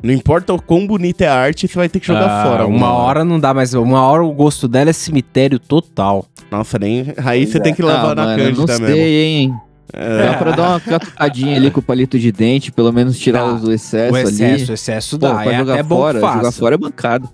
Não 0.04 0.14
importa 0.14 0.54
o 0.54 0.62
quão 0.62 0.86
bonita 0.86 1.24
é 1.24 1.28
a 1.30 1.34
arte, 1.36 1.68
você 1.68 1.76
vai 1.76 1.88
ter 1.90 2.00
que 2.00 2.06
jogar 2.08 2.28
Ah, 2.30 2.44
fora. 2.46 2.68
Uma 2.68 2.92
hora 2.92 3.24
não 3.24 3.40
dá 3.40 3.54
mais. 3.54 3.74
Uma 3.74 4.06
hora 4.06 4.24
o 4.24 4.32
gosto 4.34 4.68
dela 4.68 4.90
é 4.90 4.94
cemitério 4.94 5.58
total. 5.58 6.26
Nossa, 6.52 6.78
nem. 6.78 7.14
Aí 7.26 7.40
Pois 7.44 7.50
você 7.52 7.58
é. 7.58 7.62
tem 7.62 7.74
que 7.74 7.82
lavar 7.82 8.12
Ah, 8.12 8.16
na 8.16 8.24
mano, 8.26 8.38
não 8.38 8.46
cândida 8.66 8.74
sei, 8.76 8.86
mesmo. 8.86 9.02
hein? 9.02 9.56
É. 9.92 10.26
Dá 10.28 10.34
pra 10.36 10.52
dar 10.52 10.70
uma 10.70 10.80
catucadinha 10.80 11.58
ali 11.58 11.70
com 11.70 11.80
o 11.80 11.84
palito 11.84 12.18
de 12.18 12.32
dente, 12.32 12.72
pelo 12.72 12.92
menos 12.92 13.20
tirar 13.20 13.42
Dá. 13.46 13.54
os 13.54 13.68
excessos 13.68 14.14
o 14.14 14.18
excesso, 14.18 14.44
ali. 14.64 14.72
o 14.72 14.74
excesso 14.74 15.20
Pô, 15.20 15.28
dá. 15.28 15.36
pra 15.44 15.54
é 15.54 15.58
jogar 15.58 15.84
bom 15.84 15.96
fora, 15.98 16.20
jogar 16.20 16.52
fora 16.52 16.76
é 16.76 16.78
bancado. 16.78 17.30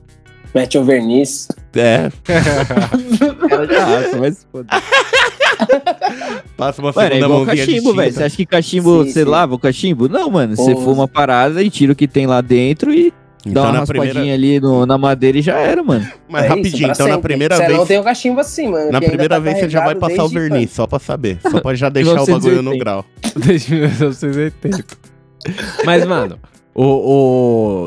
Mete 0.53 0.77
o 0.79 0.83
verniz. 0.83 1.47
É, 1.75 2.09
Cara 3.49 3.67
de 3.67 3.75
raça, 3.75 4.17
mas 4.17 4.47
foda. 4.51 4.67
passa 6.57 6.81
uma 6.81 6.91
Mano, 6.91 7.07
é 7.07 7.09
segunda 7.13 7.25
igual 7.25 7.45
mãozinha 7.45 7.65
de 7.65 7.71
cachimbo, 7.73 7.93
velho. 7.95 8.13
Você 8.13 8.23
acha 8.23 8.35
que 8.35 8.45
cachimbo, 8.45 9.03
Sim, 9.05 9.11
você 9.11 9.23
sim. 9.23 9.29
lava 9.29 9.55
o 9.55 9.59
cachimbo? 9.59 10.09
Não, 10.09 10.29
mano. 10.29 10.55
Você 10.55 10.73
Pô. 10.73 10.81
fuma 10.81 11.01
uma 11.03 11.07
parada 11.07 11.61
e 11.63 11.69
tira 11.69 11.93
o 11.93 11.95
que 11.95 12.07
tem 12.07 12.25
lá 12.25 12.41
dentro 12.41 12.91
e 12.91 13.13
dá 13.45 13.49
Então 13.51 13.63
uma 13.63 13.71
na 13.73 13.79
raspadinha 13.79 14.11
primeira. 14.13 14.33
ali 14.35 14.59
no- 14.59 14.85
na 14.85 14.97
madeira 14.97 15.37
e 15.37 15.41
já 15.41 15.57
era, 15.57 15.81
mano. 15.83 16.05
Mas 16.27 16.43
É 16.43 16.45
isso, 16.47 16.55
rapidinho, 16.55 16.83
pra 16.87 16.91
então 16.93 17.07
na 17.07 17.13
sempre. 17.15 17.29
primeira 17.29 17.55
Cê 17.57 17.65
vez. 17.67 17.77
não 17.77 17.85
tem 17.85 17.99
o 17.99 18.03
cachimbo 18.03 18.39
assim, 18.41 18.67
mano. 18.69 18.91
Na 18.91 18.99
primeira 18.99 19.35
tá 19.35 19.39
vez 19.39 19.57
você 19.59 19.69
já 19.69 19.83
vai 19.83 19.95
passar 19.95 20.23
o 20.25 20.29
verniz, 20.29 20.71
só 20.71 20.85
pra 20.85 20.99
saber. 20.99 21.37
Só 21.49 21.61
pra 21.61 21.73
já 21.75 21.89
deixar 21.89 22.21
o 22.21 22.25
bagulho 22.25 22.61
no 22.61 22.71
1980. 22.71 22.77
grau. 22.79 23.05
Desde 23.45 23.75
1980. 23.75 24.83
Mas, 25.85 26.05
mano, 26.05 26.37
o, 26.75 26.83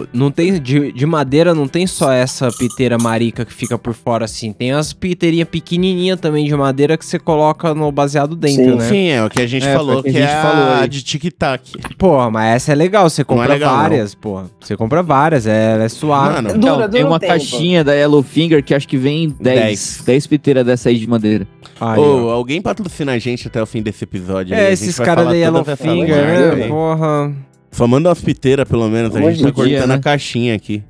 o. 0.03 0.07
Não 0.13 0.31
tem. 0.31 0.61
De, 0.61 0.93
de 0.93 1.07
madeira 1.07 1.55
não 1.55 1.67
tem 1.69 1.87
só 1.87 2.13
essa 2.13 2.51
piteira 2.51 2.99
marica 2.99 3.45
que 3.45 3.53
fica 3.53 3.79
por 3.79 3.95
fora 3.95 4.25
assim. 4.25 4.53
Tem 4.53 4.73
as 4.73 4.93
piteirinhas 4.93 5.49
pequenininhas 5.49 6.21
também 6.21 6.45
de 6.47 6.55
madeira 6.55 6.97
que 6.99 7.07
você 7.07 7.19
coloca 7.19 7.73
no 7.75 7.91
baseado 7.91 8.35
dentro, 8.37 8.65
Sim. 8.65 8.77
né? 8.77 8.89
Sim, 8.89 9.09
é 9.09 9.25
o 9.25 9.31
que 9.31 9.41
a 9.41 9.47
gente 9.47 9.67
É, 9.67 9.75
falou, 9.75 10.03
que, 10.03 10.09
a 10.09 10.13
é 10.13 10.15
gente 10.15 10.43
falou 10.43 10.75
a 10.83 10.87
de 10.87 11.03
tic-tac. 11.03 11.73
Porra, 11.97 12.31
mas 12.31 12.57
essa 12.57 12.73
é 12.73 12.75
legal. 12.75 13.09
Você 13.09 13.23
é 13.23 13.25
compra 13.25 13.47
legal, 13.55 13.73
não. 13.73 13.81
várias, 13.83 14.15
porra. 14.15 14.51
Você 14.61 14.77
compra 14.77 15.03
várias, 15.03 15.47
é, 15.47 15.73
ela 15.75 15.85
é 15.85 15.89
suave. 15.89 16.35
Mano, 16.35 16.49
Dura, 16.49 16.59
Então, 16.59 16.77
dura 16.77 16.89
tem 16.89 17.05
um 17.05 17.09
uma 17.09 17.21
tempo. 17.21 17.33
caixinha 17.33 17.85
da 17.85 17.95
Yellowfinger 17.95 18.63
que 18.63 18.75
acho 18.75 18.87
que 18.89 18.97
vem 18.97 19.35
10. 19.41 19.61
Dez. 19.61 20.03
10 20.05 20.27
piteiras 20.27 20.67
dessa 20.67 20.89
aí 20.89 20.99
de 20.99 21.07
madeira. 21.09 21.47
Aí, 21.81 21.99
ó. 21.99 22.31
alguém 22.31 22.61
patrocina 22.61 23.13
a 23.13 23.19
gente 23.19 23.47
até 23.49 23.63
o 23.63 23.67
fim 23.67 23.81
desse 23.83 24.05
episódio. 24.05 24.55
aí, 24.55 24.65
É, 24.67 24.73
esses 24.73 24.99
caras 24.99 25.27
da 25.27 25.33
Yellowfinger, 25.33 26.27
marcas 26.27 26.59
né? 26.59 26.69
Porra. 26.69 27.33
Só 27.73 27.87
manda 27.87 28.09
umas 28.09 28.21
piteiras, 28.21 28.69
pelo 28.69 28.89
menos. 28.89 29.17
A 29.17 29.19
Hoje 29.19 29.39
gente 29.39 29.43
tá 29.49 29.53
cortando 29.53 29.69
dia, 29.69 29.87
né? 29.87 29.95
a 29.95 29.99
caixinha 29.99 30.55
aqui. 30.55 30.83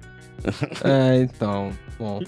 É, 0.85 1.23
então. 1.23 1.71
Bom. 1.99 2.21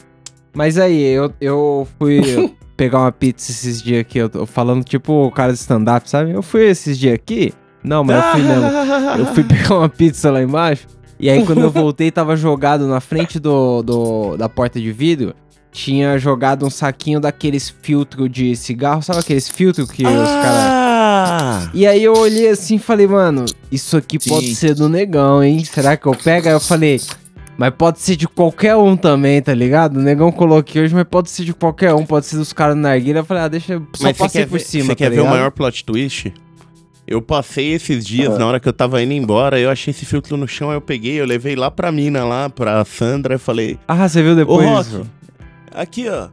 Mas 0.54 0.78
aí, 0.78 1.02
eu, 1.02 1.32
eu 1.40 1.86
fui 1.98 2.54
pegar 2.76 3.00
uma 3.00 3.12
pizza 3.12 3.50
esses 3.50 3.82
dias 3.82 4.00
aqui, 4.00 4.18
eu 4.18 4.28
tô 4.28 4.46
falando 4.46 4.84
tipo 4.84 5.12
o 5.26 5.30
cara 5.30 5.52
de 5.52 5.58
stand-up, 5.58 6.08
sabe? 6.08 6.30
Eu 6.30 6.42
fui 6.42 6.62
esses 6.68 6.96
dias 6.98 7.14
aqui. 7.14 7.52
Não, 7.82 8.02
mas 8.04 8.16
eu 8.16 8.30
fui 8.32 8.42
mesmo. 8.46 8.66
Eu 9.18 9.26
fui 9.34 9.44
pegar 9.44 9.74
uma 9.76 9.88
pizza 9.88 10.30
lá 10.30 10.40
embaixo. 10.42 10.86
E 11.18 11.28
aí, 11.30 11.44
quando 11.44 11.60
eu 11.60 11.70
voltei, 11.70 12.10
tava 12.10 12.36
jogado 12.36 12.86
na 12.86 13.00
frente 13.00 13.38
do, 13.38 13.82
do- 13.82 14.36
da 14.36 14.48
porta 14.48 14.80
de 14.80 14.90
vidro. 14.92 15.34
Tinha 15.72 16.16
jogado 16.18 16.64
um 16.64 16.70
saquinho 16.70 17.18
daqueles 17.18 17.68
filtros 17.82 18.30
de 18.30 18.54
cigarro. 18.54 19.02
Sabe 19.02 19.18
aqueles 19.18 19.48
filtros 19.48 19.90
que 19.90 20.04
os 20.06 20.12
caras. 20.12 20.83
Ah! 21.44 21.70
E 21.74 21.86
aí 21.86 22.02
eu 22.02 22.14
olhei 22.16 22.48
assim 22.48 22.76
e 22.76 22.78
falei, 22.78 23.06
mano, 23.06 23.44
isso 23.70 23.96
aqui 23.96 24.18
Sim. 24.20 24.30
pode 24.30 24.54
ser 24.54 24.74
do 24.74 24.88
negão, 24.88 25.42
hein? 25.42 25.62
Será 25.64 25.96
que 25.96 26.06
eu 26.06 26.14
pego? 26.14 26.48
Aí 26.48 26.54
eu 26.54 26.60
falei, 26.60 27.00
mas 27.58 27.72
pode 27.76 28.00
ser 28.00 28.16
de 28.16 28.26
qualquer 28.26 28.74
um 28.76 28.96
também, 28.96 29.40
tá 29.42 29.52
ligado? 29.54 29.96
O 29.98 30.02
negão 30.02 30.32
coloquei 30.32 30.82
hoje, 30.82 30.94
mas 30.94 31.04
pode 31.04 31.30
ser 31.30 31.44
de 31.44 31.52
qualquer 31.52 31.92
um, 31.94 32.04
pode 32.06 32.26
ser 32.26 32.36
dos 32.36 32.52
caras 32.52 32.74
na 32.76 32.82
narguilha. 32.88 33.18
Eu 33.18 33.24
falei, 33.24 33.42
ah, 33.44 33.48
deixa, 33.48 33.74
eu 33.74 33.86
só 33.94 34.04
Mas 34.04 34.16
passei 34.16 34.46
por 34.46 34.58
ver, 34.58 34.64
cima, 34.64 34.84
você 34.84 34.88
tá 34.90 34.94
quer 34.96 35.10
ver 35.10 35.16
o 35.16 35.18
ligado? 35.24 35.32
maior 35.34 35.50
plot 35.50 35.84
twist? 35.84 36.32
Eu 37.06 37.20
passei 37.20 37.74
esses 37.74 38.04
dias, 38.06 38.32
Ah. 38.34 38.38
na 38.38 38.46
hora 38.46 38.58
que 38.58 38.66
eu 38.66 38.72
tava 38.72 39.02
indo 39.02 39.12
embora, 39.12 39.60
eu 39.60 39.68
achei 39.70 39.90
esse 39.90 40.06
filtro 40.06 40.38
no 40.38 40.48
chão, 40.48 40.70
aí 40.70 40.76
eu 40.76 40.80
peguei, 40.80 41.20
eu 41.20 41.26
levei 41.26 41.54
lá 41.54 41.70
pra 41.70 41.92
mina, 41.92 42.24
lá, 42.24 42.48
pra 42.48 42.82
Sandra, 42.86 43.34
e 43.34 43.38
falei, 43.38 43.78
Ah, 43.86 44.08
você 44.08 44.22
viu 44.22 44.34
depois? 44.34 44.66
Ô, 44.66 44.70
Rock, 44.98 45.06
aqui, 45.74 46.08
ó. 46.08 46.28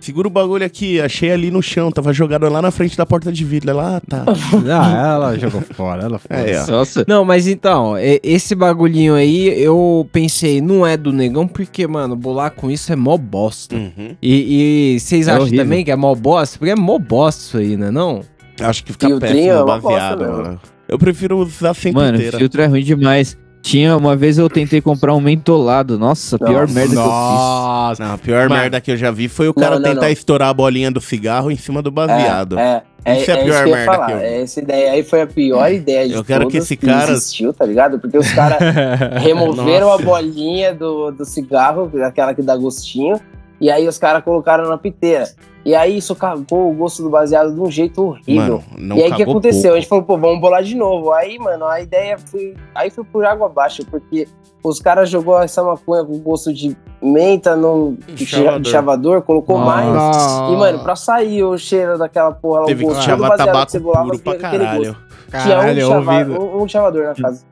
Segura 0.00 0.28
o 0.28 0.30
bagulho 0.30 0.64
aqui, 0.64 1.00
achei 1.00 1.30
ali 1.30 1.50
no 1.50 1.60
chão, 1.62 1.90
tava 1.90 2.12
jogado 2.12 2.48
lá 2.48 2.62
na 2.62 2.70
frente 2.70 2.96
da 2.96 3.04
porta 3.04 3.32
de 3.32 3.44
vidro. 3.44 3.70
Ela, 3.70 3.96
ah, 3.96 4.00
tá. 4.00 4.24
Ah, 4.70 5.12
ela 5.14 5.38
jogou 5.38 5.60
fora, 5.60 6.04
ela 6.04 6.18
foi. 6.18 6.36
É. 6.36 6.66
Nossa. 6.66 7.04
Não, 7.06 7.24
mas 7.24 7.46
então, 7.46 7.94
esse 8.22 8.54
bagulhinho 8.54 9.14
aí, 9.14 9.48
eu 9.60 10.08
pensei, 10.12 10.60
não 10.60 10.86
é 10.86 10.96
do 10.96 11.12
negão, 11.12 11.46
porque, 11.48 11.86
mano, 11.86 12.14
bolar 12.16 12.52
com 12.52 12.70
isso 12.70 12.92
é 12.92 12.96
mó 12.96 13.16
bosta. 13.16 13.74
Uhum. 13.74 14.16
E 14.22 14.94
e 14.94 15.00
vocês 15.00 15.26
É 15.26 15.32
acham 15.32 15.42
horrível. 15.42 15.64
também 15.64 15.84
que 15.84 15.90
é 15.90 15.96
mó 15.96 16.14
bosta? 16.14 16.58
Porque 16.58 16.70
é 16.72 16.76
mó 16.76 16.98
bosta 16.98 17.42
isso 17.42 17.58
aí, 17.58 17.76
né 17.76 17.90
não? 17.90 18.22
Acho 18.60 18.84
que 18.84 18.92
fica 18.92 19.06
Filtrinho 19.08 19.64
péssimo 19.64 19.70
é 19.72 19.80
bosta 19.80 20.16
mano. 20.16 20.60
Eu 20.88 20.98
prefiro 20.98 21.36
usar 21.38 21.74
sem 21.74 21.92
Mano, 21.92 22.18
filtro 22.18 22.62
é 22.62 22.66
ruim 22.66 22.82
demais. 22.82 23.36
Tinha 23.62 23.96
uma 23.96 24.16
vez 24.16 24.38
eu 24.38 24.48
tentei 24.48 24.80
comprar 24.80 25.14
um 25.14 25.20
mentolado. 25.20 25.98
Nossa, 25.98 26.38
pior 26.38 26.62
Nossa. 26.62 26.74
merda 26.74 26.92
que 26.94 26.98
eu 26.98 27.04
Nossa. 27.04 28.04
Não, 28.04 28.14
a 28.14 28.18
pior 28.18 28.48
Mano. 28.48 28.60
merda 28.60 28.80
que 28.80 28.90
eu 28.92 28.96
já 28.96 29.10
vi 29.10 29.28
foi 29.28 29.46
o 29.48 29.52
Não, 29.54 29.62
cara 29.62 29.76
não, 29.78 29.82
tentar 29.82 30.02
não. 30.06 30.08
estourar 30.08 30.48
a 30.48 30.54
bolinha 30.54 30.90
do 30.90 31.00
cigarro 31.00 31.50
em 31.50 31.56
cima 31.56 31.82
do 31.82 31.90
baseado. 31.90 32.58
É, 32.58 32.82
é, 33.04 33.20
Isso 33.20 33.30
é 33.30 33.34
a 33.34 33.36
é 33.38 33.44
pior 33.44 33.54
isso 33.54 33.62
que 33.64 33.68
eu 33.68 33.68
ia 33.70 33.76
merda 33.76 33.92
falar. 33.92 34.06
que 34.06 34.12
eu 34.12 34.18
vi. 34.18 34.24
Essa 34.24 34.60
ideia 34.60 34.92
aí 34.92 35.02
foi 35.02 35.20
a 35.22 35.26
pior 35.26 35.72
ideia 35.72 36.08
de 36.08 36.14
Eu 36.14 36.24
quero 36.24 36.46
que 36.46 36.52
todas 36.52 36.64
esse 36.64 36.76
cara- 36.76 37.12
existiu, 37.12 37.52
tá 37.52 37.66
ligado? 37.66 37.98
Porque 37.98 38.16
os 38.16 38.30
caras 38.32 38.58
removeram 39.22 39.88
Nossa. 39.88 40.02
a 40.02 40.04
bolinha 40.06 40.74
do, 40.74 41.10
do 41.10 41.24
cigarro, 41.24 41.90
aquela 42.04 42.32
que 42.34 42.42
dá 42.42 42.56
gostinho, 42.56 43.20
e 43.60 43.70
aí 43.70 43.86
os 43.88 43.98
caras 43.98 44.22
colocaram 44.22 44.68
na 44.68 44.78
piteira. 44.78 45.28
E 45.68 45.74
aí 45.74 45.98
isso 45.98 46.16
cagou 46.16 46.70
o 46.70 46.74
gosto 46.74 47.02
do 47.02 47.10
baseado 47.10 47.52
de 47.52 47.60
um 47.60 47.70
jeito 47.70 48.02
horrível. 48.02 48.62
Mano, 48.70 48.78
não 48.78 48.96
e 48.96 49.02
aí 49.02 49.12
o 49.12 49.16
que 49.16 49.22
aconteceu? 49.22 49.62
pouco. 49.64 49.76
A 49.76 49.80
gente 49.80 49.88
falou, 49.90 50.04
pô, 50.04 50.16
vamos 50.16 50.40
bolar 50.40 50.62
de 50.62 50.74
novo. 50.74 51.12
Aí, 51.12 51.38
mano, 51.38 51.66
a 51.66 51.78
ideia 51.78 52.16
foi. 52.16 52.54
Aí 52.74 52.88
foi 52.88 53.04
por 53.04 53.22
água 53.26 53.48
abaixo, 53.48 53.84
porque 53.84 54.26
os 54.64 54.80
caras 54.80 55.10
jogou 55.10 55.38
essa 55.42 55.62
maconha 55.62 56.02
com 56.06 56.18
gosto 56.20 56.54
de 56.54 56.74
menta 57.02 57.54
no 57.54 57.98
Chavador. 58.16 58.64
chavador, 58.72 59.20
colocou 59.20 59.58
Nossa. 59.58 60.40
mais. 60.40 60.52
E, 60.52 60.56
mano, 60.56 60.78
pra 60.78 60.96
sair 60.96 61.44
o 61.44 61.58
cheiro 61.58 61.98
daquela 61.98 62.32
porra 62.32 62.60
lá, 62.60 62.66
Teve 62.66 62.84
o 62.84 62.88
gosto 62.88 63.10
do 63.10 63.16
baseado 63.18 63.66
que 63.66 63.72
você 63.72 63.78
bolava, 63.78 64.18
pra 64.24 64.36
caralho. 64.38 64.78
gosto. 64.78 65.08
Tinha 65.28 65.58
um, 65.58 65.60
Caralho, 65.60 65.86
chava, 65.86 66.12
um, 66.40 66.62
um 66.62 66.68
chavador 66.68 67.04
na 67.04 67.14
casa. 67.14 67.44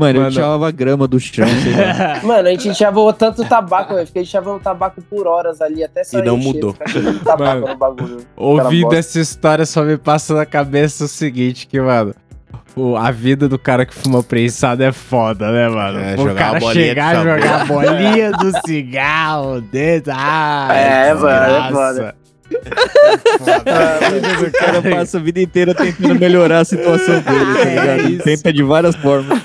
Mano, 0.00 0.16
eu 0.18 0.22
Mano. 0.22 0.32
tirava 0.32 0.70
grama 0.70 1.06
do 1.06 1.20
chão. 1.20 1.46
Mano, 2.24 2.48
a 2.48 2.50
gente 2.52 2.74
chavou 2.74 3.12
tanto 3.12 3.44
tabaco, 3.44 3.94
velho. 3.94 4.06
Fiquei 4.06 4.24
chavando 4.24 4.58
tabaco 4.60 5.02
por 5.02 5.26
horas 5.26 5.60
ali, 5.60 5.84
até 5.84 6.02
sair 6.02 6.24
não 6.24 6.38
o 6.38 6.42
cheiro, 6.42 6.56
mudou. 6.56 6.74
tabaco 7.24 7.60
Mano. 7.66 7.76
bagulho. 7.76 8.20
Ouvindo 8.36 8.94
essa 8.94 9.20
história, 9.20 9.66
só 9.66 9.82
me 9.82 9.98
passa 9.98 10.34
na 10.34 10.46
cabeça 10.46 11.04
o 11.04 11.08
seguinte, 11.08 11.66
que, 11.66 11.78
mano, 11.80 12.14
o- 12.74 12.96
a 12.96 13.10
vida 13.10 13.46
do 13.48 13.58
cara 13.58 13.84
que 13.84 13.94
fuma 13.94 14.22
prensado 14.22 14.82
é 14.82 14.92
foda, 14.92 15.50
né, 15.52 15.68
mano? 15.68 15.98
É, 15.98 16.14
o 16.14 16.28
jogar 16.28 16.60
cara 16.60 16.72
chegar 16.72 17.16
e 17.16 17.22
jogar 17.22 17.60
a 17.60 17.64
bolinha 17.66 18.32
do 18.32 18.52
cigarro 18.66 19.60
dentro. 19.60 20.12
Ah, 20.16 20.68
É, 20.72 21.12
mano, 21.14 21.28
é 21.28 21.60
desgraça. 21.60 21.94
foda. 21.94 22.14
O 22.50 24.50
cara 24.58 24.82
passa 24.82 25.18
a 25.18 25.20
vida 25.20 25.40
inteira 25.40 25.74
tentando 25.74 26.18
melhorar 26.18 26.60
a 26.60 26.64
situação 26.64 27.20
dele, 27.20 27.54
tá 27.58 27.64
ligado? 27.64 28.00
Ele 28.00 28.18
tenta 28.18 28.52
de 28.52 28.62
várias 28.62 28.96
formas. 28.96 29.40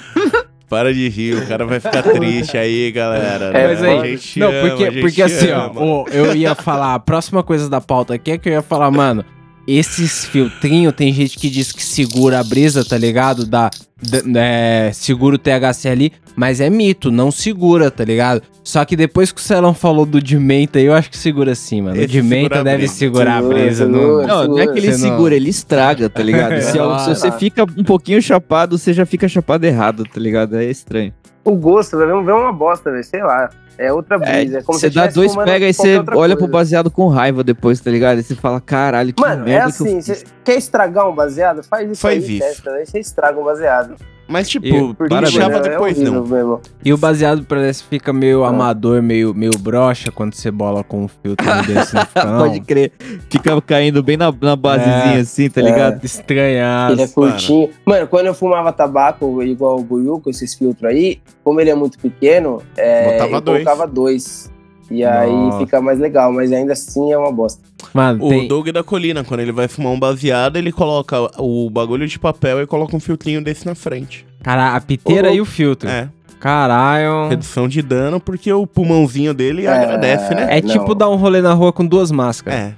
Para 0.69 0.93
de 0.93 1.07
rir, 1.09 1.35
o 1.35 1.47
cara 1.47 1.65
vai 1.65 1.79
ficar 1.79 2.01
triste 2.01 2.57
aí, 2.57 2.91
galera. 2.91 3.45
É, 3.45 3.51
né? 3.51 3.67
Mas 3.67 3.83
A 3.83 3.87
aí, 3.87 4.17
gente 4.17 4.39
não, 4.39 4.49
ama, 4.49 4.69
porque, 4.69 4.83
a 4.83 4.91
porque 5.01 5.21
assim, 5.21 5.51
ó, 5.51 5.65
ama. 5.67 6.05
eu 6.11 6.35
ia 6.35 6.55
falar, 6.55 6.95
a 6.95 6.99
próxima 6.99 7.43
coisa 7.43 7.69
da 7.69 7.79
pauta 7.79 8.15
aqui 8.15 8.31
é 8.31 8.37
que 8.37 8.49
eu 8.49 8.53
ia 8.53 8.61
falar, 8.61 8.89
mano, 8.89 9.23
esses 9.67 10.25
filtrinhos, 10.25 10.93
tem 10.93 11.11
gente 11.13 11.37
que 11.37 11.49
diz 11.49 11.71
que 11.71 11.83
segura 11.83 12.39
a 12.39 12.43
brisa, 12.43 12.83
tá 12.85 12.97
ligado? 12.97 13.45
Da, 13.45 13.69
da- 14.01 14.41
é, 14.41 14.91
segura 14.93 15.35
o 15.35 15.39
THC 15.39 15.87
ali, 15.89 16.11
mas 16.35 16.59
é 16.61 16.69
mito, 16.69 17.11
não 17.11 17.31
segura, 17.31 17.89
tá 17.89 18.03
ligado? 18.03 18.41
Só 18.63 18.83
que 18.83 18.95
depois 18.95 19.31
que 19.31 19.39
o 19.39 19.43
Celão 19.43 19.73
falou 19.75 20.05
do 20.07 20.19
de 20.21 20.37
menta, 20.39 20.79
eu 20.79 20.93
acho 20.93 21.09
que 21.09 21.17
segura 21.17 21.53
sim, 21.53 21.81
mano. 21.81 21.95
O 21.97 21.99
Esse 21.99 22.07
de 22.07 22.21
menta 22.21 22.55
segura 22.55 22.59
a 22.59 22.63
deve 22.63 22.77
brisa. 22.79 22.93
segurar 22.93 23.33
a 23.33 23.41
Segura, 23.41 23.55
brisa. 23.59 23.85
segura. 23.85 24.27
Não, 24.27 24.27
Não, 24.27 24.47
não 24.47 24.59
é 24.59 24.67
que 24.67 24.79
ele 24.79 24.91
Você 24.91 25.07
não- 25.07 25.09
segura, 25.15 25.35
ele 25.35 25.49
estraga, 25.49 26.09
tá 26.09 26.23
ligado? 26.23 26.59
Se, 26.61 26.71
se 26.71 26.77
você 27.21 27.31
fica 27.33 27.63
um 27.63 27.83
pouquinho 27.83 28.21
chapado, 28.21 28.77
você 28.77 28.91
já 28.93 29.05
fica 29.05 29.27
chapado 29.27 29.63
errado, 29.65 30.03
tá 30.03 30.19
ligado? 30.19 30.55
É 30.57 30.65
estranho. 30.65 31.13
O 31.45 31.55
gosto, 31.55 31.97
velho, 31.97 32.23
vem 32.23 32.33
uma 32.33 32.51
bosta, 32.51 32.91
velho, 32.91 33.03
sei 33.03 33.21
lá. 33.23 33.49
É 33.77 33.91
outra 33.93 34.15
É, 34.15 34.41
brisa. 34.41 34.59
É, 34.59 34.61
como 34.63 34.79
você 34.79 34.89
se 34.89 34.95
dá 34.95 35.07
dois 35.07 35.35
pega 35.35 35.67
e 35.67 35.73
você 35.73 36.01
olha 36.15 36.35
pro 36.35 36.47
baseado 36.47 36.89
com 36.89 37.07
raiva 37.07 37.43
depois, 37.43 37.79
tá 37.79 37.91
ligado? 37.91 38.19
E 38.19 38.23
você 38.23 38.33
fala, 38.33 38.59
caralho, 38.59 39.13
que 39.13 39.21
Mano, 39.21 39.43
é 39.43 39.45
merda 39.45 39.71
que 39.73 39.81
eu 39.81 39.97
assim, 39.97 40.23
quer 40.43 40.55
estragar 40.55 41.09
um 41.09 41.13
baseado? 41.13 41.61
Faz 41.63 41.91
isso 41.91 42.01
Faz 42.01 42.23
aí, 42.23 42.37
isso. 42.37 42.47
testa, 42.47 42.71
aí 42.71 42.85
você 42.85 42.99
estraga 42.99 43.39
um 43.39 43.43
baseado. 43.43 43.95
Mas, 44.27 44.49
tipo, 44.49 44.65
Eu- 44.65 44.95
mano, 45.09 45.27
é 45.27 45.59
depois, 45.61 45.97
não. 45.99 46.25
mesmo. 46.25 46.59
E 46.83 46.91
o 46.91 46.97
baseado 46.97 47.45
parece 47.45 47.83
que 47.83 47.89
fica 47.89 48.11
meio 48.11 48.43
Ah. 48.43 48.49
amador, 48.49 49.01
meio, 49.01 49.33
meio 49.35 49.51
broxa 49.59 50.11
quando 50.11 50.33
você 50.33 50.49
bola 50.49 50.83
com 50.83 51.03
um 51.03 51.07
filtro 51.07 51.45
fica, 51.63 52.07
não? 52.25 52.39
Pode 52.39 52.59
crer. 52.61 52.91
Fica 53.29 53.61
caindo 53.61 54.01
bem 54.01 54.17
na, 54.17 54.33
na 54.41 54.55
basezinha 54.55 55.17
É. 55.17 55.19
assim, 55.19 55.49
tá 55.49 55.61
É. 55.61 55.63
ligado? 55.63 56.03
Estranhar. 56.03 56.91
Ele 56.91 57.03
é 57.03 57.07
curtinho. 57.07 57.69
Mano, 57.85 58.07
quando 58.07 58.25
eu 58.25 58.33
fumava 58.33 58.71
tabaco 58.73 59.43
igual 59.43 59.79
o 59.79 59.83
Buiu, 59.83 60.19
com 60.19 60.29
esses 60.29 60.55
filtros 60.55 60.89
aí, 60.91 61.19
como 61.43 61.61
ele 61.61 61.69
é 61.69 61.75
muito 61.75 61.99
pequeno, 61.99 62.61
é, 62.75 63.11
Botava 63.13 63.35
eu 63.35 63.41
dois. 63.41 63.63
colocava 63.63 63.87
dois. 63.91 64.51
E 64.91 65.03
aí 65.03 65.31
Nossa. 65.31 65.59
fica 65.59 65.81
mais 65.81 65.99
legal, 65.99 66.31
mas 66.31 66.51
ainda 66.51 66.73
assim 66.73 67.11
é 67.11 67.17
uma 67.17 67.31
bosta. 67.31 67.61
Mano, 67.93 68.23
O 68.25 68.29
tem... 68.29 68.47
Doug 68.47 68.69
da 68.69 68.83
Colina, 68.83 69.23
quando 69.23 69.39
ele 69.39 69.51
vai 69.51 69.67
fumar 69.67 69.91
um 69.93 69.99
baseado, 69.99 70.57
ele 70.57 70.71
coloca 70.71 71.17
o 71.41 71.69
bagulho 71.69 72.07
de 72.07 72.19
papel 72.19 72.61
e 72.61 72.67
coloca 72.67 72.95
um 72.95 72.99
filtrinho 72.99 73.43
desse 73.43 73.65
na 73.65 73.73
frente. 73.73 74.25
Cara, 74.43 74.75
a 74.75 74.81
piteira 74.81 75.31
e 75.31 75.41
o 75.41 75.45
filtro. 75.45 75.89
É, 75.89 76.07
Caralho. 76.39 77.29
redução 77.29 77.67
de 77.67 77.81
dano, 77.81 78.19
porque 78.19 78.51
o 78.53 78.67
pulmãozinho 78.67 79.33
dele 79.33 79.65
É. 79.65 79.69
agradece, 79.69 80.35
né? 80.35 80.47
É 80.57 80.61
Não. 80.61 80.69
tipo 80.69 80.93
dar 80.93 81.09
um 81.09 81.15
rolê 81.15 81.41
na 81.41 81.53
rua 81.53 81.73
com 81.73 81.85
duas 81.85 82.11
máscaras. 82.11 82.59
É. 82.59 82.73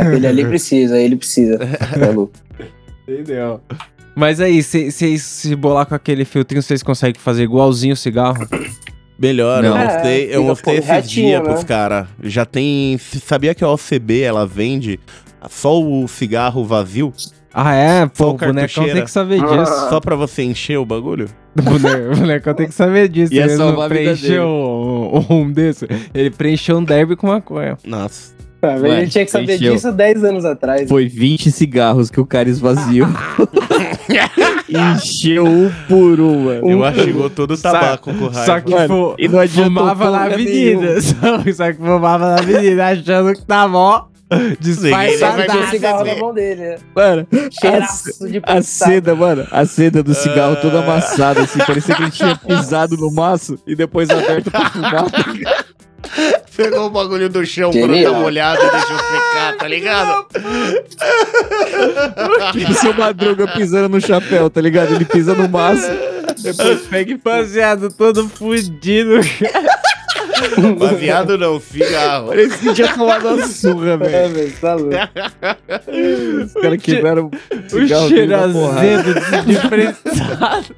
Aquele 0.00 0.26
ali 0.26 0.44
precisa, 0.46 0.96
ele 0.98 1.16
precisa. 1.16 1.58
É 2.00 2.10
louco. 2.12 2.32
Entendeu? 3.08 3.60
Mas 4.14 4.40
aí, 4.40 4.62
vocês 4.62 5.22
se 5.22 5.56
bolar 5.56 5.86
com 5.86 5.94
aquele 5.96 6.24
filtrinho, 6.24 6.62
vocês 6.62 6.82
conseguem 6.84 7.20
fazer 7.20 7.42
igualzinho 7.42 7.94
o 7.94 7.96
cigarro? 7.96 8.46
Melhor, 9.18 9.62
Não. 9.62 9.70
eu 9.78 9.84
mostrei, 9.84 10.22
eu 10.24 10.26
É, 10.26 10.28
fica 10.32 10.40
mostrei 10.42 10.76
esses 10.78 10.90
retinho, 10.90 11.26
dias 11.28 11.42
né? 11.42 11.48
pros 11.48 11.64
caras. 11.64 12.06
Já 12.22 12.44
tem. 12.44 12.98
Sabia 12.98 13.54
que 13.54 13.62
a 13.64 13.68
OCB 13.70 14.20
ela 14.22 14.46
vende 14.46 14.98
só 15.48 15.80
o 15.80 16.06
cigarro 16.08 16.64
vazio? 16.64 17.12
Ah, 17.56 17.72
é? 17.74 18.06
Pô, 18.06 18.30
o 18.30 18.34
bonecão 18.34 18.84
tem 18.84 19.04
que 19.04 19.10
saber 19.10 19.40
Ah. 19.40 19.46
disso. 19.64 19.88
Só 19.88 20.00
pra 20.00 20.16
você 20.16 20.42
encher 20.42 20.76
o 20.78 20.84
bagulho? 20.84 21.28
O 21.56 21.62
bone- 21.62 22.08
o 22.12 22.16
bonecão 22.16 22.52
tem 22.52 22.66
que 22.66 22.74
saber 22.74 23.08
disso. 23.08 23.32
Ia 23.32 23.44
Ele 23.44 23.56
salvar 23.56 23.82
não 23.82 23.88
preencheu 23.88 24.44
um, 24.44 25.24
um 25.42 25.52
desse. 25.52 25.86
Ele 26.12 26.30
preencheu 26.30 26.78
um 26.78 26.82
derby 26.82 27.14
com 27.14 27.28
maconha. 27.28 27.78
Nossa. 27.86 28.34
Tá, 28.60 28.74
Ué, 28.76 29.02
ele 29.02 29.06
tinha 29.10 29.24
que 29.24 29.30
saber 29.30 29.54
encheu. 29.54 29.72
disso 29.74 29.92
10 29.92 30.24
anos 30.24 30.44
atrás. 30.44 30.88
Foi 30.88 31.06
20 31.06 31.52
cigarros 31.52 32.10
que 32.10 32.18
o 32.18 32.26
cara 32.26 32.48
esvaziou. 32.48 33.06
Encheu 34.68 35.46
um 35.46 35.70
por 35.88 36.20
um, 36.20 36.44
mano. 36.44 36.70
Eu 36.70 36.84
acho 36.84 37.04
que 37.04 37.30
todo 37.30 37.54
o 37.54 37.58
tabaco 37.58 38.12
com 38.12 38.28
raiva. 38.28 38.44
Só 38.44 38.60
que 38.60 38.70
Mano, 38.70 39.14
e 39.18 39.28
não 39.28 39.40
na 40.10 40.24
avenida. 40.24 41.00
Só, 41.02 41.52
só 41.52 41.72
que 41.72 41.78
fumava 41.78 42.26
na 42.28 42.38
avenida 42.38 42.86
achando 42.88 43.32
que 43.34 43.42
tava 43.44 43.76
ó. 43.76 44.13
Disfarçado. 44.58 45.36
ver 45.36 45.56
o 45.58 45.70
cigarro 45.70 46.04
na 46.04 46.16
mão 46.16 46.34
dele, 46.34 46.60
né? 46.60 46.76
Mano, 46.94 47.26
Cheiraço 47.60 48.28
de 48.28 48.40
a 48.42 48.62
seda, 48.62 49.14
mano, 49.14 49.46
a 49.50 49.64
seda 49.66 50.02
do 50.02 50.14
cigarro 50.14 50.56
toda 50.56 50.80
amassada, 50.80 51.42
assim, 51.42 51.58
parecia 51.58 51.94
que 51.94 52.02
ele 52.02 52.10
tinha 52.10 52.36
pisado 52.36 52.96
no 52.96 53.12
maço 53.12 53.58
e 53.66 53.76
depois 53.76 54.08
aberto 54.10 54.50
pra 54.50 54.70
fumar. 54.70 55.04
Pegou 56.56 56.86
o 56.86 56.90
bagulho 56.90 57.28
do 57.28 57.44
chão 57.44 57.70
quando 57.72 57.94
Genial. 57.94 58.12
tá 58.12 58.20
molhado 58.20 58.60
e 58.62 58.70
deixou 58.70 58.98
secar, 58.98 59.56
tá 59.58 59.66
ligado? 59.66 60.26
O 62.70 62.74
seu 62.78 62.94
madruga 62.94 63.48
pisando 63.48 63.88
no 63.88 64.00
chapéu, 64.00 64.48
tá 64.50 64.60
ligado? 64.60 64.94
Ele 64.94 65.04
pisa 65.04 65.34
no 65.34 65.48
maço, 65.48 65.88
depois 66.42 66.82
pega 66.82 67.10
e. 67.12 67.16
Baseado 67.16 67.88
todo 67.92 68.28
fudido. 68.28 69.20
Baseado 70.78 71.38
não, 71.38 71.60
cigarro. 71.60 72.28
Parece 72.28 72.58
que 72.58 72.74
tinha 72.74 72.94
tomado 72.94 73.28
uma 73.28 73.46
surra, 73.46 73.96
velho. 73.96 74.14
É, 74.14 74.28
velho, 74.28 74.52
tá 74.60 74.74
louco. 74.74 74.96
Os 76.44 76.52
caras 76.54 76.82
quebraram 76.82 77.30
o 77.30 78.08
cheiro 78.08 78.34
azedo, 78.36 79.14
desprezado. 79.46 80.76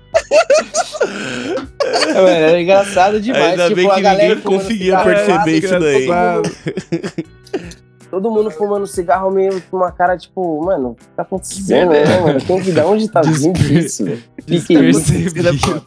É, 1.85 2.15
mano, 2.15 2.29
era 2.29 2.61
engraçado 2.61 3.21
demais. 3.21 3.53
Ainda 3.53 3.65
tipo, 3.65 3.77
bem 3.77 3.91
a 3.91 3.95
que 3.95 4.01
galera 4.01 4.35
ninguém 4.35 4.43
conseguia 4.43 4.99
perceber 4.99 5.59
isso 5.59 5.79
daí. 5.79 6.09
Todo 8.17 8.31
mundo, 8.31 8.51
fumando 8.51 8.87
cigarro 8.87 9.31
meio 9.31 9.61
com 9.71 9.77
uma 9.77 9.93
cara, 9.93 10.17
tipo, 10.17 10.65
mano, 10.65 10.93
o 10.93 10.95
que 10.95 11.05
tá 11.15 11.21
acontecendo, 11.21 11.91
né, 11.91 12.19
mano? 12.19 12.41
Quem 12.41 12.63
que, 12.63 12.73
da 12.73 12.87
onde 12.87 13.11
tá 13.11 13.21
vindo 13.21 13.59
isso, 13.59 14.09
é? 14.09 14.17
Despercebido. 14.47 15.85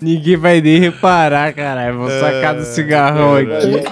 Ninguém 0.00 0.36
vai 0.38 0.62
nem 0.62 0.80
reparar, 0.80 1.52
caralho. 1.52 1.98
Vou 1.98 2.08
sacar 2.08 2.54
do 2.54 2.64
cigarrão 2.64 3.36
É, 3.36 3.42
aqui. 3.42 3.84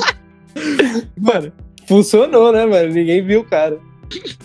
Mano, 1.20 1.52
funcionou, 1.86 2.50
né, 2.50 2.64
mano? 2.64 2.88
Ninguém 2.90 3.22
viu 3.22 3.40
o 3.40 3.44
cara. 3.44 3.78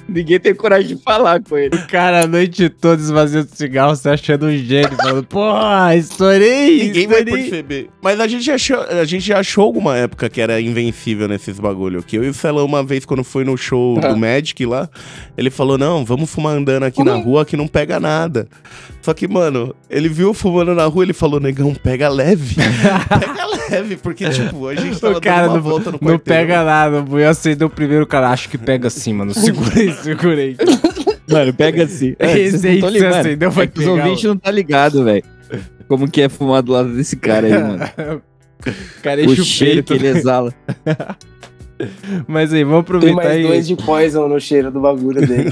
Ninguém 0.08 0.40
tem 0.40 0.54
coragem 0.54 0.96
de 0.98 1.04
falar 1.04 1.42
com 1.42 1.58
ele. 1.58 1.76
O 1.76 1.88
cara 1.88 2.24
a 2.24 2.28
noite 2.28 2.68
toda 2.70 3.02
esvaziando 3.02 3.48
cigarro, 3.54 3.96
você 3.96 4.10
achando 4.10 4.48
um 4.48 4.58
gênio, 4.58 4.92
falando, 4.98 5.24
porra, 5.26 5.96
estourei, 5.96 6.84
Ninguém 6.88 7.08
vai 7.08 7.24
perceber. 7.24 7.90
Mas 8.02 8.20
a 8.20 8.28
gente, 8.28 8.52
achou, 8.52 8.82
a 8.82 9.06
gente 9.06 9.26
já 9.26 9.40
achou 9.40 9.64
alguma 9.64 9.96
época 9.96 10.30
que 10.30 10.42
era 10.42 10.60
invencível 10.60 11.28
nesses 11.28 11.60
bagulho. 11.60 12.04
Que 12.04 12.18
eu 12.18 12.24
e 12.24 12.30
o 12.30 12.34
Celão, 12.34 12.66
uma 12.66 12.84
vez, 12.84 13.06
quando 13.06 13.24
foi 13.24 13.46
no 13.46 13.56
show 13.56 14.00
do 14.00 14.18
Magic 14.18 14.66
lá, 14.66 14.90
ele 15.38 15.50
falou: 15.50 15.78
Não, 15.78 16.04
vamos 16.04 16.30
fumar 16.30 16.58
andando 16.58 16.84
aqui 16.84 17.04
na 17.04 17.16
rua 17.16 17.46
que 17.46 17.56
não 17.56 17.68
pega 17.68 18.00
nada. 18.00 18.48
Só 19.02 19.14
que, 19.14 19.28
mano, 19.28 19.74
ele 19.90 20.10
viu 20.10 20.28
eu 20.28 20.34
fumando 20.34 20.76
na 20.76 20.86
rua 20.86 21.04
ele 21.04 21.14
falou: 21.14 21.40
Negão, 21.40 21.74
pega 21.74 22.10
leve. 22.10 22.56
pega 23.10 23.46
leve, 23.46 23.98
porque, 23.98 24.30
tipo, 24.30 24.68
a 24.68 24.76
gente 24.76 25.00
tava 25.00 25.18
O 25.18 25.22
cara 25.22 25.48
dando 25.48 25.52
uma 25.52 25.62
não, 25.62 25.70
volta 25.70 25.86
no 25.92 26.00
não 26.02 26.18
quarteirão. 26.18 26.20
pega 26.20 26.64
nada. 26.64 27.06
Eu 27.12 27.30
acendeu 27.30 27.68
o 27.68 27.70
primeiro, 27.70 28.06
cara, 28.06 28.30
acho 28.30 28.50
que 28.50 28.58
pega 28.58 28.90
sim, 28.90 29.14
mano. 29.14 29.32
Segurei, 29.54 29.92
segurei. 29.94 30.58
Mano, 31.30 31.54
pega 31.54 31.84
assim. 31.84 32.16
É, 32.20 32.38
Esse 32.40 32.68
aí 32.68 32.82
que 32.82 32.90
você 33.00 33.06
acendeu 33.06 33.52
vai 33.52 33.66
É 33.66 33.68
que 33.68 33.80
os 33.80 33.86
pegar, 33.86 34.04
ouvintes 34.04 34.24
não 34.26 34.38
tá 34.38 34.52
ligado, 34.52 35.04
velho. 35.04 35.24
Como 35.88 36.10
que 36.10 36.22
é 36.22 36.30
fumar 36.30 36.62
do 36.62 36.72
lado 36.72 36.90
desse 36.94 37.16
cara 37.16 37.48
aí, 37.48 37.54
mano. 37.54 38.22
O 38.64 39.02
cara 39.02 39.20
o 39.22 39.24
enche 39.24 39.42
o 39.42 39.44
cheiro 39.44 39.82
que 39.84 39.94
ele 39.94 40.06
exala. 40.08 40.54
Mas 42.28 42.54
aí, 42.54 42.64
vamos 42.64 42.86
Tem 42.86 42.96
aproveitar 42.96 43.16
mais 43.16 43.28
aí. 43.38 43.42
dois 43.48 43.68
de 43.68 43.76
poison 43.76 44.28
no 44.28 44.40
cheiro 44.40 44.70
do 44.70 44.80
bagulho 44.80 45.26
dele. 45.28 45.52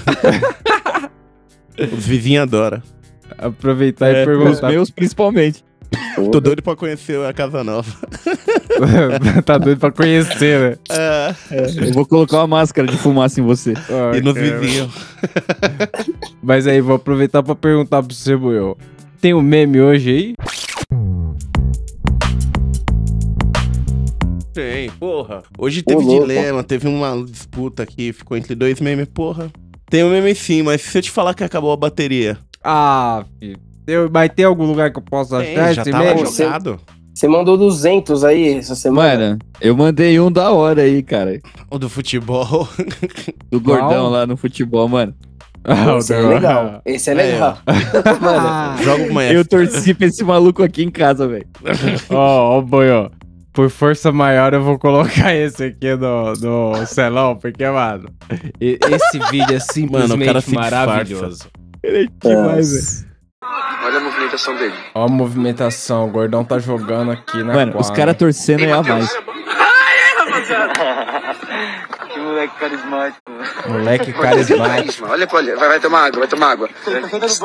Os 1.98 2.06
vizinhos 2.06 2.44
adoram. 2.44 2.84
Aproveitar 3.36 4.10
É, 4.14 4.20
e 4.20 4.22
os 4.22 4.26
perguntar. 4.26 4.70
meus, 4.70 4.92
principalmente. 4.92 5.64
Tô 6.32 6.40
doido 6.40 6.62
pra 6.62 6.76
conhecer 6.76 7.20
a 7.26 7.34
Casa 7.34 7.64
Nova. 7.64 7.92
tá 9.46 9.58
doido 9.58 9.80
pra 9.80 9.92
conhecer, 9.92 10.60
né? 10.60 10.78
É, 10.90 11.34
Eu 11.88 11.94
vou 11.94 12.06
colocar 12.06 12.38
uma 12.38 12.48
máscara 12.48 12.88
de 12.88 12.98
fumaça 12.98 13.40
em 13.40 13.44
você. 13.44 13.74
E 14.16 14.22
nos 14.22 14.34
cara. 14.34 14.60
vizinhos. 14.60 14.92
Mas 16.42 16.68
aí, 16.68 16.80
vou 16.82 16.96
aproveitar 16.96 17.44
pra 17.44 17.56
perguntar 17.56 18.02
pro 18.04 18.14
você, 18.14 18.36
Buiu. 18.36 18.78
Tem 19.22 19.34
um 19.34 19.42
meme 19.42 19.82
hoje 19.82 20.10
aí? 20.10 20.36
Tem, 24.54 24.90
porra. 24.92 25.44
Hoje 25.58 25.82
teve 25.82 26.00
Ô, 26.02 26.06
louco. 26.06 26.28
dilema, 26.28 26.64
teve 26.64 26.88
uma 26.88 27.24
disputa 27.26 27.84
aqui, 27.84 28.12
ficou 28.12 28.36
entre 28.36 28.56
dois 28.56 28.80
memes, 28.82 29.08
porra. 29.14 29.50
Tem 29.90 30.04
um 30.04 30.10
meme 30.10 30.34
sim, 30.36 30.62
mas 30.64 30.82
se 30.82 30.98
eu 30.98 31.02
te 31.02 31.12
falar 31.12 31.34
que 31.34 31.44
acabou 31.44 31.72
a 31.72 31.78
bateria, 31.78 32.38
Ah, 32.64 33.24
filho. 33.40 33.58
Tem- 33.86 33.96
Mas 34.12 34.30
tem 34.36 34.46
algum 34.46 34.66
lugar 34.66 34.92
que 34.92 35.00
eu 35.00 35.02
possa 35.02 35.40
tem, 35.42 35.56
achar 35.58 35.74
já 35.74 35.82
esse 35.82 35.92
tava 35.92 36.04
meme? 36.04 36.26
jogado. 36.26 36.72
Você 36.78 36.99
mandou 37.28 37.58
200 37.58 38.24
aí 38.24 38.54
essa 38.58 38.76
semana? 38.76 39.30
Mano, 39.30 39.40
eu 39.62 39.76
mandei 39.76 40.20
um 40.20 40.32
da 40.32 40.52
hora 40.52 40.82
aí, 40.84 41.02
cara. 41.04 41.40
O 41.70 41.78
do 41.78 41.90
futebol. 41.90 42.68
Do 43.52 43.60
gordão 43.60 44.10
lá 44.10 44.26
no 44.28 44.38
futebol, 44.38 44.88
mano. 44.88 45.14
Ah, 45.64 45.98
Esse 45.98 46.14
é 46.14 46.20
legal. 46.22 46.82
Esse 46.86 47.10
é 47.12 47.14
legal. 47.14 47.58
Mano, 48.22 48.82
Joga 48.84 49.04
uma 49.12 49.24
Eu 49.26 49.44
torci 49.46 49.94
pra 49.94 50.08
esse 50.08 50.24
maluco 50.24 50.64
aqui 50.64 50.84
em 50.84 50.90
casa, 50.90 51.28
velho. 51.28 51.46
Ó, 52.10 52.58
ó, 52.58 52.62
boi, 52.62 52.90
ó. 52.90 53.10
Por 53.52 53.70
força 53.70 54.10
maior, 54.12 54.54
eu 54.54 54.64
vou 54.64 54.80
colocar 54.80 55.36
esse 55.36 55.66
aqui 55.66 55.94
no, 55.96 56.32
no 56.34 56.86
celão, 56.86 57.36
porque, 57.36 57.68
mano, 57.70 58.08
e- 58.62 58.80
esse 58.90 59.20
vídeo 59.32 59.54
é 59.54 59.60
simplesmente 59.60 60.10
Mano, 60.12 60.24
o 60.24 60.26
cara 60.26 60.40
se 60.42 60.54
maravilhoso. 60.56 61.48
Demais, 62.24 62.72
velho. 62.72 63.09
Olha 63.84 63.98
a 63.98 64.02
movimentação 64.02 64.56
dele. 64.56 64.74
Ó 64.94 65.06
a 65.06 65.08
movimentação, 65.08 66.06
o 66.06 66.12
gordão 66.12 66.44
tá 66.44 66.60
jogando 66.60 67.12
aqui 67.12 67.44
na 67.44 67.54
Mano, 67.54 67.72
os 67.78 67.88
quadra. 67.88 67.96
caras 67.96 68.18
torcendo 68.18 68.64
é 68.66 68.72
a 68.72 68.84
mais. 68.84 69.18
Que 72.10 72.20
moleque 72.20 72.54
carismático. 72.60 73.22
Moleque 73.68 74.14
carismático. 74.14 75.08
Olha 75.08 75.28
ali. 75.32 75.52
Vai, 75.56 75.68
vai 75.70 75.80
tomar 75.80 76.06
água, 76.06 76.20
vai 76.20 76.28
tomar 76.28 76.52
água. 76.52 76.70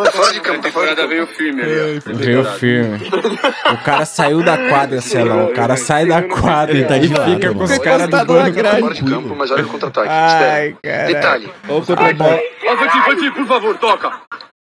Tá 0.05 0.11
fora 0.11 0.33
de 0.33 0.41
campo, 0.41 0.63
tá 0.63 0.71
fora 0.71 0.89
de 0.91 0.97
campo. 0.97 1.09
veio 1.09 1.27
firme 1.27 1.63
ali, 1.63 2.01
Veio 2.07 2.45
firme. 2.45 2.99
O 3.73 3.85
cara 3.85 4.05
saiu 4.07 4.43
da 4.43 4.57
quadra, 4.69 5.01
Celão. 5.01 5.47
O 5.47 5.55
cara 5.55 5.77
sai 5.77 6.07
da 6.07 6.23
quadra 6.23 6.75
Ele 6.75 6.85
tá 6.87 6.97
e 6.97 7.01
de 7.01 7.15
lado, 7.15 7.35
fica 7.35 7.55
com 7.55 7.63
os 7.65 7.79
caras 7.79 8.09
do 8.09 8.25
banco. 8.25 8.53
grade. 8.53 8.81
Fora 8.81 8.95
de 8.95 9.05
campo, 9.05 9.37
mas 9.37 9.51
olha 9.51 9.65
o 9.65 9.69
contra-ataque. 9.69 10.09
Ai, 10.09 10.77
cara. 10.83 11.07
Detalhe. 11.07 11.53
Ó, 11.69 11.79
o 11.79 11.87
contra-ataque. 11.87 12.51
Ó, 12.67 12.77
Vantinho, 12.77 13.05
Vantinho, 13.05 13.33
por 13.35 13.47
favor, 13.47 13.77
toca. 13.79 14.13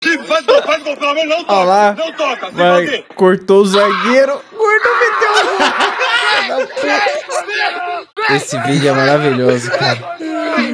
Que 0.06 0.24
faz, 0.24 0.44
faz 0.64 0.82
gol, 0.82 0.96
pelo 0.96 1.14
menos 1.14 1.36
não 1.36 1.44
toca. 1.44 1.64
Lá. 1.64 1.94
Não 1.98 2.12
toca, 2.12 2.46
sem 2.46 2.54
Vai, 2.56 3.04
cortou 3.14 3.62
o 3.62 3.66
zagueiro. 3.66 4.40
O 4.52 4.56
gordão 4.56 4.92
meteu 5.00 5.26
Esse 8.36 8.58
vídeo 8.62 8.88
é 8.88 8.92
maravilhoso, 8.92 9.70
cara. 9.70 9.98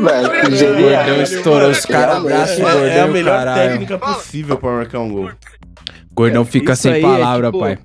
mano, 0.00 0.28
O 0.48 0.50
genial. 0.56 0.82
gordão 1.04 1.22
estourou 1.22 1.70
os 1.70 1.84
caras, 1.86 2.16
abraço 2.16 2.62
o 2.62 2.68
É, 2.68 2.72
gordão 2.72 2.88
é 2.88 3.00
a 3.00 3.06
o 3.06 3.12
melhor 3.12 3.38
caralho. 3.38 3.70
técnica 3.70 3.98
possível 3.98 4.56
pra 4.58 4.70
marcar 4.72 5.00
um 5.00 5.10
gol. 5.12 5.30
Gordão 6.14 6.44
fica 6.44 6.72
Isso 6.74 6.82
sem 6.82 6.92
aí 6.94 6.98
é 7.00 7.02
palavra, 7.02 7.46
tipo- 7.48 7.58
pai. 7.60 7.78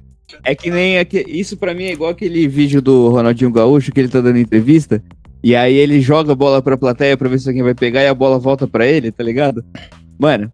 É 0.44 0.54
que 0.54 0.70
nem. 0.70 1.00
aque- 1.00 1.26
Isso 1.28 1.56
pra 1.58 1.74
mim 1.74 1.86
é 1.86 1.92
igual 1.94 2.10
aquele 2.12 2.48
vídeo 2.48 2.82
do 2.82 3.08
Ronaldinho 3.10 3.52
Gaúcho 3.52 3.92
que 3.92 4.00
ele 4.00 4.10
tá 4.10 4.20
dando 4.22 4.38
entrevista. 4.38 5.02
E 5.44 5.56
aí 5.56 5.76
ele 5.76 6.02
joga 6.02 6.34
a 6.34 6.36
bola 6.36 6.62
pra 6.62 6.78
plateia 6.78 7.16
pra 7.16 7.30
ver 7.30 7.40
se 7.40 7.48
alguém 7.48 7.64
vai 7.64 7.74
pegar 7.74 8.02
e 8.04 8.08
a 8.08 8.14
bola 8.14 8.38
volta 8.38 8.68
pra 8.68 8.86
ele, 8.86 9.12
tá 9.12 9.24
ligado? 9.24 9.64
Mano, 10.20 10.52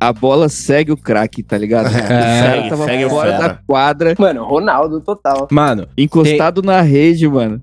a 0.00 0.12
bola 0.12 0.48
segue 0.48 0.92
o 0.92 0.96
craque, 0.96 1.42
tá 1.42 1.56
ligado? 1.58 1.86
o 1.88 1.92
cara 1.92 2.52
segue, 2.54 2.68
tava 2.70 2.84
segue 2.84 3.04
o 3.04 3.10
fora 3.10 3.38
da 3.38 3.50
quadra, 3.66 4.14
Mano, 4.18 4.44
Ronaldo 4.44 5.00
total. 5.00 5.48
Mano, 5.50 5.86
encostado 5.96 6.62
na 6.62 6.80
rede, 6.80 7.28
mano. 7.28 7.60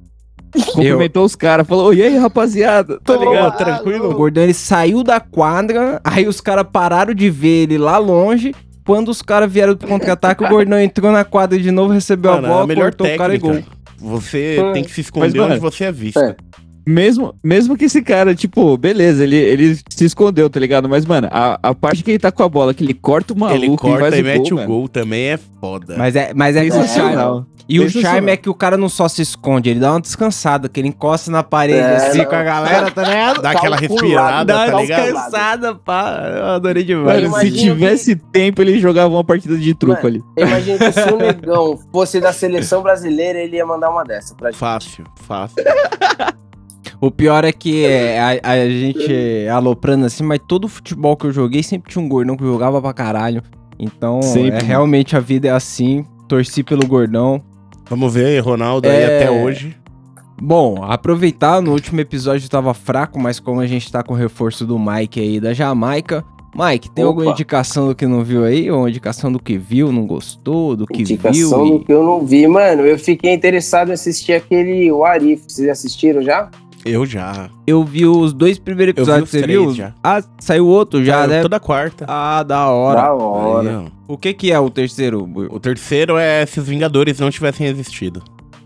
Cumprimentou 0.74 1.26
os 1.26 1.36
caras, 1.36 1.68
falou: 1.68 1.94
e 1.94 2.02
aí, 2.02 2.18
rapaziada? 2.18 3.00
Tá 3.04 3.18
ligado? 3.18 3.58
tranquilo. 3.58 4.10
O 4.12 4.16
gordão 4.16 4.44
ele 4.44 4.54
saiu 4.54 5.04
da 5.04 5.20
quadra, 5.20 6.00
aí 6.04 6.28
os 6.28 6.40
caras 6.40 6.66
pararam 6.72 7.14
de 7.14 7.30
ver 7.30 7.64
ele 7.64 7.78
lá 7.78 7.98
longe. 7.98 8.54
Quando 8.86 9.10
os 9.10 9.22
caras 9.22 9.52
vieram 9.52 9.76
pro 9.76 9.88
contra-ataque, 9.88 10.44
o 10.44 10.48
gordão 10.48 10.80
entrou 10.80 11.12
na 11.12 11.26
quadra 11.26 11.60
de 11.60 11.72
novo, 11.72 11.92
recebeu 11.92 12.32
Mano, 12.32 12.46
a 12.46 12.48
é 12.48 12.52
bola, 12.52 12.64
a 12.64 12.68
melhor 12.68 12.84
cortou 12.92 13.08
o 13.08 13.18
cara 13.18 13.36
e 13.36 13.38
gol. 13.40 13.52
técnica. 13.52 13.76
Você 13.98 14.62
Hum. 14.62 14.74
tem 14.74 14.84
que 14.84 14.92
se 14.92 15.02
esconder 15.02 15.40
mano, 15.40 15.52
onde 15.54 15.60
você 15.60 15.86
é 15.86 15.92
visto. 15.92 16.20
é. 16.20 16.36
Mesmo, 16.86 17.34
mesmo 17.44 17.76
que 17.76 17.86
esse 17.86 18.02
cara, 18.02 18.36
tipo, 18.36 18.78
beleza, 18.78 19.24
ele, 19.24 19.36
ele 19.38 19.80
se 19.90 20.06
escondeu, 20.06 20.50
tá 20.50 20.60
ligado? 20.60 20.88
Mas, 20.88 21.06
mano, 21.06 21.28
a, 21.32 21.60
a 21.64 21.74
parte 21.74 22.04
que 22.04 22.12
ele 22.12 22.20
tá 22.20 22.32
com 22.32 22.44
a 22.44 22.50
bola, 22.50 22.74
que 22.74 22.84
ele 22.84 22.94
corta 22.94 23.34
o 23.34 23.38
maluco 23.40 23.64
Ele 23.64 23.74
e 23.74 23.78
corta 23.78 24.00
faz 24.02 24.16
e 24.18 24.22
o 24.22 24.24
mete 24.24 24.50
gol, 24.50 24.52
o 24.52 24.56
mano. 24.56 24.68
gol 24.68 24.88
também 24.88 25.24
é 25.30 25.40
foda. 25.60 25.96
Mas 25.98 26.16
é, 26.16 26.32
mas 26.36 26.56
é 26.56 26.62
que 26.62 26.68
o 26.70 26.74
charme. 26.74 26.88
Sensacional. 26.90 27.46
E 27.68 27.80
o 27.80 27.90
charme 27.90 28.32
é 28.32 28.38
que 28.38 28.48
o 28.48 28.54
cara 28.54 28.78
não 28.78 28.88
só 28.88 29.08
se 29.08 29.24
esconde, 29.24 29.72
ele 29.72 29.80
dá 29.80 29.94
uma 29.94 30.00
descansada, 30.00 30.70
que 30.70 30.80
ele 30.80 30.90
encosta 30.90 31.32
na 31.32 31.42
parede 31.42 31.80
É, 31.80 31.96
assim 31.96 32.20
não. 32.20 32.26
com 32.26 32.36
a 32.36 32.44
galera, 32.44 32.92
tá 32.92 33.02
ligado? 33.02 33.42
Dá 33.42 33.50
aquela 33.50 33.76
respirada, 33.76 34.46
Dá 34.54 34.66
tá 34.68 34.72
uma 34.74 34.82
ligado? 34.84 35.04
descansada, 35.06 35.74
pá. 35.74 36.32
Eu 36.38 36.46
adorei 36.46 36.84
demais. 36.84 37.28
Mano, 37.28 37.40
se 37.42 37.52
tivesse 37.54 38.16
tempo, 38.16 38.62
ele 38.62 38.80
jogava 38.80 39.12
uma 39.12 39.24
partida 39.24 39.58
de 39.58 39.74
truco 39.74 39.96
Mano, 40.04 40.08
ali. 40.08 40.24
Eu 40.38 40.48
imagino 40.48 40.78
que 40.78 40.92
se 40.92 41.10
o 41.12 41.18
Negão 41.18 41.80
fosse 41.92 42.22
da 42.22 42.32
seleção 42.32 42.84
brasileira, 42.84 43.40
ele 43.40 43.56
ia 43.58 43.66
mandar 43.66 43.90
uma 43.90 44.04
dessa 44.04 44.36
pra 44.36 44.52
gente. 44.52 44.60
Fácil, 44.60 45.04
fácil. 45.28 45.56
O 47.06 47.12
pior 47.12 47.44
é 47.46 47.52
que 47.52 47.86
é, 47.86 48.20
a, 48.20 48.52
a 48.52 48.68
gente 48.70 49.48
aloprando 49.54 50.06
assim, 50.06 50.24
mas 50.24 50.40
todo 50.48 50.68
futebol 50.68 51.16
que 51.16 51.26
eu 51.28 51.32
joguei 51.32 51.62
sempre 51.62 51.92
tinha 51.92 52.04
um 52.04 52.10
gordão 52.10 52.36
que 52.36 52.44
jogava 52.44 52.82
pra 52.82 52.94
caralho. 52.94 53.44
Então, 53.78 54.22
Sempre. 54.24 54.58
é, 54.58 54.64
realmente 54.64 55.16
a 55.16 55.20
vida 55.20 55.48
é 55.50 55.52
assim. 55.52 56.04
Torci 56.28 56.64
pelo 56.64 56.88
gordão. 56.88 57.44
Vamos 57.88 58.12
ver, 58.14 58.40
Ronaldo 58.40 58.88
aí 58.90 58.96
É. 58.96 59.18
até 59.18 59.30
hoje. 59.30 59.78
Bom, 60.42 60.84
aproveitar, 60.84 61.62
no 61.62 61.72
último 61.74 62.02
episódio 62.02 62.50
tava 62.50 62.74
fraco, 62.74 63.20
mas 63.20 63.40
como 63.40 63.60
a 63.62 63.68
gente 63.68 63.92
tá 63.92 64.02
com 64.02 64.14
o 64.14 64.18
reforço 64.18 64.66
do 64.66 64.80
Mike 64.80 65.20
aí 65.20 65.40
da 65.40 65.54
Jamaica. 65.54 66.24
Mike, 66.58 66.90
tem 66.90 67.04
Opa. 67.04 67.12
alguma 67.12 67.32
indicação 67.32 67.90
do 67.90 67.94
que 67.96 68.08
não 68.08 68.24
viu 68.24 68.46
aí? 68.46 68.72
Ou 68.72 68.88
indicação 68.88 69.30
do 69.32 69.40
que 69.40 69.58
viu, 69.58 69.92
não 69.92 70.08
gostou, 70.08 70.76
do 70.76 70.88
que 70.88 71.02
Indicação 71.02 71.64
viu? 71.66 71.80
do 71.80 71.86
que 71.86 71.92
eu 71.92 72.02
não 72.02 72.26
vi. 72.26 72.48
Mano, 72.48 72.82
eu 72.84 72.98
fiquei 72.98 73.34
interessado 73.34 73.90
em 73.90 73.92
assistir 73.94 74.32
aquele 74.34 74.90
Warif. 74.90 75.44
Vocês 75.48 75.68
assistiram 75.70 76.22
já? 76.22 76.50
Eu 76.86 77.04
já. 77.06 77.50
Eu 77.66 77.84
vi 77.84 78.06
os 78.06 78.32
dois 78.32 78.60
primeiros 78.60 78.94
Eu 78.96 79.04
vi 79.04 79.12
episódios, 79.12 79.30
os 79.30 79.32
você 79.32 79.42
três 79.42 79.60
viu? 79.60 79.74
já. 79.74 79.92
Ah, 80.04 80.22
saiu 80.40 80.68
outro 80.68 81.04
já, 81.04 81.18
Saiu 81.20 81.30
né? 81.30 81.42
Toda 81.42 81.60
quarta. 81.60 82.06
Ah, 82.08 82.44
da 82.44 82.70
hora. 82.70 83.02
Da 83.02 83.14
hora. 83.14 83.80
Aí. 83.80 83.88
O 84.08 84.16
que 84.18 84.34
que 84.34 84.52
é 84.52 84.60
o 84.60 84.70
terceiro? 84.70 85.28
O 85.50 85.60
terceiro 85.60 86.16
é 86.18 86.46
se 86.46 86.60
os 86.60 86.68
Vingadores 86.68 87.20
não 87.20 87.32
tivessem 87.32 87.66
existido. 87.66 88.22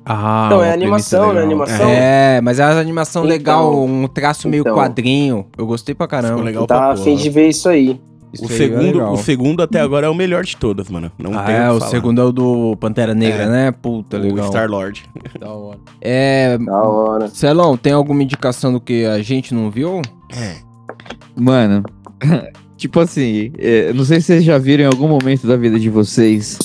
Ah, 0.06 0.48
Não, 0.50 0.58
uma 0.58 0.68
é 0.68 0.74
animação, 0.74 1.28
né? 1.28 1.42
legal. 1.42 1.44
Animação. 1.46 1.90
É, 1.90 2.42
mas 2.42 2.60
é 2.60 2.66
uma 2.66 2.80
animação 2.80 3.22
Então, 3.24 3.30
legal, 3.38 3.84
um 3.86 4.08
traço 4.08 4.50
meio 4.50 4.62
então. 4.62 4.76
quadrinho. 4.76 5.46
Eu 5.58 5.66
gostei 5.68 5.94
pra 5.96 6.08
caramba. 6.08 6.34
Ficou 6.34 6.46
legal 6.46 6.64
Eu 6.64 6.68
tava 6.68 6.82
pra 6.82 6.94
afim 6.94 7.12
porra. 7.12 7.22
de 7.24 7.30
ver 7.30 7.48
isso 7.50 7.70
aí. 7.70 8.02
Isso 8.32 8.44
O 8.44 8.46
é 8.46 8.56
segundo, 8.58 8.82
legal. 8.98 9.14
o 9.14 9.18
segundo 9.18 9.64
até 9.64 9.80
agora 9.80 10.06
é 10.08 10.10
o 10.10 10.14
melhor 10.14 10.44
de 10.44 10.56
todos, 10.56 10.88
mano. 10.90 11.12
Não 11.18 11.38
Ah, 11.38 11.44
tem 11.44 11.56
é, 11.56 11.72
o 11.72 11.80
falar. 11.80 11.90
segundo 11.92 12.22
é 12.22 12.24
o 12.24 12.32
do 12.32 12.78
Pantera 12.78 13.16
Negra, 13.16 13.44
É. 13.44 13.50
né? 13.50 13.72
Puta, 13.72 14.18
o 14.18 14.22
legal. 14.22 14.48
Star-Lord. 14.48 15.04
Da 15.40 15.50
hora. 15.52 15.80
É, 16.00 16.58
Da 16.58 16.84
hora. 16.84 17.28
Celão, 17.30 17.76
tem 17.76 17.92
alguma 17.94 18.22
indicação 18.22 18.72
do 18.74 18.80
que 18.80 19.06
a 19.06 19.22
gente 19.24 19.54
não 19.54 19.72
viu? 19.72 20.02
Mano, 21.36 21.84
tipo 22.78 23.00
assim, 23.00 23.52
é, 23.58 23.92
não 23.94 24.06
sei 24.06 24.20
se 24.22 24.28
vocês 24.28 24.44
já 24.44 24.58
viram 24.58 24.84
em 24.84 24.88
algum 24.88 25.08
momento 25.08 25.48
da 25.48 25.56
vida 25.56 25.80
de 25.80 25.90
vocês 25.90 26.58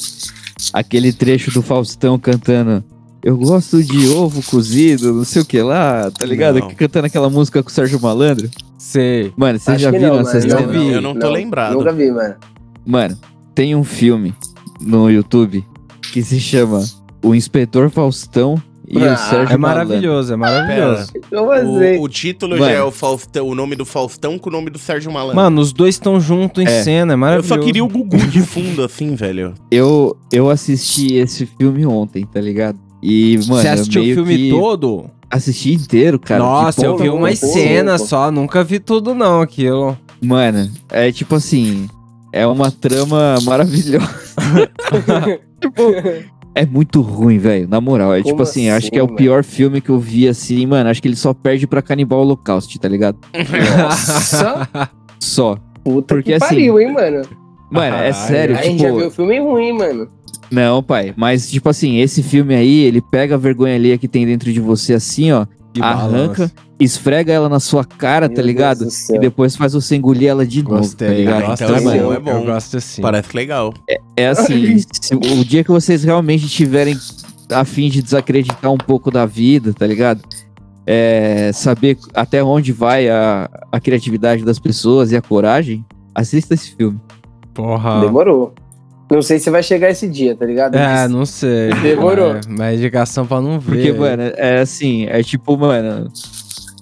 aquele 0.73 1.12
trecho 1.12 1.51
do 1.51 1.62
Faustão 1.62 2.19
cantando. 2.19 2.85
Eu 3.25 3.39
gosto 3.39 3.83
de 3.83 4.09
ovo 4.11 4.43
cozido, 4.43 5.14
não 5.14 5.25
sei 5.25 5.41
o 5.41 5.45
que 5.47 5.61
lá, 5.62 6.11
tá 6.11 6.27
ligado? 6.27 6.59
Não. 6.61 6.68
Cantando 6.75 7.07
aquela 7.07 7.31
música 7.31 7.62
com 7.62 7.70
o 7.70 7.72
Sérgio 7.72 7.99
Malandro. 8.01 8.51
Sei. 8.77 9.33
Mano, 9.35 9.59
vocês 9.59 9.81
já 9.81 9.91
viram 9.91 10.16
não, 10.16 10.20
essa. 10.20 10.37
Eu 10.37 10.43
cena? 10.59 10.66
vi. 10.66 10.89
Eu 10.93 11.01
não 11.01 11.14
tô 11.14 11.31
lembrado. 11.31 11.72
Nunca 11.75 11.91
vi, 11.93 12.11
mano. 12.11 12.35
Mano, 12.85 13.16
tem 13.55 13.75
um 13.75 13.83
filme 13.83 14.35
no 14.79 15.11
YouTube 15.11 15.64
que 16.12 16.22
se 16.22 16.39
chama 16.39 16.85
O 17.22 17.35
Inspetor 17.35 17.89
Faustão 17.89 18.62
e 18.87 18.99
Ah, 19.03 19.14
o 19.14 19.16
Sérgio 19.16 19.55
É 19.55 19.57
Malandro. 19.57 19.89
maravilhoso, 19.89 20.33
é 20.35 20.37
maravilhoso. 20.37 21.12
Eu. 21.31 21.45
O, 21.45 22.03
o 22.03 22.09
título 22.11 22.59
Mano. 22.59 22.64
já 22.70 22.72
é 22.79 22.83
o, 22.83 22.91
Faustão, 22.91 23.49
o 23.49 23.55
nome 23.55 23.75
do 23.75 23.87
Faustão 23.87 24.39
com 24.39 24.51
o 24.51 24.53
nome 24.53 24.68
do 24.68 24.79
Sérgio 24.79 25.11
Malandro. 25.11 25.37
Mano, 25.37 25.62
os 25.62 25.72
dois 25.72 25.95
estão 25.95 26.20
juntos 26.20 26.62
em 26.62 26.66
É. 26.66 26.83
cena, 26.83 27.12
é 27.12 27.14
eu 27.14 27.18
maravilhoso. 27.18 27.49
só 27.55 27.59
queria 27.59 27.83
o 27.83 27.89
Gugu 27.89 28.18
de 28.27 28.43
fundo, 28.43 28.85
assim, 28.85 29.14
velho. 29.14 29.55
Eu, 29.70 30.14
eu 30.31 30.51
assisti 30.51 31.14
esse 31.14 31.47
filme 31.47 31.87
ontem, 31.87 32.27
tá 32.27 32.39
ligado? 32.39 32.79
E, 33.07 33.39
mano, 33.47 33.61
Você 33.61 33.69
assistiu 33.69 34.01
o 34.03 34.05
filme 34.07 34.37
que 34.39 34.49
todo? 34.51 35.11
Assisti 35.31 35.75
inteiro, 35.75 36.19
cara. 36.19 36.43
Nossa, 36.43 36.87
eu 36.87 36.97
vi 36.97 37.11
umas 37.11 37.39
cenas 37.39 38.03
só, 38.03 38.31
nunca 38.31 38.65
vi 38.65 38.79
tudo 38.79 39.15
não, 39.15 39.43
aquilo. 39.43 39.99
Mano, 40.23 40.71
é 40.91 41.13
tipo 41.13 41.35
assim, 41.35 41.87
é 42.33 42.47
uma 42.47 42.71
trama 42.71 43.37
maravilhosa. 43.45 44.09
tipo, 45.61 45.83
é 46.55 46.65
muito 46.65 47.03
ruim, 47.03 47.37
velho, 47.37 47.69
na 47.69 47.79
moral. 47.79 48.15
É 48.15 48.19
tipo 48.19 48.31
Como 48.31 48.43
assim, 48.43 48.71
acho 48.71 48.87
assim, 48.87 48.91
que 48.93 48.99
é 48.99 49.03
o 49.03 49.07
mano? 49.07 49.19
pior 49.19 49.45
filme 49.45 49.83
que 49.83 49.91
eu 49.91 49.99
vi 49.99 50.27
assim, 50.27 50.65
mano. 50.65 50.89
Acho 50.89 51.03
que 51.03 51.09
ele 51.09 51.17
só 51.17 51.35
perde 51.35 51.67
pra 51.67 51.83
Canibal 51.83 52.21
Holocaust, 52.21 52.79
tá 52.79 52.89
ligado? 52.89 53.19
Nossa, 53.79 54.67
Só. 55.21 55.59
puta 55.83 56.15
Porque 56.15 56.31
que 56.31 56.35
assim, 56.35 56.55
pariu, 56.55 56.81
hein, 56.81 56.91
mano. 56.91 57.23
Mano, 57.71 57.97
é 57.97 58.07
Ai, 58.07 58.13
sério, 58.15 58.57
a 58.57 58.63
gente 58.63 58.81
já 58.81 58.87
tipo. 58.87 58.99
viu 59.01 59.11
filme 59.11 59.41
ruim, 59.41 59.73
mano. 59.73 60.09
Não, 60.55 60.83
pai, 60.83 61.13
mas 61.17 61.51
tipo 61.51 61.69
assim, 61.69 61.99
esse 61.99 62.23
filme 62.23 62.55
aí, 62.55 62.81
ele 62.83 63.01
pega 63.01 63.35
a 63.35 63.39
vergonha 63.39 63.75
alheia 63.75 63.99
que 63.99 64.09
tem 64.09 64.25
dentro 64.25 64.53
de 64.53 64.61
você 64.61 64.95
assim, 64.95 65.33
ó, 65.33 65.47
Que 65.73 65.83
arranca, 65.83 66.47
balanço. 66.47 66.53
esfrega 66.79 67.33
ela 67.33 67.49
na 67.49 67.59
sua 67.61 67.85
cara, 67.85 68.29
tá 68.29 68.37
Meu 68.37 68.45
ligado? 68.47 68.79
Deus 68.81 68.93
do 68.93 68.97
céu. 68.97 69.17
E 69.17 69.19
depois 69.19 69.57
faz 69.57 69.73
você 69.73 69.97
engolir 69.97 70.29
ela 70.29 70.47
de 70.47 70.63
novo, 70.63 70.75
tá 70.77 70.81
Gostei, 70.81 71.15
ligado? 71.17 71.47
gosto 71.47 71.63
Então 71.65 71.75
é 71.75 71.79
assim, 71.79 72.03
bom, 72.03 72.13
é 72.13 72.19
bom. 72.21 72.31
Eu 72.31 72.45
gosto 72.45 72.77
assim. 72.77 73.03
Parece 73.03 73.37
legal. 73.37 73.75
É 74.17 74.29
assim, 74.29 74.79
se- 74.79 75.15
o 75.15 75.45
dia 75.45 75.65
que 75.65 75.71
vocês 75.71 76.05
realmente 76.05 76.47
tiverem 76.49 76.97
a 77.51 77.65
fim 77.65 77.89
de 77.91 78.01
desacreditar 78.03 78.71
um 78.73 78.79
pouco 78.79 79.11
da 79.11 79.27
vida, 79.27 79.73
tá 79.75 79.87
ligado? 79.87 80.23
É, 80.87 81.51
saber 81.53 81.97
até 82.15 82.43
onde 82.45 82.71
vai 82.73 83.09
a, 83.09 83.49
a 83.73 83.81
criatividade 83.81 84.45
das 84.45 84.59
pessoas 84.59 85.11
e 85.13 85.17
a 85.17 85.23
coragem, 85.23 85.85
assista 86.15 86.55
esse 86.55 86.77
filme. 86.77 87.01
Porra. 87.55 88.01
Demorou. 88.01 88.55
Não 89.15 89.23
sei 89.23 89.39
se 89.39 89.51
vai 89.51 89.62
chegar 89.62 89.91
esse 89.91 90.09
dia, 90.09 90.35
tá 90.35 90.45
ligado? 90.45 90.75
É, 90.75 90.87
Mas- 90.87 91.11
não 91.11 91.25
sei. 91.27 91.73
Demorou. 91.83 92.37
É, 92.37 92.41
mas 92.49 92.79
indicação 92.79 93.27
pra 93.27 93.41
não 93.41 93.59
ver. 93.61 93.77
Porque, 93.77 93.93
mano, 93.93 94.23
é 94.37 94.61
assim, 94.61 95.07
é 95.07 95.23
tipo, 95.23 95.57
mano, 95.57 96.09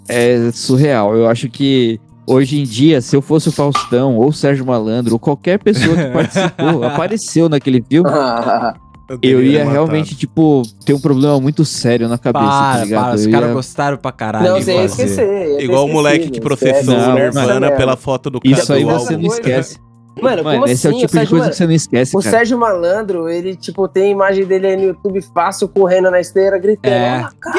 é 0.09 0.51
surreal. 0.53 1.15
Eu 1.17 1.29
acho 1.29 1.49
que 1.49 2.01
Hoje 2.25 2.61
em 2.61 2.63
dia, 2.63 3.01
se 3.01 3.17
eu 3.17 3.21
fosse 3.21 3.49
o 3.49 3.53
Faustão 3.53 4.17
ou 4.17 4.29
o 4.29 4.33
Sérgio 4.33 4.65
Malandro 4.65 5.13
ou 5.15 5.19
qualquer 5.19 5.59
pessoa 5.59 5.97
que 5.97 6.05
participou, 6.15 6.85
apareceu 6.85 7.49
naquele 7.49 7.83
filme, 7.83 8.09
eu 9.11 9.19
teria 9.19 9.43
ia 9.43 9.59
matado. 9.59 9.73
realmente, 9.73 10.15
tipo, 10.15 10.63
ter 10.87 10.95
um 10.95 11.01
problema 11.01 11.41
muito 11.41 11.65
sério 11.65 12.07
na 12.09 12.17
cabeça, 12.17 12.45
tá 12.47 12.51
Para, 12.75 12.85
ligado? 12.85 13.05
para, 13.07 13.15
os 13.17 13.25
Eu 13.27 13.33
caras 13.33 13.49
ia- 13.49 13.55
gostaram 13.55 13.97
pra 13.97 14.13
caralho. 14.13 14.49
Não, 14.51 14.61
você 14.63 14.73
ia 14.73 14.85
esquecer. 14.85 15.51
ia 15.51 15.57
ter 15.59 15.65
Igual 15.65 15.85
o 15.85 15.93
moleque 15.93 16.31
que 16.31 16.41
processou 16.41 16.95
o 16.97 17.13
Nirvana 17.15 17.73
pela 17.73 17.97
foto 17.97 18.31
do 18.31 18.39
Isso 18.45 18.69
cara 18.69 18.79
aí 18.79 18.85
do 18.85 18.91
você 18.93 19.17
não 19.17 19.27
esquece. 19.27 19.79
Mano, 20.21 20.45
Mano, 20.45 20.61
como 20.61 20.71
esse 20.73 20.87
é 20.87 20.91
o 20.91 20.93
assim? 20.93 21.01
tipo 21.01 21.13
de 21.13 21.13
Sérgio 21.13 21.31
coisa 21.31 21.35
Malandro- 21.37 21.51
que 21.51 21.57
você 21.57 21.67
não 21.67 21.73
esquece, 21.75 22.17
O 22.17 22.21
cara. 22.21 22.31
Sérgio 22.37 22.59
Malandro, 22.59 23.29
ele, 23.29 23.57
tipo, 23.57 23.89
tem 23.89 24.05
a 24.05 24.09
imagem 24.09 24.45
dele 24.45 24.67
aí 24.67 24.77
no 24.77 24.83
YouTube 24.85 25.23
fácil, 25.35 25.69
correndo 25.69 26.11
na 26.11 26.21
esteira, 26.21 26.59
gritando. 26.59 26.93
É. 26.93 27.19
"Ó, 27.19 27.23
macaco!" 27.23 27.59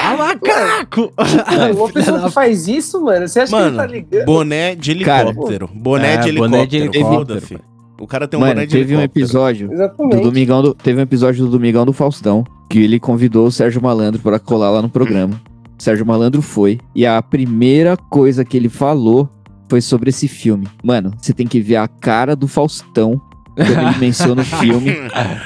Ah, 0.00 0.16
macaco! 0.16 1.12
Mano, 1.56 1.74
uma 1.84 1.88
pessoa 1.92 2.20
que 2.22 2.30
faz 2.30 2.68
isso, 2.68 3.02
mano, 3.02 3.26
você 3.28 3.40
acha 3.40 3.50
que 3.52 3.58
Mano, 3.58 3.68
ele 3.68 3.76
tá 3.76 3.86
ligando? 3.86 4.24
Boné 4.26 4.74
de 4.74 4.94
Cara, 5.04 5.28
helicóptero. 5.30 5.70
boné, 5.74 6.14
é, 6.14 6.16
de 6.18 6.32
boné 6.32 6.66
de 6.66 6.76
helicóptero. 6.76 7.06
helicóptero, 7.08 7.40
Foda-se. 7.40 7.58
O 8.00 8.06
cara 8.06 8.26
tem 8.26 8.38
um 8.38 8.40
Mano, 8.40 8.54
boné 8.54 8.66
de 8.66 8.72
teve 8.72 8.94
um 8.96 8.98
helicóptero. 8.98 9.24
episódio 9.24 9.68
do 9.68 9.74
Exatamente. 9.74 10.22
Domingão 10.22 10.62
do, 10.62 10.74
teve 10.74 10.98
um 10.98 11.02
episódio 11.02 11.44
do 11.44 11.50
Domingão 11.50 11.84
do 11.84 11.92
Faustão 11.92 12.44
que 12.68 12.82
ele 12.82 12.98
convidou 12.98 13.46
o 13.46 13.52
Sérgio 13.52 13.80
Malandro 13.82 14.20
para 14.20 14.38
colar 14.38 14.70
lá 14.70 14.82
no 14.82 14.88
programa. 14.88 15.34
O 15.78 15.82
Sérgio 15.82 16.06
Malandro 16.06 16.40
foi 16.42 16.78
e 16.94 17.04
a 17.06 17.20
primeira 17.22 17.96
coisa 17.96 18.44
que 18.44 18.56
ele 18.56 18.68
falou 18.68 19.28
foi 19.72 19.80
sobre 19.80 20.10
esse 20.10 20.28
filme. 20.28 20.68
Mano, 20.84 21.14
você 21.18 21.32
tem 21.32 21.46
que 21.46 21.58
ver 21.58 21.76
a 21.76 21.88
cara 21.88 22.36
do 22.36 22.46
Faustão 22.46 23.18
quando 23.56 23.70
ele 23.70 23.98
menciona 23.98 24.42
o 24.42 24.44
filme 24.60 24.90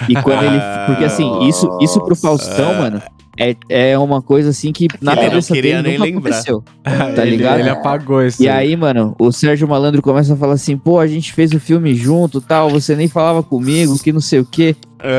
e 0.09 0.17
quando 0.17 0.43
ele, 0.43 0.61
porque 0.85 1.05
assim, 1.05 1.47
isso 1.47 1.79
isso 1.81 2.01
pro 2.01 2.17
Faustão, 2.17 2.75
mano, 2.75 3.01
é, 3.39 3.55
é 3.69 3.97
uma 3.97 4.21
coisa 4.21 4.51
assim 4.51 4.73
que 4.73 4.89
na 5.01 5.13
Ele 5.13 5.21
não 5.21 5.29
cabeça 5.29 5.55
dele 5.55 5.83
nem 5.83 5.93
nunca 5.93 6.05
lembrar. 6.05 6.31
aconteceu. 6.31 6.65
Tá 7.15 7.25
ligado? 7.25 7.61
Ele 7.61 7.71
apagou 7.71 8.27
isso. 8.27 8.43
E 8.43 8.49
aí, 8.49 8.75
mano, 8.75 9.15
o 9.17 9.31
Sérgio 9.31 9.69
Malandro 9.69 10.03
começa 10.03 10.35
a 10.35 10.37
falar 10.37 10.55
assim, 10.55 10.77
pô, 10.77 10.99
a 10.99 11.07
gente 11.07 11.33
fez 11.33 11.53
o 11.53 11.61
filme 11.61 11.95
junto, 11.95 12.41
tal, 12.41 12.69
você 12.69 12.97
nem 12.97 13.07
falava 13.07 13.45
comigo, 13.45 13.97
que 14.03 14.13
não 14.13 14.21
sei 14.21 14.41
o 14.41 14.45
quê. 14.45 14.75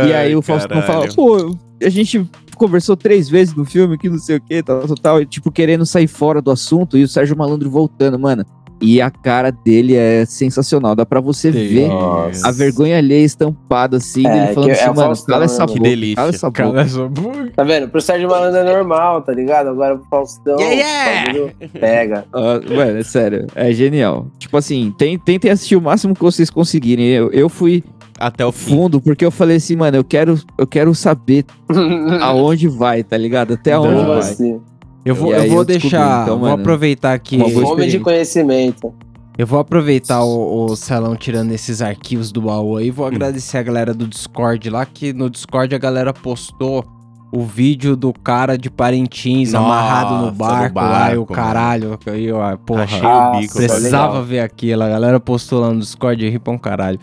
E 0.05 0.11
aí 0.11 0.35
o 0.35 0.41
Faustão 0.41 0.81
fala, 0.81 1.07
pô, 1.15 1.55
a 1.81 1.89
gente 1.89 2.29
conversou 2.57 2.97
três 2.97 3.29
vezes 3.29 3.55
no 3.55 3.63
filme, 3.63 3.97
que 3.97 4.09
não 4.09 4.17
sei 4.17 4.35
o 4.35 4.41
que, 4.41 4.61
tal, 4.61 4.81
tal, 4.85 4.95
tal, 4.97 5.21
e, 5.21 5.25
tipo, 5.25 5.49
querendo 5.49 5.85
sair 5.85 6.07
fora 6.07 6.41
do 6.41 6.51
assunto, 6.51 6.97
e 6.97 7.03
o 7.03 7.07
Sérgio 7.07 7.37
Malandro 7.37 7.69
voltando, 7.69 8.19
mano. 8.19 8.45
E 8.81 9.01
a 9.01 9.09
cara 9.09 9.51
dele 9.51 9.95
é 9.95 10.23
sensacional, 10.25 10.95
dá 10.95 11.05
pra 11.05 11.19
você 11.19 11.49
ver 11.49 11.87
Nossa. 11.87 12.47
a 12.47 12.51
vergonha 12.51 12.97
alheia 12.97 13.25
estampada, 13.25 13.97
assim, 13.97 14.25
É, 14.25 14.31
dele 14.31 14.53
falando 14.53 14.65
que 14.69 14.71
é 14.71 14.73
assim, 14.75 14.83
o 14.83 14.87
mano, 14.95 15.07
Faustão, 15.07 15.33
cala 15.33 15.45
essa 15.45 15.59
né, 15.59 15.65
boca, 15.65 15.73
Que 15.73 15.79
delícia. 15.89 16.15
cala 16.15 16.29
essa 16.29 16.47
boca. 16.49 16.63
Cala 16.63 16.81
essa 16.81 17.07
boca. 17.07 17.51
Tá 17.55 17.63
vendo? 17.63 17.89
Pro 17.89 18.01
Sérgio 18.01 18.29
Malandro 18.29 18.59
é 18.59 18.63
normal, 18.75 19.21
tá 19.23 19.31
ligado? 19.33 19.69
Agora 19.69 19.95
pro 19.97 20.05
Faustão. 20.09 20.59
Yeah, 20.59 21.31
yeah! 21.31 21.53
Pega. 21.79 22.25
Ah, 22.33 22.59
mano, 22.69 22.97
é 22.99 23.03
sério, 23.03 23.47
é 23.55 23.71
genial. 23.71 24.27
Tipo 24.37 24.57
assim, 24.57 24.93
tem- 24.97 25.17
tentem 25.17 25.49
assistir 25.51 25.75
o 25.75 25.81
máximo 25.81 26.13
que 26.13 26.21
vocês 26.21 26.49
conseguirem. 26.49 27.07
Eu, 27.07 27.31
eu 27.31 27.49
fui 27.49 27.83
Até 28.19 28.45
o 28.45 28.51
fim. 28.51 28.75
fundo 28.75 29.01
porque 29.01 29.25
eu 29.25 29.31
falei 29.31 29.57
assim, 29.57 29.75
mano, 29.75 29.97
eu 29.97 30.03
quero, 30.03 30.39
eu 30.57 30.67
quero 30.67 30.93
saber 30.95 31.45
aonde 32.21 32.67
vai, 32.67 33.03
tá 33.03 33.17
ligado? 33.17 33.53
Até 33.53 33.71
Não, 33.73 33.83
onde 33.83 33.95
Como 33.95 34.07
vai. 34.07 34.19
assim? 34.19 34.61
Eu 35.07 35.15
vou, 35.15 35.33
eu 35.33 35.49
vou 35.49 35.59
eu 35.59 35.65
deixar. 35.65 36.23
então, 36.23 36.37
vou 36.37 36.49
mano, 36.49 36.61
aproveitar 36.61 37.13
aqui. 37.13 37.37
uma 37.37 37.49
Fome 37.49 37.87
de 37.87 37.99
conhecimento. 37.99 38.93
Eu 39.37 39.45
vou 39.45 39.59
aproveitar 39.59 40.23
o, 40.23 40.65
o 40.65 40.75
salão 40.75 41.15
tirando 41.15 41.51
esses 41.51 41.81
arquivos 41.81 42.31
do 42.31 42.41
baú 42.41 42.75
aí. 42.75 42.89
Vou 42.89 43.05
agradecer 43.05 43.57
a 43.57 43.63
galera 43.63 43.93
do 43.93 44.07
Discord 44.07 44.69
lá, 44.69 44.85
que 44.85 45.13
no 45.13 45.29
Discord 45.29 45.73
a 45.73 45.77
galera 45.77 46.11
postou 46.11 46.83
o 47.31 47.43
vídeo 47.43 47.95
do 47.95 48.11
cara 48.11 48.57
de 48.57 48.69
Parintins 48.69 49.51
Nossa, 49.51 49.65
amarrado 49.65 50.15
no 50.15 50.25
no 50.27 50.31
barco, 50.31 50.79
lá 50.79 51.13
e 51.13 51.17
o 51.17 51.19
barco, 51.19 51.33
caralho. 51.33 51.99
Aí, 52.07 52.31
ó, 52.31 52.57
porra. 52.57 52.83
Achei 52.83 52.99
o 52.99 53.31
bico. 53.31 53.53
Nossa, 53.53 53.57
Precisava 53.57 54.07
legal. 54.13 54.23
ver 54.23 54.39
aquilo. 54.39 54.83
A 54.83 54.89
galera 54.89 55.19
postou 55.19 55.59
lá 55.61 55.71
no 55.71 55.79
Discord 55.79 56.25
e 56.25 56.29
ri 56.29 56.39
pra 56.39 56.53
um 56.53 56.57
caralho. 56.57 56.99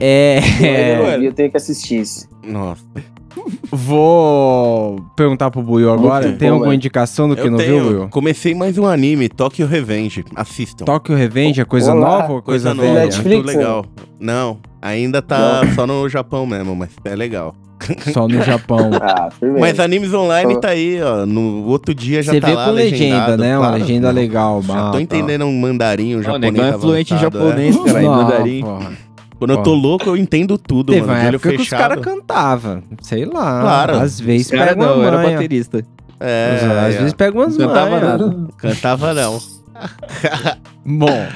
É. 0.00 0.40
Eu, 0.60 1.12
não 1.12 1.18
vi, 1.20 1.26
eu 1.26 1.32
tenho 1.32 1.50
que 1.50 1.56
assistir 1.56 2.00
isso. 2.00 2.28
Nossa. 2.44 2.84
Vou 3.70 5.00
perguntar 5.14 5.50
pro 5.50 5.62
Buiu 5.62 5.92
agora. 5.92 6.26
Muito 6.26 6.38
Tem 6.38 6.48
bom, 6.48 6.54
alguma 6.54 6.70
velho. 6.70 6.76
indicação 6.76 7.28
do 7.28 7.36
que 7.36 7.42
Eu 7.42 7.50
não 7.50 7.58
tenho. 7.58 7.82
viu, 7.82 7.92
Buiu? 7.92 8.08
Comecei 8.08 8.54
mais 8.54 8.76
um 8.78 8.86
anime, 8.86 9.28
Tokyo 9.28 9.66
Revenge. 9.66 10.24
Assistam. 10.34 10.84
Tokyo 10.84 11.14
Revenge 11.16 11.60
é 11.60 11.64
coisa 11.64 11.92
Olá. 11.92 12.00
nova 12.20 12.32
ou 12.34 12.42
coisa, 12.42 12.70
Coisa 12.70 12.74
nova, 12.74 12.88
velha? 12.94 13.04
Netflix, 13.06 13.34
muito 13.44 13.46
legal. 13.58 13.84
Não, 14.18 14.58
ainda 14.80 15.20
tá 15.22 15.62
só 15.74 15.86
no 15.86 16.08
Japão 16.08 16.46
mesmo, 16.46 16.74
mas 16.74 16.90
é 17.04 17.14
legal. 17.14 17.54
Só 18.14 18.26
no 18.26 18.40
Japão. 18.42 18.90
Ah, 19.02 19.28
firmeza. 19.30 19.60
Mas 19.60 19.78
animes 19.78 20.14
online 20.14 20.58
tá 20.58 20.68
aí, 20.70 20.98
ó. 21.02 21.26
No 21.26 21.66
outro 21.66 21.94
dia 21.94 22.22
já 22.22 22.32
Você 22.32 22.40
tá 22.40 22.46
vê 22.48 22.54
lá 22.54 22.64
com 22.64 22.70
legenda, 22.70 23.04
legendado, 23.04 23.36
né? 23.42 23.58
Uma 23.58 23.66
claro. 23.66 23.82
legenda 23.82 24.08
Não, 24.08 24.14
legal. 24.14 24.62
Já 24.62 24.90
tô 24.90 24.98
entendendo 24.98 25.44
um 25.44 25.60
mandarim, 25.60 26.16
um 26.16 26.20
O 26.20 26.22
japonês 26.22 26.52
negão 26.54 26.68
é 26.68 26.78
fluente 26.78 27.12
em 27.12 27.16
avançado, 27.18 27.38
japonês, 27.38 27.76
cara, 27.76 28.00
em 28.00 28.04
Não, 28.08 28.16
mandarim. 28.16 28.60
porra. 28.62 28.92
Quando 29.38 29.50
eu 29.50 29.62
tô 29.62 29.74
louco, 29.74 30.08
eu 30.08 30.16
entendo 30.16 30.56
tudo, 30.56 30.92
Teve 30.92 31.06
mano. 31.06 31.12
uma 31.18 31.26
olho 31.28 31.34
época 31.36 31.50
que 31.50 31.56
os 31.56 31.62
fechado. 31.62 31.80
caras 31.80 32.04
cantavam. 32.04 32.82
Sei 33.02 33.24
lá. 33.24 33.60
Claro. 33.60 33.96
Às 33.98 34.18
vezes 34.18 34.50
Cara, 34.50 34.68
pega 34.68 34.82
uma 34.82 34.96
não, 34.96 35.02
era 35.04 35.16
manha. 35.18 35.32
baterista. 35.32 35.84
É, 36.18 36.58
Às 36.86 36.94
é. 36.94 36.98
vezes 36.98 37.12
pega 37.12 37.36
umas 37.38 37.56
Não 37.56 37.68
cantava 37.68 37.90
manhas. 37.90 38.02
nada. 38.20 38.48
Cantava 38.56 39.14
não. 39.14 39.38
Bom, 40.86 41.26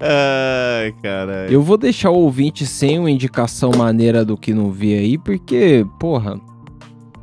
Ai, 0.00 0.94
caralho. 1.02 1.52
eu 1.52 1.60
vou 1.62 1.76
deixar 1.76 2.10
o 2.10 2.14
ouvinte 2.14 2.64
sem 2.64 2.98
uma 2.98 3.10
indicação 3.10 3.70
maneira 3.76 4.24
do 4.24 4.36
que 4.36 4.54
não 4.54 4.70
vi 4.70 4.94
aí, 4.94 5.18
porque, 5.18 5.84
porra, 6.00 6.40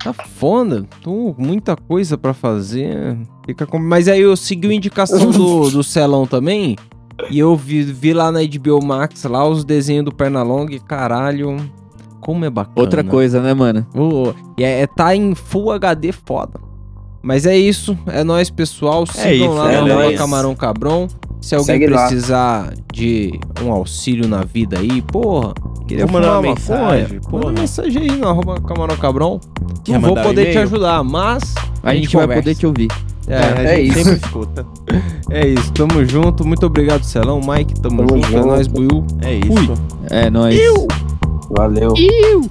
tá 0.03 0.13
foda. 0.13 0.85
Tô 1.01 1.33
muita 1.37 1.75
coisa 1.75 2.17
pra 2.17 2.33
fazer. 2.33 3.17
Fica 3.45 3.65
com... 3.65 3.79
Mas 3.79 4.07
aí 4.07 4.21
eu 4.21 4.35
segui 4.37 4.69
a 4.69 4.73
indicação 4.73 5.31
do, 5.31 5.69
do 5.71 5.83
Celão 5.83 6.27
também. 6.27 6.75
E 7.29 7.39
eu 7.39 7.55
vi, 7.55 7.83
vi 7.83 8.13
lá 8.13 8.31
na 8.31 8.39
HBO 8.41 8.83
Max 8.83 9.23
lá 9.25 9.47
os 9.47 9.63
desenhos 9.65 10.05
do 10.05 10.13
Pernalong. 10.13 10.67
Caralho, 10.87 11.57
como 12.21 12.45
é 12.45 12.49
bacana. 12.49 12.75
Outra 12.77 13.03
coisa, 13.03 13.41
né, 13.41 13.53
mano? 13.53 13.85
Ô, 13.95 14.33
e 14.57 14.63
é, 14.63 14.81
é- 14.81 14.87
tá 14.87 15.15
em 15.15 15.33
Full 15.35 15.71
HD 15.71 16.11
foda. 16.11 16.59
Mas 17.21 17.45
é 17.45 17.57
isso, 17.57 17.97
é 18.07 18.23
nóis, 18.23 18.49
pessoal. 18.49 19.05
Sigam 19.05 19.31
isso, 19.33 19.53
lá 19.53 19.71
é 19.71 19.81
no. 20.11 20.17
Camarão 20.17 20.55
Cabron. 20.55 21.07
Se 21.41 21.55
alguém 21.55 21.65
Segue 21.79 21.87
lá. 21.87 22.07
precisar 22.07 22.73
de 22.93 23.39
um 23.63 23.71
auxílio 23.71 24.27
na 24.27 24.41
vida 24.43 24.77
aí, 24.77 25.01
porra, 25.01 25.53
queria 25.87 26.05
Vou 26.05 26.13
mandar 26.19 26.35
fumar 26.35 26.43
uma 26.43 26.49
maconha, 26.55 26.91
mensagem, 26.91 27.19
porra. 27.21 27.43
manda 27.45 27.61
mensagem 27.61 28.01
aí 28.03 28.11
no 28.17 28.27
arroba 28.27 28.59
Camarão 28.61 28.97
Cabron. 28.97 29.39
Quer 29.85 29.93
Não 29.93 30.01
vou 30.01 30.15
poder 30.15 30.51
te 30.51 30.57
ajudar, 30.57 31.01
mas 31.03 31.55
A, 31.81 31.93
gente, 31.95 32.13
vai 32.13 32.23
conversa. 32.23 32.41
poder 32.43 32.55
te 32.55 32.65
ouvir. 32.67 32.87
É, 33.29 33.37
a 33.37 33.73
é 33.73 33.81
isso. 33.81 33.97
sempre 33.97 34.13
escuta. 34.13 34.65
é 35.29 35.47
isso, 35.47 35.71
tamo 35.73 36.03
junto. 36.03 36.45
Muito 36.45 36.65
obrigado, 36.65 37.03
Celão. 37.03 37.39
Mike, 37.39 37.79
tamo, 37.79 37.97
Tamo 38.05 38.09
junto. 38.09 38.25
É 38.27 38.31
junto. 38.31 38.47
nóis, 38.47 38.67
Buiu. 38.67 39.05
É 39.21 39.35
isso. 39.35 39.75
Fui. 39.75 39.77
É 40.09 40.29
nóis. 40.29 40.59
Valeu. 41.49 41.93
Iu. 41.95 42.49